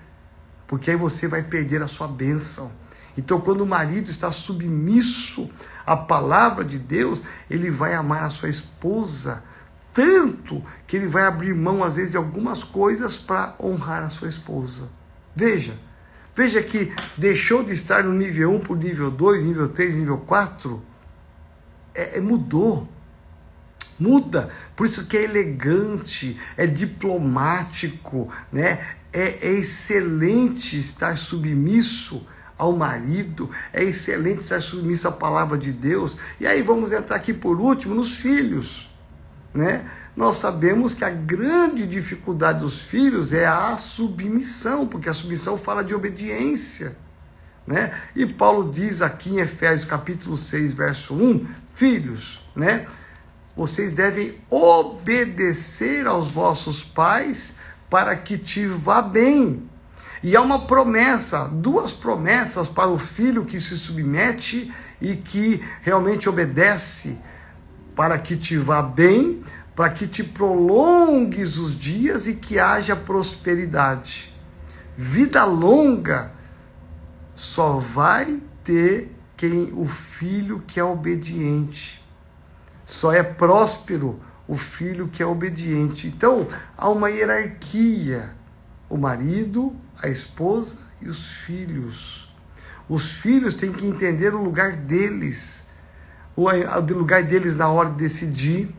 porque 0.66 0.90
aí 0.90 0.96
você 0.96 1.28
vai 1.28 1.44
perder 1.44 1.80
a 1.80 1.86
sua 1.86 2.08
bênção. 2.08 2.72
Então, 3.16 3.40
quando 3.40 3.60
o 3.60 3.66
marido 3.66 4.10
está 4.10 4.32
submisso 4.32 5.48
à 5.86 5.96
palavra 5.96 6.64
de 6.64 6.76
Deus, 6.76 7.22
ele 7.48 7.70
vai 7.70 7.94
amar 7.94 8.24
a 8.24 8.30
sua 8.30 8.48
esposa 8.48 9.44
tanto 9.96 10.62
que 10.86 10.94
ele 10.94 11.06
vai 11.06 11.22
abrir 11.22 11.54
mão, 11.54 11.82
às 11.82 11.96
vezes, 11.96 12.10
de 12.10 12.18
algumas 12.18 12.62
coisas 12.62 13.16
para 13.16 13.54
honrar 13.58 14.02
a 14.02 14.10
sua 14.10 14.28
esposa. 14.28 14.90
Veja, 15.34 15.78
veja 16.34 16.62
que 16.62 16.92
deixou 17.16 17.64
de 17.64 17.72
estar 17.72 18.04
no 18.04 18.12
nível 18.12 18.52
1 18.56 18.60
para 18.60 18.72
o 18.74 18.76
nível 18.76 19.10
2, 19.10 19.44
nível 19.44 19.68
3, 19.70 19.94
nível 19.94 20.18
4. 20.18 20.82
É, 21.96 22.18
é, 22.18 22.20
mudou. 22.20 22.88
Muda. 23.98 24.50
Por 24.76 24.86
isso 24.86 25.06
que 25.06 25.16
é 25.16 25.24
elegante, 25.24 26.38
é 26.56 26.66
diplomático, 26.66 28.28
né? 28.52 28.78
é, 29.16 29.48
é 29.48 29.52
excelente 29.52 30.78
estar 30.78 31.16
submisso 31.16 32.26
ao 32.58 32.72
marido, 32.72 33.50
é 33.72 33.82
excelente 33.82 34.42
estar 34.42 34.60
submisso 34.60 35.08
à 35.08 35.12
palavra 35.12 35.56
de 35.56 35.72
Deus. 35.72 36.18
E 36.38 36.46
aí 36.46 36.60
vamos 36.60 36.92
entrar 36.92 37.16
aqui 37.16 37.32
por 37.32 37.58
último 37.58 37.94
nos 37.94 38.16
filhos, 38.16 38.90
né? 39.54 39.90
Nós 40.14 40.36
sabemos 40.36 40.92
que 40.92 41.04
a 41.04 41.10
grande 41.10 41.86
dificuldade 41.86 42.60
dos 42.60 42.82
filhos 42.82 43.32
é 43.32 43.46
a 43.46 43.76
submissão, 43.76 44.86
porque 44.86 45.08
a 45.08 45.14
submissão 45.14 45.56
fala 45.56 45.82
de 45.82 45.94
obediência, 45.94 46.96
né? 47.66 47.92
E 48.14 48.26
Paulo 48.26 48.70
diz 48.70 49.00
aqui 49.00 49.30
em 49.30 49.38
Efésios 49.38 49.88
capítulo 49.88 50.36
6, 50.36 50.74
verso 50.74 51.14
1, 51.14 51.46
filhos, 51.76 52.42
né? 52.56 52.86
Vocês 53.54 53.92
devem 53.92 54.34
obedecer 54.50 56.06
aos 56.06 56.30
vossos 56.30 56.82
pais, 56.82 57.56
para 57.88 58.16
que 58.16 58.36
te 58.36 58.66
vá 58.66 59.00
bem. 59.00 59.62
E 60.22 60.34
há 60.34 60.40
uma 60.40 60.66
promessa, 60.66 61.44
duas 61.44 61.92
promessas 61.92 62.68
para 62.68 62.90
o 62.90 62.98
filho 62.98 63.44
que 63.44 63.60
se 63.60 63.76
submete 63.76 64.72
e 65.00 65.14
que 65.16 65.62
realmente 65.82 66.28
obedece, 66.28 67.20
para 67.94 68.18
que 68.18 68.36
te 68.36 68.56
vá 68.56 68.82
bem, 68.82 69.44
para 69.74 69.90
que 69.90 70.06
te 70.06 70.24
prolongues 70.24 71.58
os 71.58 71.78
dias 71.78 72.26
e 72.26 72.36
que 72.36 72.58
haja 72.58 72.96
prosperidade. 72.96 74.34
Vida 74.96 75.44
longa 75.44 76.32
só 77.34 77.76
vai 77.76 78.42
ter 78.64 79.15
quem 79.36 79.72
o 79.74 79.84
filho 79.84 80.62
que 80.66 80.80
é 80.80 80.84
obediente. 80.84 82.04
Só 82.84 83.12
é 83.12 83.22
próspero 83.22 84.20
o 84.48 84.54
filho 84.54 85.08
que 85.08 85.22
é 85.22 85.26
obediente. 85.26 86.06
Então, 86.06 86.46
há 86.76 86.88
uma 86.88 87.10
hierarquia: 87.10 88.34
o 88.88 88.96
marido, 88.96 89.74
a 90.00 90.08
esposa 90.08 90.78
e 91.00 91.08
os 91.08 91.32
filhos. 91.32 92.32
Os 92.88 93.12
filhos 93.12 93.54
têm 93.54 93.72
que 93.72 93.84
entender 93.84 94.32
o 94.34 94.42
lugar 94.42 94.76
deles, 94.76 95.66
o 96.36 96.48
lugar 96.94 97.24
deles 97.24 97.56
na 97.56 97.68
hora 97.68 97.90
de 97.90 97.96
decidir, 97.96 98.72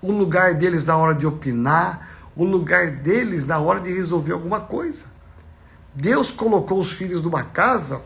o 0.00 0.10
lugar 0.10 0.54
deles 0.54 0.84
na 0.84 0.96
hora 0.96 1.14
de 1.14 1.26
opinar, 1.26 2.30
o 2.34 2.44
lugar 2.44 2.90
deles 2.90 3.44
na 3.44 3.58
hora 3.58 3.80
de 3.80 3.92
resolver 3.92 4.32
alguma 4.32 4.60
coisa. 4.60 5.06
Deus 5.94 6.32
colocou 6.32 6.78
os 6.78 6.92
filhos 6.92 7.22
numa 7.22 7.44
casa. 7.44 8.02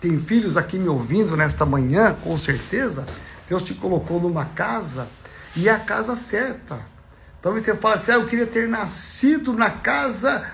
Tem 0.00 0.18
filhos 0.18 0.56
aqui 0.56 0.78
me 0.78 0.88
ouvindo 0.88 1.36
nesta 1.36 1.66
manhã, 1.66 2.14
com 2.22 2.36
certeza 2.36 3.04
Deus 3.48 3.62
te 3.62 3.74
colocou 3.74 4.20
numa 4.20 4.44
casa 4.44 5.08
e 5.56 5.68
é 5.68 5.72
a 5.72 5.78
casa 5.78 6.14
certa. 6.14 6.78
Talvez 7.40 7.64
você 7.64 7.74
fale 7.74 7.94
assim: 7.94 8.12
ah, 8.12 8.16
eu 8.16 8.26
queria 8.26 8.46
ter 8.46 8.68
nascido 8.68 9.54
na 9.54 9.70
casa 9.70 10.46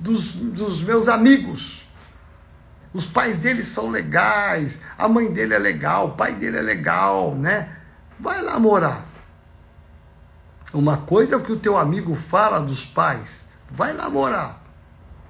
dos, 0.00 0.32
dos 0.32 0.82
meus 0.82 1.06
amigos. 1.06 1.86
Os 2.94 3.06
pais 3.06 3.38
dele 3.38 3.64
são 3.64 3.90
legais, 3.90 4.80
a 4.96 5.08
mãe 5.08 5.30
dele 5.30 5.52
é 5.52 5.58
legal, 5.58 6.08
o 6.08 6.12
pai 6.12 6.32
dele 6.32 6.56
é 6.56 6.62
legal, 6.62 7.34
né? 7.34 7.76
Vai 8.18 8.40
lá 8.40 8.58
morar. 8.58 9.04
Uma 10.72 10.98
coisa 10.98 11.34
é 11.34 11.38
o 11.38 11.42
que 11.42 11.52
o 11.52 11.58
teu 11.58 11.76
amigo 11.76 12.14
fala 12.14 12.60
dos 12.60 12.84
pais. 12.84 13.44
Vai 13.70 13.92
lá 13.92 14.08
morar 14.08 14.62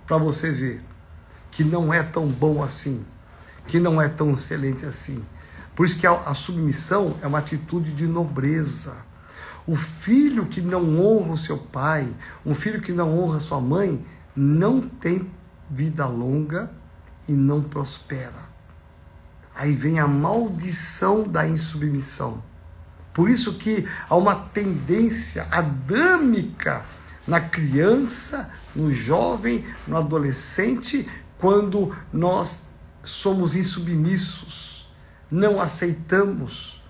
para 0.07 0.19
você 0.19 0.51
ver 0.51 0.83
que 1.51 1.65
não 1.65 1.93
é 1.93 2.03
tão 2.03 2.29
bom 2.29 2.63
assim, 2.63 3.05
que 3.67 3.81
não 3.81 4.01
é 4.01 4.09
tão 4.09 4.33
excelente 4.33 4.85
assim. 4.85 5.25
Por 5.75 5.85
isso 5.85 5.99
que 5.99 6.07
a, 6.07 6.35
submissão 6.35 7.17
é 7.21 7.27
uma 7.27 7.39
atitude 7.39 7.93
de 7.93 8.07
nobreza. 8.07 8.97
O 9.67 9.75
filho 9.75 10.47
que 10.47 10.61
não 10.61 11.01
honra 11.01 11.33
o 11.33 11.37
seu 11.37 11.59
pai, 11.59 12.15
um 12.45 12.55
filho 12.55 12.81
que 12.81 12.93
não 12.93 13.19
honra 13.19 13.41
sua 13.41 13.61
mãe, 13.61 14.05
não 14.37 14.81
tem 14.81 15.31
vida 15.71 16.07
longa 16.07 16.71
e 17.29 17.33
não 17.33 17.63
prospera. 17.63 18.55
Aí 19.55 19.73
vem 19.73 19.99
a 19.99 20.07
maldição 20.07 21.23
da 21.23 21.47
insubmissão. 21.47 22.43
Por 23.13 23.31
isso 23.31 23.55
que 23.55 23.87
há 24.09 24.17
uma 24.17 24.35
tendência 24.35 25.47
adâmica 25.51 26.85
na 27.27 27.41
criança, 27.41 28.51
no 28.75 28.91
jovem, 28.91 29.65
no 29.87 29.97
adolescente, 29.97 31.09
quando 31.39 31.97
nós 32.13 32.65
somos 33.05 33.55
insubmissos 33.55 34.75
não 35.35 35.61
aceitamos, 35.61 36.81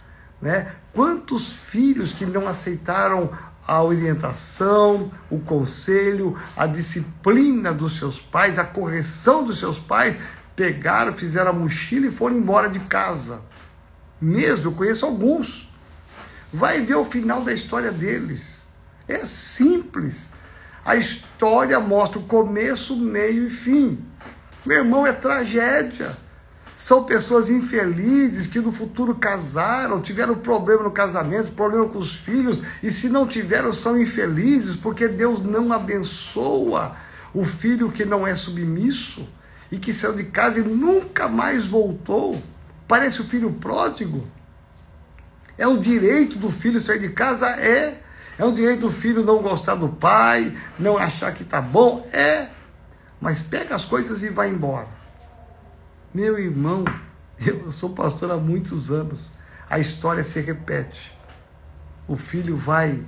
né? 0.40 0.72
Quantos 0.92 1.56
filhos 1.56 2.12
que 2.12 2.26
não 2.26 2.46
aceitaram 2.46 3.30
a 3.66 3.82
orientação, 3.82 5.10
o 5.30 5.38
conselho, 5.38 6.38
a 6.54 6.66
disciplina 6.66 7.72
dos 7.72 7.96
seus 7.96 8.20
pais, 8.20 8.58
a 8.58 8.64
correção 8.64 9.42
dos 9.42 9.58
seus 9.58 9.78
pais, 9.78 10.18
pegaram, 10.54 11.14
fizeram 11.14 11.50
a 11.50 11.54
mochila 11.54 12.06
e 12.06 12.10
foram 12.10 12.36
embora 12.36 12.68
de 12.68 12.80
casa. 12.80 13.42
Mesmo, 14.20 14.66
eu 14.66 14.72
conheço 14.72 15.06
alguns. 15.06 15.72
Vai 16.52 16.82
ver 16.82 16.94
o 16.94 17.04
final 17.04 17.42
da 17.42 17.52
história 17.52 17.90
deles. 17.90 18.68
É 19.08 19.24
simples. 19.24 20.30
A 20.84 20.94
história 20.96 21.80
mostra 21.80 22.18
o 22.18 22.24
começo, 22.24 22.96
meio 22.96 23.46
e 23.46 23.50
fim. 23.50 24.04
Meu 24.64 24.78
irmão, 24.78 25.06
é 25.06 25.12
tragédia. 25.12 26.16
São 26.76 27.04
pessoas 27.04 27.50
infelizes 27.50 28.46
que 28.46 28.58
no 28.58 28.72
futuro 28.72 29.14
casaram, 29.14 30.00
tiveram 30.00 30.34
problema 30.34 30.82
no 30.82 30.90
casamento, 30.90 31.52
problema 31.52 31.88
com 31.88 31.98
os 31.98 32.16
filhos, 32.16 32.62
e 32.82 32.90
se 32.90 33.08
não 33.08 33.28
tiveram, 33.28 33.72
são 33.72 34.00
infelizes, 34.00 34.74
porque 34.74 35.06
Deus 35.06 35.40
não 35.40 35.72
abençoa 35.72 36.96
o 37.32 37.44
filho 37.44 37.92
que 37.92 38.04
não 38.04 38.26
é 38.26 38.34
submisso 38.34 39.28
e 39.70 39.78
que 39.78 39.92
saiu 39.92 40.14
de 40.14 40.24
casa 40.24 40.60
e 40.60 40.62
nunca 40.62 41.28
mais 41.28 41.66
voltou. 41.66 42.42
Parece 42.88 43.20
o 43.20 43.24
filho 43.24 43.52
pródigo. 43.52 44.26
É 45.56 45.66
um 45.66 45.80
direito 45.80 46.38
do 46.38 46.50
filho 46.50 46.80
sair 46.80 46.98
de 46.98 47.10
casa? 47.10 47.48
É. 47.50 48.00
É 48.36 48.44
um 48.44 48.52
direito 48.52 48.80
do 48.80 48.90
filho 48.90 49.24
não 49.24 49.40
gostar 49.40 49.76
do 49.76 49.88
pai, 49.88 50.56
não 50.76 50.98
achar 50.98 51.32
que 51.32 51.42
está 51.42 51.60
bom? 51.60 52.04
É. 52.12 52.48
Mas 53.24 53.40
pega 53.40 53.74
as 53.74 53.86
coisas 53.86 54.22
e 54.22 54.28
vai 54.28 54.50
embora. 54.50 54.86
Meu 56.12 56.38
irmão, 56.38 56.84
eu 57.40 57.72
sou 57.72 57.94
pastor 57.94 58.30
há 58.30 58.36
muitos 58.36 58.90
anos. 58.90 59.32
A 59.68 59.78
história 59.78 60.22
se 60.22 60.38
repete. 60.42 61.18
O 62.06 62.16
filho 62.16 62.54
vai 62.54 63.02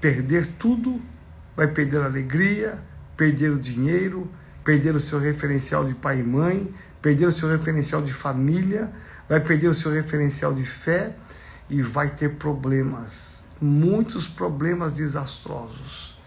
perder 0.00 0.48
tudo, 0.58 1.00
vai 1.54 1.68
perder 1.68 2.00
a 2.00 2.06
alegria, 2.06 2.82
perder 3.16 3.52
o 3.52 3.58
dinheiro, 3.60 4.28
perder 4.64 4.96
o 4.96 4.98
seu 4.98 5.20
referencial 5.20 5.84
de 5.84 5.94
pai 5.94 6.18
e 6.18 6.24
mãe, 6.24 6.74
perder 7.00 7.26
o 7.26 7.32
seu 7.32 7.48
referencial 7.48 8.02
de 8.02 8.12
família, 8.12 8.92
vai 9.28 9.38
perder 9.38 9.68
o 9.68 9.74
seu 9.74 9.92
referencial 9.92 10.52
de 10.52 10.64
fé 10.64 11.14
e 11.70 11.80
vai 11.80 12.10
ter 12.10 12.34
problemas, 12.34 13.44
muitos 13.60 14.26
problemas 14.26 14.94
desastrosos. 14.94 16.20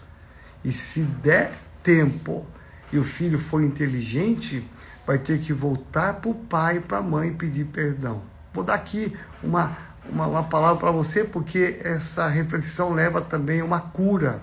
E 0.63 0.71
se 0.71 1.01
der 1.01 1.59
tempo, 1.83 2.47
e 2.91 2.97
o 2.97 3.03
filho 3.03 3.37
for 3.37 3.61
inteligente, 3.61 4.67
vai 5.05 5.17
ter 5.17 5.39
que 5.39 5.53
voltar 5.53 6.15
para 6.15 6.29
o 6.29 6.35
pai 6.35 6.77
e 6.77 6.79
para 6.79 6.99
a 6.99 7.01
mãe 7.01 7.33
pedir 7.33 7.65
perdão. 7.65 8.21
Vou 8.53 8.63
dar 8.63 8.75
aqui 8.75 9.15
uma, 9.43 9.77
uma, 10.09 10.27
uma 10.27 10.43
palavra 10.43 10.79
para 10.79 10.91
você, 10.91 11.23
porque 11.23 11.79
essa 11.83 12.27
reflexão 12.27 12.93
leva 12.93 13.21
também 13.21 13.61
uma 13.61 13.79
cura. 13.79 14.41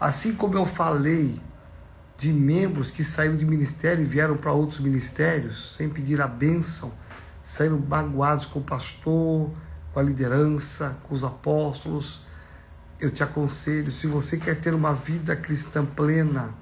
Assim 0.00 0.34
como 0.34 0.56
eu 0.56 0.66
falei 0.66 1.40
de 2.16 2.32
membros 2.32 2.90
que 2.90 3.02
saíram 3.02 3.36
de 3.36 3.44
ministério 3.44 4.02
e 4.02 4.06
vieram 4.06 4.36
para 4.36 4.52
outros 4.52 4.78
ministérios 4.78 5.74
sem 5.76 5.88
pedir 5.88 6.20
a 6.20 6.26
bênção, 6.26 6.92
saíram 7.42 7.78
magoados 7.78 8.46
com 8.46 8.60
o 8.60 8.62
pastor, 8.62 9.50
com 9.92 10.00
a 10.00 10.02
liderança, 10.02 10.96
com 11.02 11.14
os 11.14 11.24
apóstolos. 11.24 12.21
Eu 13.02 13.10
te 13.10 13.20
aconselho, 13.20 13.90
se 13.90 14.06
você 14.06 14.36
quer 14.36 14.60
ter 14.60 14.72
uma 14.72 14.94
vida 14.94 15.34
cristã 15.34 15.84
plena, 15.84 16.54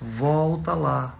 volta 0.00 0.74
lá 0.74 1.16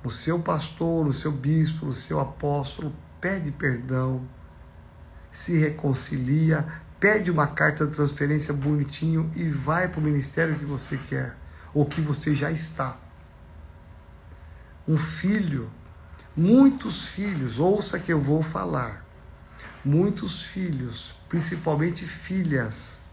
no 0.00 0.08
seu 0.08 0.38
pastor, 0.38 1.04
no 1.04 1.12
seu 1.12 1.32
bispo, 1.32 1.86
no 1.86 1.92
seu 1.92 2.20
apóstolo, 2.20 2.94
pede 3.20 3.50
perdão, 3.50 4.28
se 5.28 5.58
reconcilia, 5.58 6.64
pede 7.00 7.32
uma 7.32 7.48
carta 7.48 7.84
de 7.84 7.92
transferência 7.92 8.54
bonitinho 8.54 9.28
e 9.34 9.48
vai 9.48 9.88
para 9.88 9.98
o 9.98 10.04
ministério 10.04 10.56
que 10.56 10.64
você 10.64 10.96
quer 10.96 11.34
ou 11.74 11.84
que 11.84 12.00
você 12.00 12.32
já 12.32 12.52
está. 12.52 12.96
Um 14.86 14.96
filho, 14.96 15.68
muitos 16.36 17.08
filhos, 17.08 17.58
ouça 17.58 17.98
que 17.98 18.12
eu 18.12 18.20
vou 18.20 18.40
falar. 18.40 19.04
Muitos 19.84 20.44
filhos, 20.44 21.18
principalmente 21.28 22.06
filhas, 22.06 23.03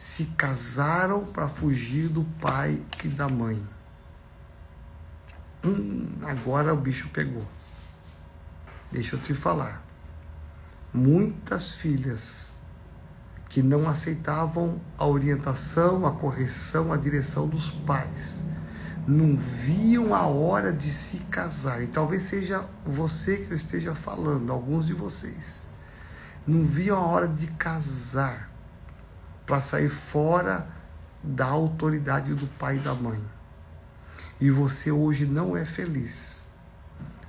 se 0.00 0.24
casaram 0.28 1.26
para 1.26 1.46
fugir 1.46 2.08
do 2.08 2.24
pai 2.40 2.82
e 3.04 3.08
da 3.08 3.28
mãe. 3.28 3.62
Hum, 5.62 6.08
agora 6.22 6.72
o 6.72 6.76
bicho 6.78 7.10
pegou. 7.10 7.46
Deixa 8.90 9.16
eu 9.16 9.20
te 9.20 9.34
falar. 9.34 9.84
Muitas 10.90 11.74
filhas 11.74 12.54
que 13.50 13.62
não 13.62 13.86
aceitavam 13.86 14.80
a 14.96 15.06
orientação, 15.06 16.06
a 16.06 16.12
correção, 16.12 16.94
a 16.94 16.96
direção 16.96 17.46
dos 17.46 17.70
pais. 17.70 18.40
Não 19.06 19.36
viam 19.36 20.14
a 20.14 20.24
hora 20.26 20.72
de 20.72 20.90
se 20.90 21.18
casar. 21.24 21.82
E 21.82 21.86
talvez 21.88 22.22
seja 22.22 22.64
você 22.86 23.36
que 23.36 23.50
eu 23.50 23.56
esteja 23.56 23.94
falando, 23.94 24.50
alguns 24.50 24.86
de 24.86 24.94
vocês. 24.94 25.66
Não 26.46 26.64
viam 26.64 26.96
a 26.96 27.04
hora 27.06 27.28
de 27.28 27.48
casar 27.48 28.49
para 29.50 29.60
sair 29.60 29.88
fora 29.88 30.68
da 31.22 31.46
autoridade 31.46 32.34
do 32.34 32.46
pai 32.46 32.76
e 32.76 32.78
da 32.78 32.94
mãe. 32.94 33.20
E 34.40 34.50
você 34.50 34.92
hoje 34.92 35.26
não 35.26 35.56
é 35.56 35.64
feliz. 35.64 36.48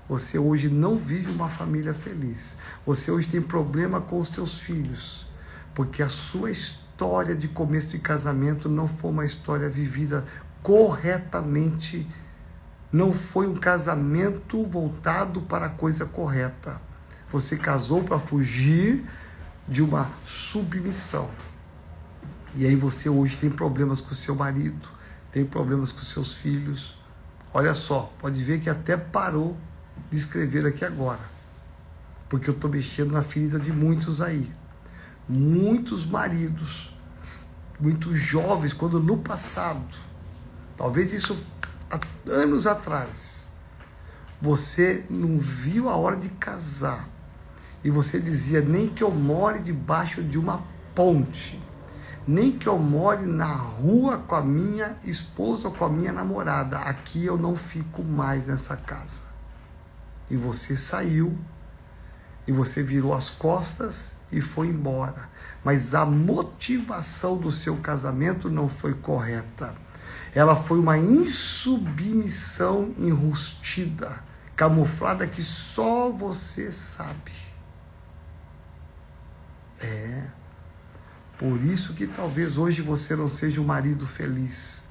Você 0.07 0.37
hoje 0.37 0.69
não 0.69 0.97
vive 0.97 1.31
uma 1.31 1.49
família 1.49 1.93
feliz. 1.93 2.55
Você 2.85 3.09
hoje 3.09 3.27
tem 3.27 3.41
problema 3.41 3.99
com 3.99 4.19
os 4.19 4.29
teus 4.29 4.59
filhos 4.59 5.25
porque 5.73 6.03
a 6.03 6.09
sua 6.09 6.51
história 6.51 7.35
de 7.35 7.47
começo 7.47 7.89
de 7.89 7.99
casamento 7.99 8.69
não 8.69 8.87
foi 8.87 9.09
uma 9.09 9.25
história 9.25 9.69
vivida 9.69 10.25
corretamente, 10.61 12.07
não 12.91 13.11
foi 13.11 13.47
um 13.47 13.55
casamento 13.55 14.63
voltado 14.63 15.41
para 15.41 15.67
a 15.67 15.69
coisa 15.69 16.05
correta. 16.05 16.79
Você 17.31 17.57
casou 17.57 18.03
para 18.03 18.19
fugir 18.19 19.03
de 19.67 19.81
uma 19.81 20.09
submissão. 20.25 21.29
E 22.55 22.65
aí 22.65 22.75
você 22.75 23.09
hoje 23.09 23.37
tem 23.37 23.49
problemas 23.49 24.01
com 24.01 24.11
o 24.11 24.15
seu 24.15 24.35
marido, 24.35 24.89
tem 25.31 25.45
problemas 25.45 25.91
com 25.91 25.99
seus 25.99 26.35
filhos. 26.35 26.97
Olha 27.53 27.73
só, 27.73 28.13
pode 28.19 28.43
ver 28.43 28.59
que 28.59 28.69
até 28.69 28.97
parou 28.97 29.57
de 30.09 30.17
escrever 30.17 30.65
aqui 30.65 30.83
agora. 30.83 31.31
Porque 32.29 32.49
eu 32.49 32.53
estou 32.53 32.69
mexendo 32.69 33.11
na 33.11 33.23
ferida 33.23 33.59
de 33.59 33.71
muitos 33.71 34.21
aí 34.21 34.51
muitos 35.31 36.05
maridos, 36.05 36.93
muitos 37.79 38.19
jovens, 38.19 38.73
quando 38.73 38.99
no 38.99 39.17
passado, 39.17 39.95
talvez 40.75 41.13
isso 41.13 41.37
há 41.89 41.99
anos 42.29 42.67
atrás, 42.67 43.49
você 44.41 45.05
não 45.09 45.37
viu 45.37 45.87
a 45.87 45.95
hora 45.95 46.17
de 46.17 46.29
casar 46.29 47.07
e 47.83 47.89
você 47.89 48.19
dizia: 48.19 48.61
nem 48.61 48.89
que 48.89 49.03
eu 49.03 49.11
more 49.11 49.59
debaixo 49.59 50.21
de 50.21 50.37
uma 50.37 50.63
ponte, 50.93 51.61
nem 52.27 52.51
que 52.51 52.67
eu 52.67 52.77
more 52.77 53.25
na 53.25 53.53
rua 53.53 54.17
com 54.17 54.35
a 54.35 54.41
minha 54.41 54.97
esposa 55.03 55.67
ou 55.67 55.73
com 55.73 55.85
a 55.85 55.89
minha 55.89 56.11
namorada, 56.11 56.79
aqui 56.79 57.25
eu 57.25 57.37
não 57.37 57.55
fico 57.55 58.03
mais 58.03 58.47
nessa 58.47 58.77
casa. 58.77 59.23
E 60.29 60.37
você 60.37 60.77
saiu 60.77 61.37
e 62.47 62.51
você 62.51 62.81
virou 62.83 63.13
as 63.13 63.29
costas 63.29 64.15
e 64.31 64.39
foi 64.41 64.67
embora. 64.67 65.29
Mas 65.63 65.93
a 65.93 66.05
motivação 66.05 67.37
do 67.37 67.51
seu 67.51 67.77
casamento 67.77 68.49
não 68.49 68.69
foi 68.69 68.93
correta. 68.93 69.75
Ela 70.33 70.55
foi 70.55 70.79
uma 70.79 70.97
insubmissão 70.97 72.93
enrustida, 72.97 74.23
camuflada 74.55 75.27
que 75.27 75.43
só 75.43 76.09
você 76.09 76.71
sabe. 76.71 77.33
É. 79.79 80.40
Por 81.41 81.59
isso 81.65 81.95
que 81.95 82.05
talvez 82.05 82.55
hoje 82.55 82.83
você 82.83 83.15
não 83.15 83.27
seja 83.27 83.59
um 83.59 83.63
marido 83.63 84.05
feliz, 84.05 84.87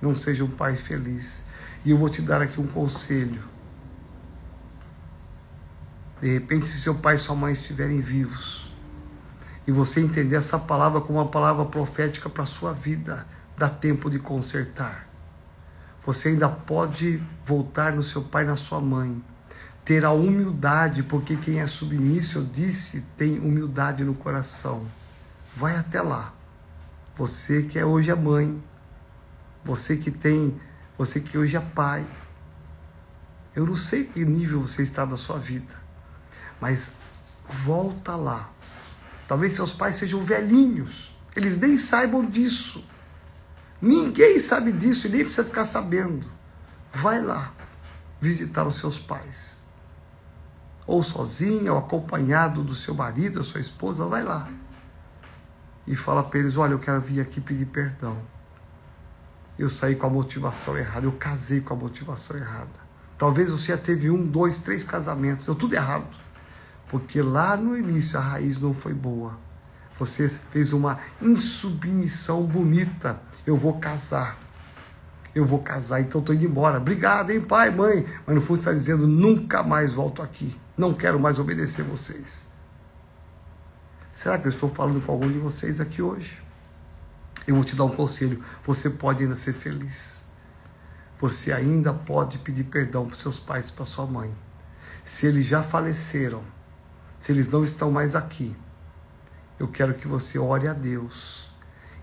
não 0.00 0.14
seja 0.14 0.44
um 0.44 0.48
pai 0.48 0.76
feliz. 0.76 1.42
E 1.84 1.90
eu 1.90 1.96
vou 1.96 2.08
te 2.08 2.22
dar 2.22 2.40
aqui 2.40 2.60
um 2.60 2.68
conselho. 2.68 3.42
De 6.20 6.32
repente, 6.32 6.68
se 6.68 6.80
seu 6.80 6.94
pai 6.94 7.16
e 7.16 7.18
sua 7.18 7.34
mãe 7.34 7.52
estiverem 7.52 8.00
vivos, 8.00 8.72
e 9.66 9.72
você 9.72 10.00
entender 10.00 10.36
essa 10.36 10.56
palavra 10.56 11.00
como 11.00 11.18
uma 11.18 11.26
palavra 11.26 11.64
profética 11.64 12.30
para 12.30 12.44
a 12.44 12.46
sua 12.46 12.72
vida, 12.72 13.26
dá 13.56 13.68
tempo 13.68 14.08
de 14.08 14.20
consertar. 14.20 15.08
Você 16.06 16.28
ainda 16.28 16.48
pode 16.48 17.20
voltar 17.44 17.92
no 17.92 18.04
seu 18.04 18.22
pai 18.22 18.44
e 18.44 18.46
na 18.46 18.54
sua 18.54 18.80
mãe, 18.80 19.20
ter 19.84 20.04
a 20.04 20.12
humildade, 20.12 21.02
porque 21.02 21.34
quem 21.34 21.58
é 21.58 21.66
submisso, 21.66 22.38
eu 22.38 22.44
disse, 22.44 23.00
tem 23.16 23.40
humildade 23.40 24.04
no 24.04 24.14
coração. 24.14 24.86
Vai 25.56 25.76
até 25.76 26.00
lá. 26.00 26.32
Você 27.16 27.62
que 27.62 27.78
é 27.78 27.84
hoje 27.84 28.10
a 28.10 28.16
mãe, 28.16 28.62
você 29.64 29.96
que 29.96 30.10
tem, 30.10 30.60
você 30.96 31.20
que 31.20 31.36
hoje 31.36 31.56
é 31.56 31.60
pai. 31.60 32.06
Eu 33.54 33.66
não 33.66 33.76
sei 33.76 34.04
que 34.04 34.24
nível 34.24 34.60
você 34.60 34.82
está 34.82 35.04
da 35.04 35.16
sua 35.16 35.38
vida, 35.38 35.74
mas 36.60 36.92
volta 37.48 38.14
lá 38.14 38.52
Talvez 39.28 39.52
seus 39.52 39.74
pais 39.74 39.96
sejam 39.96 40.22
velhinhos, 40.22 41.14
eles 41.36 41.58
nem 41.58 41.76
saibam 41.76 42.24
disso. 42.24 42.82
Ninguém 43.80 44.40
sabe 44.40 44.72
disso 44.72 45.06
e 45.06 45.10
nem 45.10 45.20
precisa 45.20 45.44
ficar 45.44 45.66
sabendo. 45.66 46.26
Vai 46.94 47.22
lá 47.22 47.52
visitar 48.18 48.66
os 48.66 48.76
seus 48.76 48.98
pais. 48.98 49.62
Ou 50.86 51.02
sozinha, 51.02 51.74
ou 51.74 51.78
acompanhado 51.78 52.64
do 52.64 52.74
seu 52.74 52.94
marido, 52.94 53.40
da 53.40 53.44
sua 53.44 53.60
esposa, 53.60 54.06
vai 54.06 54.24
lá. 54.24 54.48
E 55.88 55.96
fala 55.96 56.22
para 56.22 56.38
eles: 56.38 56.56
Olha, 56.56 56.72
eu 56.72 56.78
quero 56.78 57.00
vir 57.00 57.20
aqui 57.20 57.40
pedir 57.40 57.64
perdão. 57.64 58.18
Eu 59.58 59.70
saí 59.70 59.96
com 59.96 60.06
a 60.06 60.10
motivação 60.10 60.76
errada, 60.76 61.06
eu 61.06 61.12
casei 61.12 61.60
com 61.60 61.74
a 61.74 61.76
motivação 61.76 62.36
errada. 62.36 62.86
Talvez 63.16 63.50
você 63.50 63.72
já 63.72 63.78
teve 63.78 64.08
um, 64.08 64.24
dois, 64.24 64.60
três 64.60 64.84
casamentos, 64.84 65.46
deu 65.46 65.54
tudo 65.54 65.74
errado. 65.74 66.06
Porque 66.88 67.20
lá 67.20 67.56
no 67.56 67.76
início 67.76 68.18
a 68.18 68.22
raiz 68.22 68.60
não 68.60 68.72
foi 68.72 68.94
boa. 68.94 69.36
Você 69.98 70.28
fez 70.28 70.72
uma 70.72 71.00
insubmissão 71.20 72.44
bonita. 72.44 73.20
Eu 73.44 73.56
vou 73.56 73.80
casar. 73.80 74.38
Eu 75.34 75.44
vou 75.44 75.58
casar, 75.58 76.00
então 76.00 76.20
estou 76.20 76.34
indo 76.34 76.44
embora. 76.44 76.78
Obrigado, 76.78 77.30
hein, 77.30 77.40
pai, 77.40 77.70
mãe. 77.70 78.06
Mas 78.26 78.34
no 78.36 78.40
fundo 78.40 78.58
está 78.58 78.72
dizendo: 78.72 79.08
nunca 79.08 79.62
mais 79.62 79.94
volto 79.94 80.22
aqui. 80.22 80.56
Não 80.76 80.94
quero 80.94 81.18
mais 81.18 81.38
obedecer 81.38 81.82
vocês. 81.82 82.47
Será 84.18 84.36
que 84.36 84.48
eu 84.48 84.50
estou 84.50 84.68
falando 84.68 85.00
com 85.00 85.12
algum 85.12 85.30
de 85.30 85.38
vocês 85.38 85.80
aqui 85.80 86.02
hoje? 86.02 86.42
Eu 87.46 87.54
vou 87.54 87.62
te 87.62 87.76
dar 87.76 87.84
um 87.84 87.94
conselho. 87.94 88.44
Você 88.64 88.90
pode 88.90 89.22
ainda 89.22 89.36
ser 89.36 89.52
feliz. 89.52 90.26
Você 91.20 91.52
ainda 91.52 91.94
pode 91.94 92.38
pedir 92.38 92.64
perdão 92.64 93.06
para 93.06 93.14
seus 93.14 93.38
pais 93.38 93.70
para 93.70 93.84
sua 93.84 94.06
mãe. 94.06 94.36
Se 95.04 95.28
eles 95.28 95.46
já 95.46 95.62
faleceram, 95.62 96.42
se 97.16 97.30
eles 97.30 97.48
não 97.48 97.62
estão 97.62 97.92
mais 97.92 98.16
aqui, 98.16 98.56
eu 99.56 99.68
quero 99.68 99.94
que 99.94 100.08
você 100.08 100.36
ore 100.36 100.66
a 100.66 100.72
Deus 100.72 101.48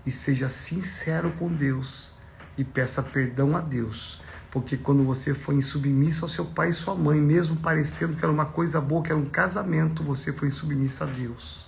e 0.06 0.10
seja 0.10 0.48
sincero 0.48 1.30
com 1.32 1.52
Deus 1.52 2.14
e 2.56 2.64
peça 2.64 3.02
perdão 3.02 3.54
a 3.54 3.60
Deus. 3.60 4.22
Porque 4.50 4.78
quando 4.78 5.04
você 5.04 5.34
foi 5.34 5.56
insubmisso 5.56 6.24
ao 6.24 6.30
seu 6.30 6.46
pai 6.46 6.70
e 6.70 6.72
sua 6.72 6.94
mãe, 6.94 7.20
mesmo 7.20 7.56
parecendo 7.56 8.16
que 8.16 8.24
era 8.24 8.32
uma 8.32 8.46
coisa 8.46 8.80
boa, 8.80 9.02
que 9.02 9.12
era 9.12 9.20
um 9.20 9.28
casamento, 9.28 10.02
você 10.02 10.32
foi 10.32 10.48
insubmisso 10.48 11.04
a 11.04 11.06
Deus. 11.06 11.65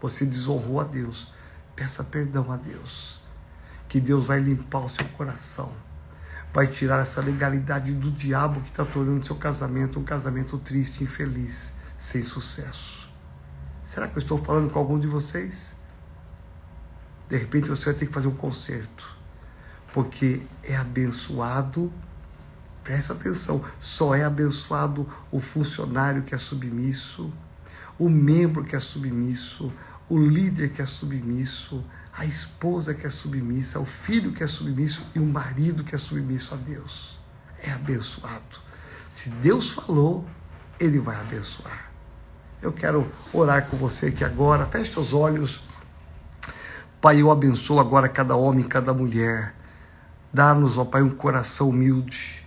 Você 0.00 0.24
desonrou 0.24 0.80
a 0.80 0.84
Deus. 0.84 1.32
Peça 1.74 2.04
perdão 2.04 2.50
a 2.50 2.56
Deus. 2.56 3.20
Que 3.88 4.00
Deus 4.00 4.26
vai 4.26 4.40
limpar 4.40 4.80
o 4.80 4.88
seu 4.88 5.06
coração. 5.08 5.72
vai 6.52 6.66
tirar 6.66 7.00
essa 7.00 7.20
legalidade 7.20 7.92
do 7.92 8.10
diabo 8.10 8.60
que 8.62 8.70
está 8.70 8.84
tornando 8.84 9.24
seu 9.24 9.36
casamento 9.36 10.00
um 10.00 10.04
casamento 10.04 10.56
triste, 10.56 11.04
infeliz, 11.04 11.74
sem 11.98 12.22
sucesso. 12.22 13.10
Será 13.84 14.08
que 14.08 14.16
eu 14.16 14.20
estou 14.20 14.38
falando 14.38 14.70
com 14.70 14.78
algum 14.78 14.98
de 14.98 15.06
vocês? 15.06 15.76
De 17.28 17.36
repente 17.36 17.68
você 17.68 17.86
vai 17.86 17.94
ter 17.94 18.06
que 18.06 18.12
fazer 18.12 18.28
um 18.28 18.34
conserto, 18.34 19.16
porque 19.92 20.40
é 20.62 20.76
abençoado. 20.76 21.92
Presta 22.82 23.12
atenção, 23.12 23.64
só 23.78 24.14
é 24.14 24.24
abençoado 24.24 25.08
o 25.30 25.40
funcionário 25.40 26.22
que 26.22 26.34
é 26.34 26.38
submisso, 26.38 27.32
o 27.98 28.08
membro 28.08 28.64
que 28.64 28.76
é 28.76 28.78
submisso, 28.78 29.72
o 30.08 30.18
líder 30.18 30.70
que 30.70 30.82
é 30.82 30.86
submisso, 30.86 31.84
a 32.12 32.24
esposa 32.24 32.94
que 32.94 33.06
é 33.06 33.10
submissa, 33.10 33.78
o 33.78 33.84
filho 33.84 34.32
que 34.32 34.42
é 34.42 34.46
submisso 34.46 35.06
e 35.14 35.18
o 35.18 35.26
marido 35.26 35.84
que 35.84 35.94
é 35.94 35.98
submisso 35.98 36.54
a 36.54 36.56
Deus. 36.56 37.18
É 37.62 37.70
abençoado. 37.72 38.60
Se 39.10 39.28
Deus 39.28 39.70
falou, 39.70 40.24
Ele 40.78 40.98
vai 40.98 41.16
abençoar. 41.16 41.90
Eu 42.60 42.72
quero 42.72 43.10
orar 43.32 43.66
com 43.66 43.76
você 43.76 44.06
aqui 44.06 44.24
agora. 44.24 44.66
Feche 44.66 44.98
os 44.98 45.12
olhos. 45.12 45.62
Pai, 47.00 47.20
eu 47.20 47.30
abençoo 47.30 47.78
agora 47.78 48.08
cada 48.08 48.34
homem, 48.34 48.64
cada 48.64 48.92
mulher. 48.92 49.54
Dá-nos, 50.32 50.78
ó 50.78 50.84
Pai, 50.84 51.02
um 51.02 51.10
coração 51.10 51.68
humilde. 51.68 52.46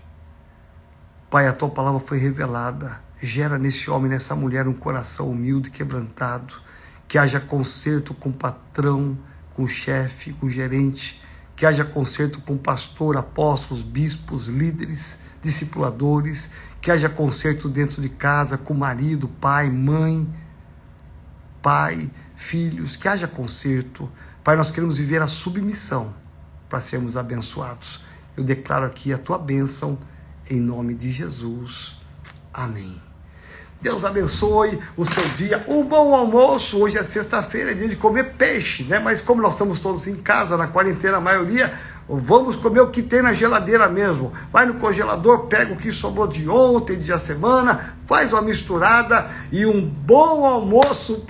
Pai, 1.29 1.47
a 1.47 1.53
tua 1.53 1.69
palavra 1.69 1.99
foi 1.99 2.17
revelada. 2.17 3.01
Gera 3.21 3.57
nesse 3.57 3.89
homem, 3.89 4.09
nessa 4.09 4.35
mulher, 4.35 4.67
um 4.67 4.73
coração 4.73 5.29
humilde, 5.29 5.69
quebrantado. 5.69 6.53
Que 7.07 7.17
haja 7.17 7.39
conserto 7.39 8.13
com 8.13 8.29
o 8.29 8.33
patrão, 8.33 9.17
com 9.53 9.63
o 9.63 9.67
chefe, 9.67 10.31
com 10.33 10.45
o 10.45 10.49
gerente, 10.49 11.21
que 11.55 11.65
haja 11.65 11.83
conserto 11.83 12.39
com 12.39 12.53
o 12.53 12.57
pastor, 12.57 13.17
apóstolos, 13.17 13.83
bispos, 13.83 14.47
líderes, 14.47 15.19
discipuladores, 15.41 16.51
que 16.79 16.89
haja 16.91 17.09
conserto 17.09 17.67
dentro 17.67 18.01
de 18.01 18.07
casa 18.07 18.57
com 18.57 18.73
marido, 18.73 19.27
pai, 19.27 19.69
mãe, 19.69 20.27
pai, 21.61 22.09
filhos, 22.35 22.95
que 22.95 23.07
haja 23.07 23.27
conserto. 23.27 24.09
Pai, 24.43 24.55
nós 24.55 24.71
queremos 24.71 24.97
viver 24.97 25.21
a 25.21 25.27
submissão 25.27 26.13
para 26.69 26.79
sermos 26.79 27.17
abençoados. 27.17 28.01
Eu 28.37 28.43
declaro 28.43 28.85
aqui 28.85 29.11
a 29.11 29.17
tua 29.17 29.37
bênção 29.37 29.99
em 30.49 30.59
nome 30.59 30.93
de 30.95 31.11
Jesus. 31.11 31.97
Amém. 32.53 33.08
Deus 33.81 34.03
abençoe 34.03 34.77
o 34.97 35.05
seu 35.05 35.23
dia. 35.29 35.63
Um 35.65 35.85
bom 35.85 36.13
almoço. 36.13 36.79
Hoje 36.79 36.97
é 36.97 37.03
sexta-feira, 37.03 37.71
é 37.71 37.73
dia 37.73 37.87
de 37.87 37.95
comer 37.95 38.33
peixe, 38.33 38.83
né? 38.83 38.99
Mas 38.99 39.21
como 39.21 39.41
nós 39.41 39.53
estamos 39.53 39.79
todos 39.79 40.05
em 40.05 40.15
casa, 40.15 40.57
na 40.57 40.67
quarentena, 40.67 41.15
a 41.15 41.21
maioria, 41.21 41.71
vamos 42.09 42.57
comer 42.57 42.81
o 42.81 42.89
que 42.89 43.01
tem 43.01 43.21
na 43.21 43.31
geladeira 43.31 43.87
mesmo. 43.87 44.33
Vai 44.51 44.65
no 44.65 44.73
congelador, 44.73 45.45
pega 45.45 45.73
o 45.73 45.77
que 45.77 45.93
sobrou 45.93 46.27
de 46.27 46.49
ontem, 46.49 46.99
de 46.99 47.13
a 47.13 47.17
semana, 47.17 47.95
faz 48.09 48.33
uma 48.33 48.41
misturada 48.41 49.29
e 49.51 49.67
um 49.67 49.79
bom 49.79 50.43
almoço 50.43 51.23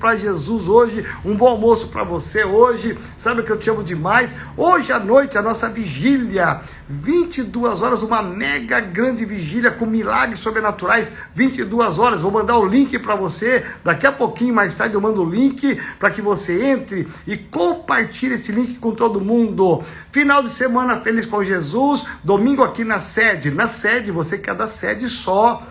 para 0.00 0.16
Jesus 0.16 0.66
hoje, 0.66 1.06
um 1.24 1.36
bom 1.36 1.46
almoço 1.46 1.86
para 1.86 2.02
você 2.02 2.42
hoje. 2.42 2.98
Sabe 3.16 3.40
o 3.40 3.44
que 3.44 3.52
eu 3.52 3.56
te 3.56 3.70
amo 3.70 3.84
demais? 3.84 4.34
Hoje 4.56 4.92
à 4.92 4.98
noite 4.98 5.38
a 5.38 5.42
nossa 5.42 5.68
vigília, 5.68 6.60
22 6.88 7.82
horas, 7.82 8.02
uma 8.02 8.20
mega 8.20 8.80
grande 8.80 9.24
vigília 9.24 9.70
com 9.70 9.86
milagres 9.86 10.40
sobrenaturais, 10.40 11.12
22 11.32 12.00
horas. 12.00 12.22
Vou 12.22 12.32
mandar 12.32 12.58
o 12.58 12.66
link 12.66 12.98
para 12.98 13.14
você. 13.14 13.64
Daqui 13.84 14.04
a 14.04 14.10
pouquinho 14.10 14.52
mais 14.52 14.74
tarde 14.74 14.96
eu 14.96 15.00
mando 15.00 15.22
o 15.22 15.30
link 15.30 15.80
para 16.00 16.10
que 16.10 16.20
você 16.20 16.64
entre 16.64 17.06
e 17.28 17.36
compartilhe 17.36 18.34
esse 18.34 18.50
link 18.50 18.78
com 18.78 18.90
todo 18.90 19.20
mundo. 19.20 19.84
Final 20.10 20.42
de 20.42 20.50
semana 20.50 21.00
feliz 21.00 21.26
com 21.26 21.44
Jesus, 21.44 22.04
domingo 22.24 22.64
aqui 22.64 22.82
na 22.82 22.98
sede. 22.98 23.52
Na 23.52 23.68
sede, 23.68 24.10
você 24.10 24.36
quer 24.36 24.56
da 24.56 24.66
sede 24.66 25.08
só 25.08 25.62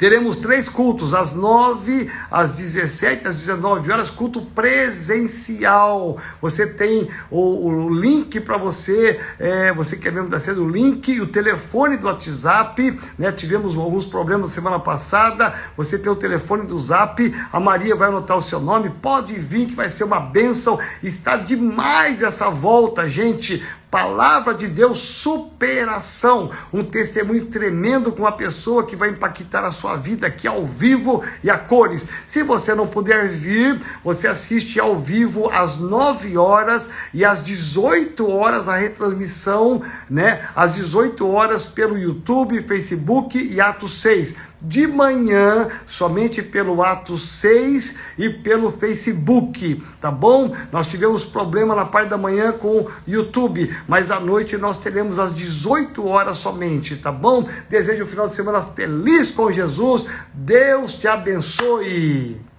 Teremos 0.00 0.36
três 0.36 0.66
cultos, 0.66 1.12
às 1.12 1.34
9, 1.34 2.10
às 2.30 2.52
17, 2.52 3.28
às 3.28 3.36
19 3.36 3.92
horas, 3.92 4.08
culto 4.08 4.40
presencial. 4.40 6.16
Você 6.40 6.66
tem 6.66 7.10
o, 7.30 7.66
o 7.66 7.94
link 7.94 8.40
para 8.40 8.56
você, 8.56 9.20
é, 9.38 9.70
você 9.74 9.98
que 9.98 10.08
é 10.08 10.10
membro 10.10 10.30
da 10.30 10.40
sede, 10.40 10.58
o 10.58 10.66
link 10.66 11.06
e 11.12 11.20
o 11.20 11.26
telefone 11.26 11.98
do 11.98 12.06
WhatsApp. 12.06 12.98
Né? 13.18 13.30
Tivemos 13.30 13.76
alguns 13.76 14.06
problemas 14.06 14.48
semana 14.48 14.78
passada. 14.78 15.52
Você 15.76 15.98
tem 15.98 16.10
o 16.10 16.16
telefone 16.16 16.66
do 16.66 16.78
Zap, 16.78 17.20
a 17.52 17.60
Maria 17.60 17.94
vai 17.94 18.08
anotar 18.08 18.38
o 18.38 18.40
seu 18.40 18.58
nome. 18.58 18.88
Pode 19.02 19.34
vir 19.34 19.66
que 19.66 19.74
vai 19.74 19.90
ser 19.90 20.04
uma 20.04 20.18
bênção. 20.18 20.80
Está 21.02 21.36
demais 21.36 22.22
essa 22.22 22.48
volta, 22.48 23.06
gente. 23.06 23.62
Palavra 23.90 24.54
de 24.54 24.68
Deus, 24.68 25.00
superação, 25.00 26.50
um 26.72 26.84
testemunho 26.84 27.46
tremendo 27.46 28.12
com 28.12 28.20
uma 28.20 28.30
pessoa 28.30 28.86
que 28.86 28.94
vai 28.94 29.08
impactar 29.08 29.64
a 29.64 29.72
sua 29.72 29.96
vida 29.96 30.28
aqui 30.28 30.46
ao 30.46 30.64
vivo 30.64 31.24
e 31.42 31.50
a 31.50 31.58
cores. 31.58 32.06
Se 32.24 32.44
você 32.44 32.72
não 32.72 32.86
puder 32.86 33.28
vir, 33.28 33.80
você 34.04 34.28
assiste 34.28 34.78
ao 34.78 34.96
vivo 34.96 35.50
às 35.50 35.76
9 35.76 36.38
horas 36.38 36.88
e 37.12 37.24
às 37.24 37.42
18 37.42 38.30
horas 38.30 38.68
a 38.68 38.76
retransmissão, 38.76 39.82
né? 40.08 40.48
Às 40.54 40.72
18 40.72 41.28
horas 41.28 41.66
pelo 41.66 41.98
YouTube, 41.98 42.62
Facebook 42.62 43.36
e 43.42 43.60
Atos 43.60 44.00
6 44.00 44.36
de 44.60 44.86
manhã, 44.86 45.68
somente 45.86 46.42
pelo 46.42 46.82
ato 46.82 47.16
6 47.16 48.00
e 48.18 48.28
pelo 48.28 48.70
Facebook, 48.70 49.82
tá 50.00 50.10
bom? 50.10 50.54
Nós 50.70 50.86
tivemos 50.86 51.24
problema 51.24 51.74
na 51.74 51.84
parte 51.84 52.10
da 52.10 52.18
manhã 52.18 52.52
com 52.52 52.80
o 52.80 52.90
YouTube, 53.06 53.74
mas 53.88 54.10
à 54.10 54.20
noite 54.20 54.56
nós 54.56 54.76
teremos 54.76 55.18
às 55.18 55.34
18 55.34 56.06
horas 56.06 56.38
somente, 56.38 56.96
tá 56.96 57.12
bom? 57.12 57.48
Desejo 57.68 58.04
um 58.04 58.06
final 58.06 58.26
de 58.26 58.34
semana 58.34 58.62
feliz 58.62 59.30
com 59.30 59.50
Jesus. 59.50 60.06
Deus 60.34 60.94
te 60.94 61.08
abençoe. 61.08 62.49